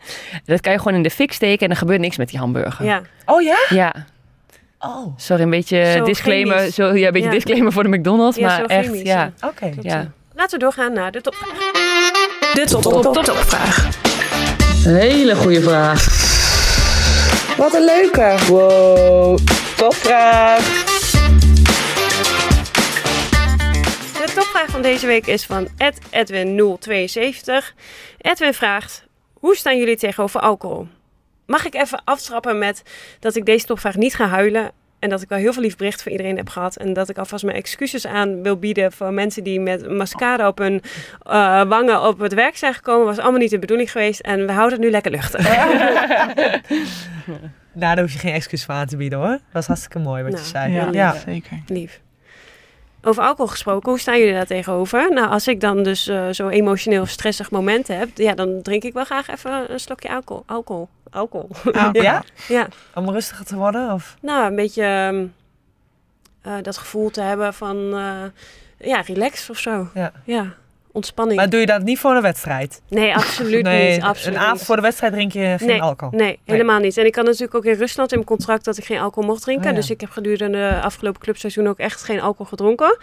Dat 0.45 0.61
kan 0.61 0.71
je 0.71 0.77
gewoon 0.77 0.93
in 0.95 1.03
de 1.03 1.09
fik 1.09 1.33
steken 1.33 1.65
en 1.65 1.71
er 1.71 1.77
gebeurt 1.77 1.99
niks 1.99 2.17
met 2.17 2.29
die 2.29 2.39
hamburger. 2.39 2.85
Ja. 2.85 3.01
Oh 3.25 3.41
ja? 3.41 3.57
Ja, 3.69 3.93
Oh, 4.79 5.13
sorry, 5.17 5.43
een 5.43 5.49
beetje 5.49 5.93
Zo 5.97 6.03
disclaimer. 6.03 6.57
chemisch. 6.57 6.75
Zo, 6.75 6.95
ja, 6.95 7.07
een 7.07 7.13
beetje 7.13 7.27
Ja. 7.27 7.33
disclaimer 7.33 7.71
voor 7.71 7.83
de 7.83 7.89
McDonald's. 7.89 8.37
Ja, 8.37 8.47
maar 8.47 8.57
zo 8.57 8.63
echt, 8.65 8.85
chemisch, 8.85 9.01
ja. 9.01 9.31
oké. 9.41 9.71
ja. 9.81 10.11
Laten 10.35 10.57
we 10.59 10.63
doorgaan 10.63 10.93
naar 10.93 11.11
de 11.11 11.21
top. 11.21 11.33
De 12.53 12.63
top, 12.65 12.81
top, 12.81 13.01
top, 13.03 13.23
topvraag. 13.23 13.87
Hele 14.83 15.35
goede 15.35 15.61
vraag. 15.61 16.05
Wat 17.57 17.73
een 17.73 17.85
leuke. 17.85 18.35
Wow, 18.47 19.37
topvraag. 19.77 20.83
De 24.13 24.31
topvraag 24.35 24.69
van 24.69 24.81
deze 24.81 25.07
week 25.07 25.27
is 25.27 25.45
van 25.45 25.67
Edwin072. 26.11 27.75
Edwin 28.17 28.53
vraagt, 28.53 29.05
hoe 29.33 29.55
staan 29.55 29.77
jullie 29.77 29.97
tegenover 29.97 30.39
alcohol? 30.39 30.87
Mag 31.45 31.65
ik 31.65 31.75
even 31.75 32.01
aftrappen 32.03 32.57
met 32.57 32.83
dat 33.19 33.35
ik 33.35 33.45
deze 33.45 33.65
topvraag 33.65 33.95
niet 33.95 34.15
ga 34.15 34.27
huilen... 34.27 34.71
en 34.99 35.09
dat 35.09 35.21
ik 35.21 35.29
wel 35.29 35.37
heel 35.37 35.53
veel 35.53 35.61
lief 35.61 35.75
bericht 35.75 36.03
voor 36.03 36.11
iedereen 36.11 36.37
heb 36.37 36.49
gehad... 36.49 36.75
en 36.75 36.93
dat 36.93 37.09
ik 37.09 37.17
alvast 37.17 37.43
mijn 37.43 37.57
excuses 37.57 38.07
aan 38.07 38.43
wil 38.43 38.57
bieden 38.57 38.91
voor 38.91 39.13
mensen 39.13 39.43
die 39.43 39.59
met 39.59 39.91
mascara 39.91 40.47
op 40.47 40.57
hun 40.57 40.81
eh, 41.21 41.63
wangen 41.63 42.01
op 42.01 42.19
het 42.19 42.33
werk 42.33 42.57
zijn 42.57 42.73
gekomen. 42.73 43.05
was 43.05 43.17
allemaal 43.17 43.39
niet 43.39 43.49
de 43.49 43.59
bedoeling 43.59 43.91
geweest 43.91 44.19
en 44.19 44.45
we 44.45 44.51
houden 44.51 44.77
het 44.77 44.87
nu 44.87 44.91
lekker 44.91 45.11
luchtig. 45.11 45.47
Nou, 47.77 47.95
daar 47.95 48.03
hoef 48.03 48.13
je 48.13 48.19
geen 48.19 48.33
excuus 48.33 48.65
voor 48.65 48.73
aan 48.73 48.87
te 48.87 48.97
bieden 48.97 49.19
hoor. 49.19 49.27
Dat 49.27 49.39
was 49.51 49.67
hartstikke 49.67 49.99
mooi 49.99 50.23
wat 50.23 50.31
Nou, 50.31 50.43
je 50.43 50.49
zei. 50.49 50.73
Ja, 50.73 50.87
ja. 50.91 51.13
zeker. 51.13 51.61
Lief. 51.67 52.01
Over 53.01 53.23
alcohol 53.23 53.47
gesproken, 53.47 53.89
hoe 53.89 53.99
staan 53.99 54.19
jullie 54.19 54.33
daar 54.33 54.45
tegenover? 54.45 55.13
Nou, 55.13 55.29
als 55.29 55.47
ik 55.47 55.61
dan 55.61 55.83
dus 55.83 56.07
eh, 56.07 56.27
zo'n 56.31 56.49
emotioneel 56.49 57.05
stressig 57.05 57.51
moment 57.51 57.87
heb, 57.87 58.09
ja, 58.15 58.33
dan 58.33 58.61
drink 58.61 58.83
ik 58.83 58.93
wel 58.93 59.03
graag 59.03 59.27
even 59.29 59.71
een 59.71 59.79
slokje 59.79 60.09
alcohol. 60.09 60.43
Alcohol. 60.45 60.89
Alcohol. 61.09 61.49
Ja? 61.91 62.23
ja. 62.47 62.67
Om 62.93 63.09
rustiger 63.09 63.45
te 63.45 63.55
worden? 63.55 63.93
Of? 63.93 64.17
Nou, 64.21 64.47
een 64.47 64.55
beetje 64.55 64.83
ehm, 64.83 65.25
eh, 66.41 66.63
dat 66.63 66.77
gevoel 66.77 67.09
te 67.09 67.21
hebben 67.21 67.53
van, 67.53 67.77
eh, 67.93 68.87
ja, 68.89 69.01
relax 69.01 69.49
of 69.49 69.57
zo. 69.57 69.87
Ja. 69.93 70.11
Ja, 70.23 70.53
ontspanning. 70.97 71.39
Maar 71.39 71.49
doe 71.49 71.59
je 71.59 71.65
dat 71.65 71.83
niet 71.83 71.99
voor 71.99 72.15
een 72.15 72.21
wedstrijd? 72.21 72.81
nee, 72.89 73.15
absoluut 73.15 73.63
nee, 73.71 73.91
niet. 73.91 74.01
Absoluut 74.01 74.35
een 74.35 74.41
avond 74.41 74.57
niet. 74.57 74.65
voor 74.65 74.75
de 74.75 74.81
wedstrijd 74.81 75.13
drink 75.13 75.31
je 75.31 75.55
geen 75.57 75.67
Nee, 75.67 75.81
alcohol. 75.81 76.19
Nee, 76.19 76.39
helemaal 76.45 76.79
niet. 76.79 76.97
En 76.97 77.05
ik 77.05 77.15
had 77.15 77.25
natuurlijk 77.25 77.55
ook 77.55 77.65
in 77.65 77.73
Rusland 77.73 78.11
in 78.11 78.17
mijn 78.17 78.29
contract 78.29 78.65
dat 78.65 78.77
ik 78.77 78.83
geen 78.85 78.99
alcohol 78.99 79.29
mocht 79.29 79.41
drinken. 79.41 79.65
Oh 79.65 79.71
ja. 79.71 79.75
Dus 79.77 79.89
ik 79.89 80.01
heb 80.01 80.09
gedurende 80.09 80.57
de 80.57 80.81
afgelopen 80.81 81.21
clubseizoen 81.21 81.67
ook 81.67 81.77
echt 81.79 82.03
geen 82.03 82.21
alcohol 82.21 82.45
gedronken. 82.45 82.97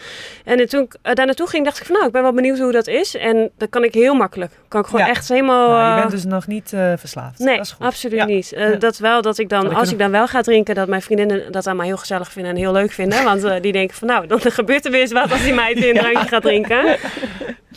En 0.45 0.69
toen 0.69 0.83
ik 0.83 0.97
uh, 1.03 1.13
daar 1.15 1.27
naartoe 1.27 1.49
ging, 1.49 1.65
dacht 1.65 1.79
ik 1.81 1.85
van 1.87 1.95
nou, 1.95 2.07
ik 2.07 2.13
ben 2.13 2.23
wel 2.23 2.33
benieuwd 2.33 2.59
hoe 2.59 2.73
dat 2.73 2.87
is. 2.87 3.17
En 3.17 3.51
dat 3.59 3.69
kan 3.69 3.85
ik 3.85 3.95
heel 3.95 4.15
makkelijk. 4.15 4.53
Kan 4.69 4.81
ik 4.81 4.87
gewoon 4.87 5.05
Ja. 5.05 5.11
echt 5.11 5.29
helemaal... 5.29 5.69
Nou, 5.69 5.85
je 5.85 5.95
eh, 5.95 5.99
bent 5.99 6.11
dus 6.11 6.25
nog 6.25 6.47
niet 6.47 6.73
eh, 6.73 6.93
verslaafd. 6.97 7.39
Nee, 7.39 7.57
dat 7.57 7.65
is 7.67 7.73
goed. 7.73 7.87
absoluut 7.87 8.19
Ja. 8.19 8.25
niet. 8.25 8.53
Eh. 8.53 8.79
Dat 8.79 8.99
wel 8.99 9.23
dat 9.23 9.39
ik 9.39 9.49
dan, 9.49 9.75
als 9.75 9.93
ik 9.93 9.99
dan 9.99 10.11
wel 10.11 10.27
ga 10.27 10.41
drinken, 10.43 10.75
dat 10.75 10.89
mijn 10.89 11.03
vriendinnen 11.03 11.53
dat 11.53 11.67
allemaal 11.67 11.87
heel 11.87 11.97
gezellig 11.97 12.33
vinden 12.33 12.53
en 12.53 12.59
heel 12.59 12.73
leuk 12.73 12.93
vinden. 12.93 13.25
Want 13.25 13.45
eh, 13.45 13.61
die 13.61 13.73
denken 13.73 13.97
van 13.97 14.09
nou, 14.09 14.27
dan 14.27 14.41
gebeurt 14.61 14.85
er 14.85 14.91
weer 14.91 15.01
eens 15.01 15.13
wat 15.13 15.33
als 15.33 15.43
die 15.43 15.55
meid 15.55 15.79
weer 15.79 15.89
een 15.91 16.01
drankje 16.05 16.29
gaat 16.29 16.43
drinken. 16.43 16.97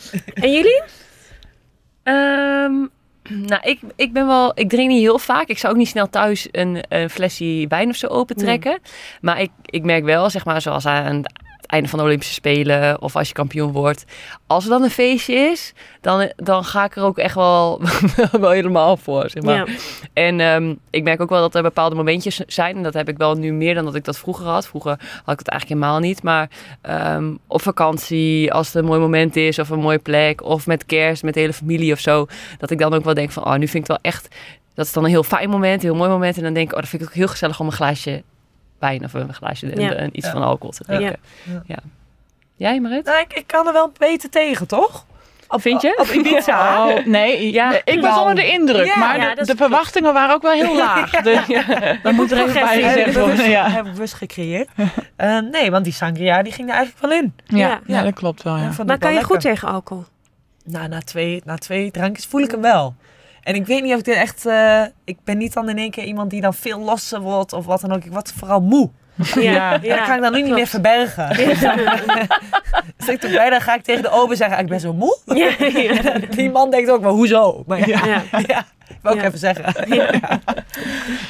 En 0.34 0.52
jullie? 0.52 0.82
Ehm, 2.02 2.86
nou, 3.28 3.62
ik, 3.62 3.80
ik 3.96 4.12
ben 4.12 4.26
wel, 4.26 4.52
ik 4.54 4.68
drink 4.68 4.88
niet 4.88 5.00
heel 5.00 5.18
vaak. 5.18 5.48
Ik 5.48 5.58
zou 5.58 5.72
ook 5.72 5.78
niet 5.78 5.88
snel 5.88 6.10
thuis 6.10 6.48
een, 6.50 6.84
een 6.88 7.10
flesje 7.10 7.64
wijn 7.68 7.88
of 7.88 7.96
zo 7.96 8.06
opentrekken. 8.06 8.78
Maar 9.20 9.40
ik, 9.40 9.50
ik 9.64 9.82
merk 9.82 10.04
wel, 10.04 10.30
zeg 10.30 10.44
maar, 10.44 10.62
zoals 10.62 10.86
aan 10.86 11.16
het 11.16 11.32
einde 11.68 11.88
van 11.88 11.98
de 11.98 12.04
Olympische 12.04 12.34
Spelen 12.34 13.02
of 13.02 13.16
als 13.16 13.28
je 13.28 13.34
kampioen 13.34 13.72
wordt. 13.72 14.04
Als 14.46 14.64
er 14.64 14.70
dan 14.70 14.82
een 14.82 14.90
feestje 14.90 15.34
is, 15.34 15.72
dan, 16.00 16.32
dan 16.36 16.64
ga 16.64 16.84
ik 16.84 16.96
er 16.96 17.02
ook 17.02 17.18
echt 17.18 17.34
wel, 17.34 17.80
wel 18.40 18.50
helemaal 18.50 18.96
voor, 18.96 19.30
zeg 19.30 19.42
maar. 19.42 19.70
Ja. 19.70 19.76
En 20.12 20.40
ehm, 20.40 20.74
ik 20.90 21.02
merk 21.02 21.20
ook 21.20 21.28
wel 21.28 21.40
dat 21.40 21.54
er 21.54 21.62
bepaalde 21.62 21.94
momentjes 21.94 22.36
zijn. 22.46 22.76
En 22.76 22.82
dat 22.82 22.94
heb 22.94 23.08
ik 23.08 23.16
wel 23.16 23.34
nu 23.34 23.52
meer 23.52 23.74
dan 23.74 23.84
dat 23.84 23.94
ik 23.94 24.04
dat 24.04 24.18
vroeger 24.18 24.46
had. 24.46 24.66
Vroeger 24.66 24.90
had 25.24 25.32
ik 25.32 25.38
het 25.38 25.48
eigenlijk 25.48 25.80
helemaal 25.80 26.00
niet. 26.00 26.22
Maar 26.22 26.50
ehm, 26.80 27.34
op 27.46 27.62
vakantie, 27.62 28.52
als 28.52 28.66
het 28.66 28.76
een 28.76 28.84
mooi 28.84 29.00
moment 29.00 29.36
is 29.36 29.58
of 29.58 29.68
een 29.68 29.80
mooie 29.80 29.98
plek. 29.98 30.42
Of 30.42 30.66
met 30.66 30.86
kerst, 30.86 31.22
met 31.22 31.34
de 31.34 31.40
hele 31.40 31.52
familie 31.52 31.92
of 31.92 32.00
zo. 32.00 32.26
Dat 32.58 32.70
ik 32.70 32.78
dan 32.78 32.94
ook 32.94 33.04
wel 33.04 33.14
denk 33.14 33.30
van, 33.30 33.44
oh, 33.44 33.52
nu 33.52 33.68
vind 33.68 33.84
ik 33.84 33.90
het 33.90 34.02
wel 34.02 34.12
echt... 34.12 34.28
Dat 34.74 34.86
is 34.86 34.92
dan 34.92 35.04
een 35.04 35.10
heel 35.10 35.22
fijn 35.22 35.50
moment, 35.50 35.82
een 35.82 35.88
heel 35.88 35.98
mooi 35.98 36.10
moment. 36.10 36.36
En 36.36 36.42
dan 36.42 36.52
denk 36.52 36.66
ik, 36.66 36.74
oh, 36.74 36.80
dat 36.80 36.88
vind 36.88 37.02
ik 37.02 37.08
ook 37.08 37.14
heel 37.14 37.28
gezellig 37.28 37.60
om 37.60 37.66
een 37.66 37.72
glaasje 37.72 38.22
wijn 38.78 39.04
of 39.04 39.12
een 39.14 39.34
glaasje 39.34 39.70
en, 39.70 39.80
Ja. 39.80 39.92
en 39.92 40.10
iets 40.12 40.26
Ja. 40.26 40.32
van 40.32 40.42
alcohol 40.42 40.70
te 40.72 40.84
drinken. 40.84 41.16
Ja. 41.44 41.62
Ja. 41.66 41.76
Jij, 42.56 42.80
Marit? 42.80 43.04
Nou, 43.04 43.20
ik, 43.20 43.32
ik 43.32 43.46
kan 43.46 43.66
er 43.66 43.72
wel 43.72 43.92
beter 43.98 44.30
tegen, 44.30 44.66
toch? 44.66 45.06
Op, 45.48 45.60
Vind 45.60 45.82
je? 45.82 45.96
Op 46.00 46.06
Ibiza. 46.06 46.66
Oh, 46.88 47.06
nee, 47.06 47.52
Ja. 47.52 47.80
ik 47.84 48.00
was 48.00 48.18
onder 48.18 48.34
de 48.34 48.50
indruk. 48.50 48.86
Ja, 48.86 48.96
maar 48.98 49.20
ja, 49.20 49.34
de, 49.34 49.56
verwachtingen 49.56 50.12
waren 50.12 50.34
ook 50.34 50.42
wel 50.42 50.52
heel 50.52 50.76
laag. 50.86 51.10
Dus 51.10 51.46
dat 52.02 52.12
moet 52.12 52.30
er 52.32 52.38
even 52.38 52.52
bij 52.52 52.82
gezegd 52.82 53.14
worden. 53.14 53.14
bewust, 53.36 53.44
Ja. 53.50 53.64
hebben 53.64 53.84
we 53.84 53.92
bewust 53.92 54.14
gecreëerd. 54.14 54.68
Eh, 55.16 55.38
nee, 55.38 55.70
want 55.70 55.84
die 55.84 55.92
sangria 55.92 56.42
die 56.42 56.52
ging 56.52 56.68
er 56.68 56.74
eigenlijk 56.74 57.06
wel 57.06 57.18
in. 57.22 57.34
Ja, 57.58 57.68
Ja. 57.68 57.80
ja, 57.86 58.02
dat 58.02 58.14
klopt 58.14 58.42
wel. 58.42 58.56
Ja. 58.56 58.70
Maar 58.86 58.98
kan 58.98 59.14
je 59.14 59.24
goed 59.24 59.40
tegen 59.40 59.68
alcohol? 59.68 60.04
Nou, 60.64 60.88
na 60.88 61.00
twee, 61.00 61.42
na 61.44 61.56
twee 61.56 61.90
drankjes 61.90 62.26
voel 62.26 62.40
ik 62.40 62.50
hem 62.50 62.60
wel. 62.62 62.94
En 63.48 63.54
ik 63.54 63.66
weet 63.66 63.82
niet 63.82 63.92
of 63.92 63.98
ik 63.98 64.04
dit 64.04 64.14
echt... 64.16 64.46
eh, 64.46 64.82
ik 65.04 65.18
ben 65.24 65.38
niet 65.38 65.52
dan 65.52 65.68
in 65.68 65.78
één 65.78 65.90
keer 65.90 66.04
iemand 66.04 66.30
die 66.30 66.40
dan 66.40 66.54
veel 66.54 66.78
losser 66.80 67.20
wordt 67.20 67.52
of 67.52 67.66
wat 67.66 67.80
dan 67.80 67.92
ook. 67.92 68.04
Ik 68.04 68.12
word 68.12 68.32
vooral 68.36 68.60
moe. 68.60 68.90
Ja. 69.34 69.72
En 69.82 69.88
dat 69.88 70.06
kan 70.06 70.16
ik 70.16 70.22
dan 70.22 70.32
nu 70.32 70.42
niet 70.42 70.52
meer 70.54 70.66
verbergen. 70.66 71.28
Dus 71.36 73.08
ik 73.14 73.20
toen 73.20 73.30
bij, 73.30 73.50
dan 73.50 73.60
ga 73.60 73.74
ik 73.74 73.82
tegen 73.82 74.02
de 74.02 74.10
ober 74.10 74.36
zeggen, 74.36 74.56
"Ah, 74.56 74.62
ik 74.62 74.68
ben 74.68 74.80
zo 74.80 74.92
moe. 74.92 75.18
Ja, 75.24 75.50
ja. 75.68 76.18
Die 76.36 76.50
man 76.50 76.70
denkt 76.70 76.90
ook, 76.90 77.00
maar 77.00 77.10
hoezo? 77.10 77.64
Maar 77.66 77.88
ja, 77.88 78.04
Ja. 78.06 78.22
ja, 78.46 78.58
ik 78.88 78.98
wil 79.02 79.12
ook 79.12 79.18
Ja. 79.20 79.24
even 79.26 79.38
zeggen. 79.38 79.94
Ja. 79.94 80.10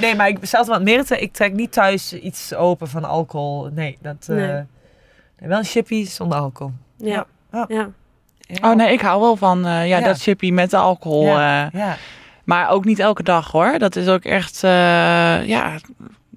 Nee, 0.01 0.15
maar 0.15 0.29
ik 0.29 0.39
zelfs 0.43 0.69
met 0.69 0.83
Meerte, 0.83 1.19
ik 1.19 1.33
trek 1.33 1.53
niet 1.53 1.73
thuis 1.73 2.13
iets 2.13 2.55
open 2.55 2.89
van 2.89 3.05
alcohol. 3.05 3.69
Nee, 3.75 3.99
dat... 4.01 4.27
eh, 4.29 4.37
Nee. 4.37 4.47
nee, 4.47 5.49
wel 5.49 5.59
een 5.59 5.65
chippy 5.65 6.07
zonder 6.07 6.39
alcohol. 6.39 6.73
Ja. 6.97 7.27
Ja. 7.69 7.91
Oh 8.63 8.75
nee, 8.75 8.93
ik 8.93 9.01
hou 9.01 9.21
wel 9.21 9.37
van 9.37 9.59
eh, 9.67 9.71
ja, 9.73 9.99
Ja. 9.99 10.01
dat 10.01 10.23
chippy 10.23 10.51
met 10.51 10.71
de 10.71 10.77
alcohol. 10.77 11.25
Ja. 11.27 11.67
eh, 11.73 11.81
Ja, 11.81 11.97
maar 12.45 12.69
ook 12.71 12.85
niet 12.85 12.99
elke 12.99 13.23
dag 13.23 13.51
hoor. 13.51 13.79
Dat 13.79 13.97
is 13.97 14.09
ook 14.09 14.25
echt, 14.25 14.65
eh, 14.65 14.71
ja, 15.47 15.73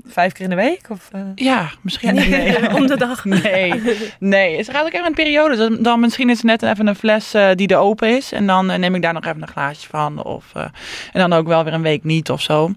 vijf 0.06 0.32
keer 0.34 0.44
in 0.44 0.50
de 0.50 0.56
week? 0.56 0.82
Of, 0.90 1.10
ja, 1.36 1.70
misschien 1.82 2.14
niet. 2.16 2.30
Nee. 2.30 2.74
Om 2.76 2.88
de 2.88 2.98
dag. 2.98 3.26
Nee, 3.26 3.82
nee. 4.20 4.58
Het 4.58 4.70
gaat 4.70 4.86
ook 4.86 4.94
even 4.94 5.06
een 5.06 5.14
periode. 5.14 5.56
Dus 5.56 5.78
dan 5.80 6.00
misschien 6.00 6.30
is 6.30 6.38
het 6.38 6.46
net 6.46 6.64
even 6.64 6.88
een 6.88 6.96
fles 6.96 7.32
die 7.56 7.68
er 7.68 7.78
open 7.78 8.16
is. 8.18 8.32
En 8.32 8.48
dan 8.48 8.66
neem 8.66 8.96
ik 8.96 9.02
daar 9.02 9.14
nog 9.14 9.26
even 9.26 9.42
een 9.42 9.48
glaasje 9.48 9.88
van. 9.90 10.24
Of, 10.24 10.46
en 10.54 10.72
dan 11.20 11.34
ook 11.34 11.48
wel 11.48 11.64
weer 11.64 11.74
een 11.74 11.82
week 11.82 12.04
niet 12.04 12.30
of 12.32 12.42
zo. 12.42 12.72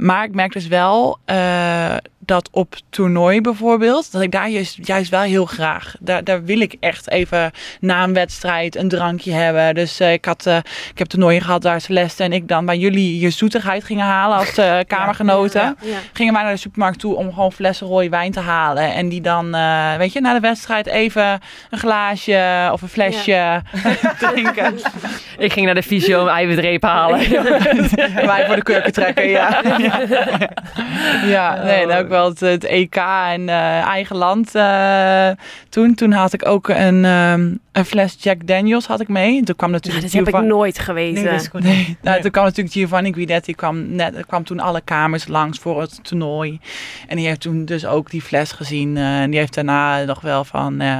Maar 0.00 0.24
ik 0.24 0.34
merk 0.34 0.52
dus 0.52 0.66
wel 0.66 1.18
dat 2.26 2.48
op 2.52 2.74
toernooi 2.90 3.40
bijvoorbeeld, 3.40 4.12
dat 4.12 4.22
ik 4.22 4.32
daar 4.32 4.48
juist, 4.48 4.78
juist 4.82 5.10
wel 5.10 5.20
heel 5.20 5.46
graag, 5.46 5.94
daar, 6.00 6.24
daar 6.24 6.44
wil 6.44 6.60
ik 6.60 6.76
echt 6.80 7.10
even 7.10 7.50
na 7.80 8.02
een 8.02 8.12
wedstrijd 8.12 8.76
een 8.76 8.88
drankje 8.88 9.32
hebben. 9.32 9.74
Dus 9.74 10.00
eh, 10.00 10.12
ik, 10.12 10.24
had, 10.24 10.46
eh, 10.46 10.56
ik 10.90 10.98
heb 10.98 11.06
toernooien 11.06 11.42
gehad 11.42 11.62
waar 11.62 11.80
Celeste 11.80 12.22
en 12.22 12.32
ik 12.32 12.48
dan 12.48 12.66
bij 12.66 12.78
jullie 12.78 13.20
je 13.20 13.30
zoetigheid 13.30 13.84
gingen 13.84 14.04
halen 14.04 14.36
als 14.36 14.56
eh, 14.58 14.78
kamergenoten 14.96 15.60
Ja. 15.60 15.74
Ja. 15.80 15.98
gingen 16.12 16.32
wij 16.32 16.42
naar 16.42 16.52
de 16.52 16.58
supermarkt 16.58 16.98
toe 16.98 17.14
om 17.14 17.32
gewoon 17.32 17.52
flessen 17.52 17.86
rode 17.86 18.08
wijn 18.08 18.32
te 18.32 18.40
halen. 18.40 18.94
En 18.94 19.08
die 19.08 19.20
dan, 19.20 19.50
weet 19.98 20.12
je, 20.12 20.20
na 20.20 20.34
de 20.34 20.40
wedstrijd 20.40 20.86
even 20.86 21.40
een 21.70 21.78
glaasje 21.78 22.68
of 22.72 22.82
een 22.82 22.88
flesje 22.88 23.62
drinken. 24.18 24.74
Ik 25.38 25.52
ging 25.52 25.66
naar 25.66 25.74
de 25.74 25.82
fysio 25.82 26.22
om 26.22 26.28
eiwitreep 26.28 26.82
halen. 26.82 27.20
En 27.20 28.26
wij 28.26 28.46
voor 28.46 28.56
de 28.56 28.62
kurken 28.62 28.92
trekken, 28.92 29.28
ja. 29.28 29.62
ja, 31.26 31.62
nee, 31.64 31.86
dan 31.86 31.96
ook 31.96 32.08
wel 32.08 32.15
het, 32.24 32.64
EK 32.64 32.96
en 33.30 33.48
eh, 33.48 33.80
eigen 33.80 34.16
land. 34.16 34.54
eh, 34.54 35.30
toen, 35.68 35.94
toen 35.94 36.12
had 36.12 36.32
ik 36.32 36.46
ook 36.46 36.68
een, 36.68 37.04
ehm, 37.04 37.54
een 37.76 37.84
fles 37.84 38.16
Jack 38.18 38.46
Daniels 38.46 38.86
had 38.86 39.00
ik 39.00 39.08
mee. 39.08 39.38
En 39.38 39.44
toen 39.44 39.56
kwam 39.56 39.70
natuurlijk 39.70 40.04
dat 40.04 40.12
heb 40.12 40.28
ik 40.28 40.40
nooit 40.40 40.78
geweten. 40.78 41.22
Nee, 41.22 41.32
dat 41.32 41.40
is 41.40 41.48
goed. 41.48 41.62
Nee, 41.62 41.96
nou, 42.02 42.20
toen 42.20 42.30
kwam 42.30 42.44
natuurlijk 42.44 42.74
Giovanni 42.74 43.12
Guidetti 43.12 43.54
kwam, 43.54 43.94
net, 43.94 44.26
kwam 44.26 44.44
toen 44.44 44.60
alle 44.60 44.80
kamers 44.80 45.26
langs 45.28 45.58
voor 45.58 45.80
het 45.80 45.98
toernooi. 46.04 46.60
En 47.08 47.16
die 47.16 47.26
heeft 47.26 47.40
toen 47.40 47.64
dus 47.64 47.86
ook 47.86 48.10
die 48.10 48.22
fles 48.22 48.52
gezien. 48.52 48.96
eh, 48.96 49.20
en 49.20 49.30
die 49.30 49.38
heeft 49.38 49.54
daarna 49.54 50.04
nog 50.04 50.20
wel 50.20 50.44
van... 50.44 50.80
eh 50.80 50.98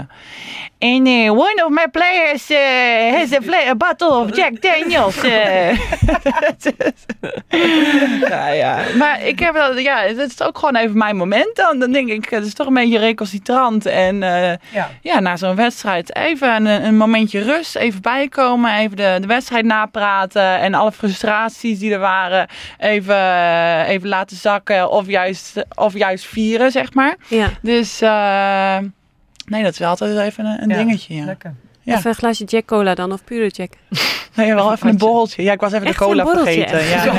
and 0.79 1.07
eh, 1.07 1.31
one 1.31 1.65
of 1.65 1.71
my 1.71 1.87
players 1.91 2.51
eh, 2.51 3.13
has 3.19 3.33
a, 3.33 3.75
bottle 3.75 4.11
of 4.19 4.37
Jack 4.37 4.61
Daniels. 4.63 5.23
eh." 5.23 5.79
ja, 8.31 8.49
ja. 8.49 8.79
Maar 8.99 9.23
ik 9.27 9.39
heb 9.39 9.53
wel... 9.53 9.79
Ja, 9.79 9.99
het 9.99 10.19
is 10.19 10.43
ook 10.43 10.59
gewoon 10.59 10.77
even 10.77 10.99
mijn 10.99 11.17
moment 11.17 11.57
dan. 11.57 11.79
Dan 11.79 11.93
denk 11.93 12.09
ik, 12.09 12.29
het 12.31 12.47
is 12.47 12.55
toch 12.55 12.67
een 12.67 12.75
beetje 12.75 12.99
recalcitrant. 12.99 13.87
En 13.87 14.23
eh, 14.23 14.55
Ja. 14.73 14.91
ja, 15.03 15.21
na 15.21 15.37
zo'n 15.37 15.55
wedstrijd 15.55 16.17
even 16.17 16.66
een, 16.67 16.85
een 16.85 16.97
momentje 16.97 17.41
rust, 17.43 17.77
even 17.77 18.03
bijkomen, 18.03 18.75
even 18.75 18.97
de, 18.97 19.17
de 19.21 19.27
wedstrijd 19.27 19.65
napraten 19.65 20.59
en 20.59 20.75
alle 20.75 20.93
frustraties 20.93 21.79
die 21.79 21.93
er 21.93 21.99
waren 21.99 22.47
even, 22.79 23.15
eh, 23.17 23.89
even 23.89 24.09
laten 24.09 24.37
zakken 24.37 24.91
of 24.91 25.07
juist, 25.07 25.65
of 25.75 25.93
juist 25.99 26.27
vieren, 26.27 26.71
zeg 26.71 26.95
maar. 26.95 27.17
Ja. 27.29 27.49
Dus 27.63 28.01
eh, 28.01 28.79
nee, 29.47 29.63
dat 29.63 29.73
is 29.73 29.79
wel 29.79 29.89
altijd 29.89 30.19
even 30.19 30.45
een, 30.45 30.63
een 30.63 30.69
Ja, 30.69 30.77
dingetje. 30.77 31.15
Ja. 31.15 31.25
Lekker. 31.25 31.55
Ja. 31.83 31.97
Even 31.97 32.11
een 32.11 32.17
glaasje 32.17 32.45
Jack 32.45 32.67
Cola 32.67 32.95
dan, 32.95 33.13
of 33.13 33.25
pure 33.25 33.49
Jack. 33.49 33.71
Nee, 34.37 34.55
wel 34.55 34.73
even 34.73 34.89
een 34.89 34.97
borreltje. 34.99 35.43
Ja, 35.43 35.53
ik 35.53 35.61
was 35.61 35.73
even 35.73 35.87
Echt 35.87 35.99
de 35.99 36.05
cola 36.05 36.27
vergeten. 36.27 36.79
echt? 36.79 37.05
Ja, 37.05 37.13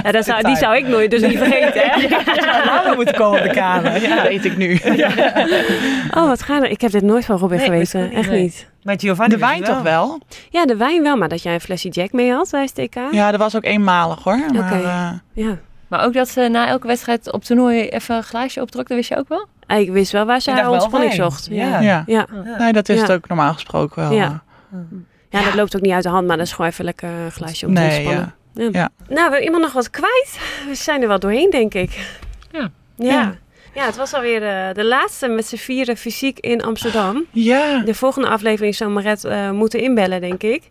Ja, 0.04 0.12
dat 0.12 0.24
zou, 0.24 0.42
die 0.48 0.56
zou 0.56 0.76
ik 0.76 0.86
nooit 0.86 1.10
dus 1.10 1.22
niet 1.22 1.38
vergeten, 1.38 1.82
hè? 1.84 2.94
Moeten 2.94 3.14
komen 3.14 3.38
op 3.40 3.46
de 3.48 3.54
kamer. 3.54 3.92
dat 3.92 4.02
Ja. 4.02 4.22
weet 4.22 4.44
ik 4.44 4.56
nu. 4.56 4.78
Oh, 6.14 6.26
wat 6.26 6.42
gaaf. 6.42 6.62
Ik 6.64 6.80
heb 6.80 6.90
dit 6.90 7.02
nooit 7.02 7.24
van 7.24 7.36
Robin 7.38 7.56
Nee, 7.58 7.66
geweten. 7.66 8.00
Echt 8.00 8.14
niet, 8.14 8.30
nee. 8.30 8.42
niet. 8.42 8.66
Met 8.82 9.00
Giovanni 9.00 9.34
De 9.34 9.40
dus 9.40 9.48
wijn 9.48 9.62
toch 9.64 9.82
wel? 9.82 10.20
Ja, 10.50 10.66
de 10.66 10.76
wijn 10.76 11.02
wel, 11.02 11.16
maar 11.16 11.28
dat 11.28 11.42
jij 11.42 11.54
een 11.54 11.60
flesje 11.60 11.88
Jack 11.88 12.12
mee 12.12 12.32
had 12.32 12.48
bij 12.50 12.66
STK. 12.66 12.94
Ja, 13.10 13.30
dat 13.30 13.40
was 13.40 13.56
ook 13.56 13.64
eenmalig 13.64 14.22
hoor. 14.24 14.38
Maar, 14.38 14.72
Oké. 14.72 14.82
eh, 14.82 15.10
Ja. 15.32 15.58
Maar 15.88 16.04
ook 16.04 16.12
dat 16.12 16.28
ze 16.28 16.48
na 16.50 16.66
elke 16.68 16.86
wedstrijd 16.86 17.32
op 17.32 17.44
toernooi 17.44 17.88
even 17.88 18.16
een 18.16 18.22
glaasje 18.22 18.60
optrok, 18.60 18.88
dat 18.88 18.96
wist 18.96 19.08
je 19.08 19.16
ook 19.16 19.28
wel? 19.28 19.46
Ik 19.78 19.90
wist 19.90 20.12
wel 20.12 20.24
waar 20.24 20.40
ze 20.40 20.50
haar 20.50 20.70
ontspanning 20.70 21.12
zocht. 21.12 21.46
Ja. 21.50 21.80
Ja. 21.80 22.02
ja. 22.06 22.26
Ja. 22.44 22.56
Nee, 22.58 22.72
dat 22.72 22.88
is 22.88 22.96
Ja. 22.96 23.02
het 23.02 23.12
ook 23.12 23.28
normaal 23.28 23.52
gesproken 23.52 24.02
wel. 24.02 24.12
Ja. 24.12 24.42
ja, 25.30 25.44
dat 25.44 25.54
loopt 25.54 25.76
ook 25.76 25.82
niet 25.82 25.92
uit 25.92 26.02
de 26.02 26.08
hand, 26.08 26.26
maar 26.26 26.36
dat 26.36 26.46
is 26.46 26.52
gewoon 26.52 26.70
even 26.70 26.84
lekker 26.84 27.08
een 27.08 27.30
glaasje 27.30 27.66
om 27.66 27.74
te 27.74 27.80
Nee, 27.80 27.90
ontspannen. 27.98 28.34
ja. 28.54 28.62
Ja. 28.62 28.68
Ja. 28.72 28.88
Nou, 29.14 29.30
we 29.30 29.42
iemand 29.44 29.62
nog 29.62 29.72
wat 29.72 29.90
kwijt? 29.90 30.38
We 30.68 30.74
zijn 30.74 31.02
er 31.02 31.08
wel 31.08 31.18
doorheen, 31.18 31.50
denk 31.50 31.74
ik. 31.74 32.16
Ja. 32.52 32.70
Ja. 32.96 33.34
Ja. 33.74 33.84
Het 33.86 33.96
was 33.96 34.14
alweer 34.14 34.42
eh, 34.42 34.74
de 34.74 34.84
laatste 34.84 35.28
met 35.28 35.46
z'n 35.46 35.56
vieren 35.56 35.96
fysiek 35.96 36.38
in 36.38 36.62
Amsterdam. 36.62 37.24
Ja. 37.30 37.78
De 37.78 37.94
volgende 37.94 38.28
aflevering 38.28 38.74
zou 38.74 38.90
Maret 38.90 39.24
eh, 39.24 39.50
moeten 39.50 39.80
inbellen, 39.80 40.20
denk 40.20 40.42
ik. 40.42 40.62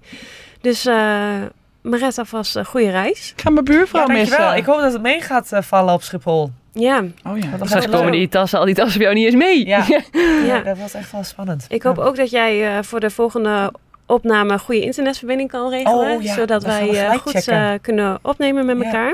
Dus 0.61 0.85
eh 0.85 0.95
Maret, 1.81 2.17
alvast 2.17 2.55
een 2.55 2.65
goede 2.65 2.89
reis. 2.89 3.33
Ik 3.35 3.41
ga 3.41 3.49
mijn 3.49 3.65
buurvrouw 3.65 4.01
Ja, 4.07 4.13
missen. 4.13 4.27
dankjewel. 4.29 4.55
Ik 4.55 4.65
hoop 4.65 4.79
dat 4.79 4.93
het 4.93 5.01
mee 5.01 5.21
gaat 5.21 5.49
vallen 5.53 5.93
op 5.93 6.01
Schiphol. 6.03 6.51
Ja, 6.73 7.03
Oh 7.27 7.37
ja. 7.37 7.47
Straks 7.65 7.73
het 7.85 7.89
komen 7.89 8.11
die 8.11 8.29
tassen, 8.29 8.59
al 8.59 8.65
die 8.65 8.75
tassen 8.75 8.97
bij 8.97 9.07
jou 9.07 9.19
niet 9.19 9.25
eens 9.25 9.43
mee. 9.43 9.65
Ja. 9.67 9.85
ja. 10.53 10.59
dat 10.59 10.77
was 10.77 10.93
echt 10.93 11.11
wel 11.11 11.23
spannend. 11.23 11.65
Ik 11.69 11.83
hoop 11.83 11.95
Ja. 11.97 12.03
ook 12.03 12.15
dat 12.15 12.29
jij 12.29 12.67
eh, 12.77 12.83
voor 12.83 12.99
de 12.99 13.09
volgende 13.09 13.73
opname 14.05 14.53
een 14.53 14.59
goede 14.59 14.81
internetverbinding 14.81 15.49
kan 15.49 15.69
regelen. 15.69 16.15
Oh, 16.15 16.21
ja. 16.23 16.33
Zodat 16.33 16.61
Dat 16.61 16.63
wij 16.63 17.17
goed 17.17 17.47
eh, 17.47 17.71
kunnen 17.81 18.19
opnemen 18.21 18.65
met 18.65 18.77
Ja. 18.91 19.13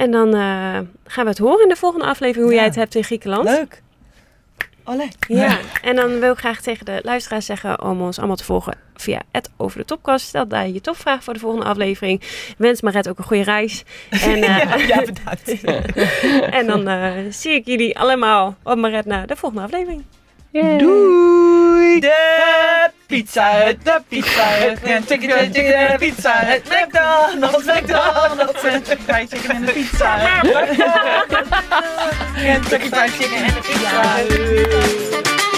En 0.00 0.10
dan 0.10 0.34
eh, 0.34 0.78
gaan 1.06 1.24
we 1.24 1.30
het 1.30 1.38
horen 1.38 1.62
in 1.62 1.68
de 1.68 1.76
volgende 1.76 2.04
aflevering 2.06 2.44
hoe 2.44 2.54
Ja. 2.54 2.58
jij 2.60 2.66
het 2.68 2.76
hebt 2.76 2.94
in 2.94 3.04
Griekenland. 3.04 3.44
Leuk. 3.44 3.82
Olé. 4.84 5.08
Ja, 5.28 5.58
en 5.82 5.96
dan 5.96 6.18
wil 6.20 6.32
ik 6.32 6.38
graag 6.38 6.60
tegen 6.60 6.84
de 6.84 7.00
luisteraars 7.02 7.46
zeggen 7.46 7.82
om 7.82 8.00
ons 8.02 8.18
allemaal 8.18 8.36
te 8.36 8.44
volgen 8.44 8.74
via 8.96 9.20
het 9.32 9.50
Over 9.56 9.78
de 9.78 9.84
Topkast. 9.84 10.26
Stel 10.26 10.48
daar 10.48 10.68
je 10.68 10.80
topvraag 10.80 11.24
voor 11.24 11.34
de 11.34 11.40
volgende 11.40 11.66
aflevering. 11.66 12.22
Wens 12.58 12.80
Maret 12.80 13.08
ook 13.08 13.18
een 13.18 13.24
goede 13.24 13.42
reis. 13.42 13.84
En, 14.10 14.42
eh, 14.42 14.88
Ja, 14.88 15.02
bedankt. 15.04 15.64
en 16.58 16.66
dan 16.66 16.88
eh, 16.88 17.12
zie 17.30 17.52
ik 17.52 17.66
jullie 17.66 17.98
allemaal 17.98 18.56
op 18.62 18.76
Maret 18.76 19.04
naar 19.06 19.26
de 19.26 19.36
volgende 19.36 19.64
aflevering. 19.64 20.02
Doei! 20.52 22.00
De 22.00 22.90
pizza 23.06 23.42
hut, 23.42 23.84
de 23.84 24.02
pizza. 24.08 24.42
En 24.82 25.02
chicken, 25.06 25.06
chicken, 25.06 25.52
chicken, 25.52 25.88
de 25.90 25.96
pizza 25.98 26.32
hut. 26.32 26.68
McDonald's, 26.68 27.66
McDonald's. 27.66 28.64
En 28.64 28.82
chicken 28.82 29.04
fried 29.04 29.28
chicken 29.28 29.50
en 29.50 29.64
de 29.66 29.72
pizza 29.72 30.18
hut. 30.18 30.50
En 32.36 32.62
chicken 32.64 32.90
fried 32.90 33.12
chicken 33.12 33.44
en 33.44 33.54
de 33.54 33.60
pizza. 33.60 35.49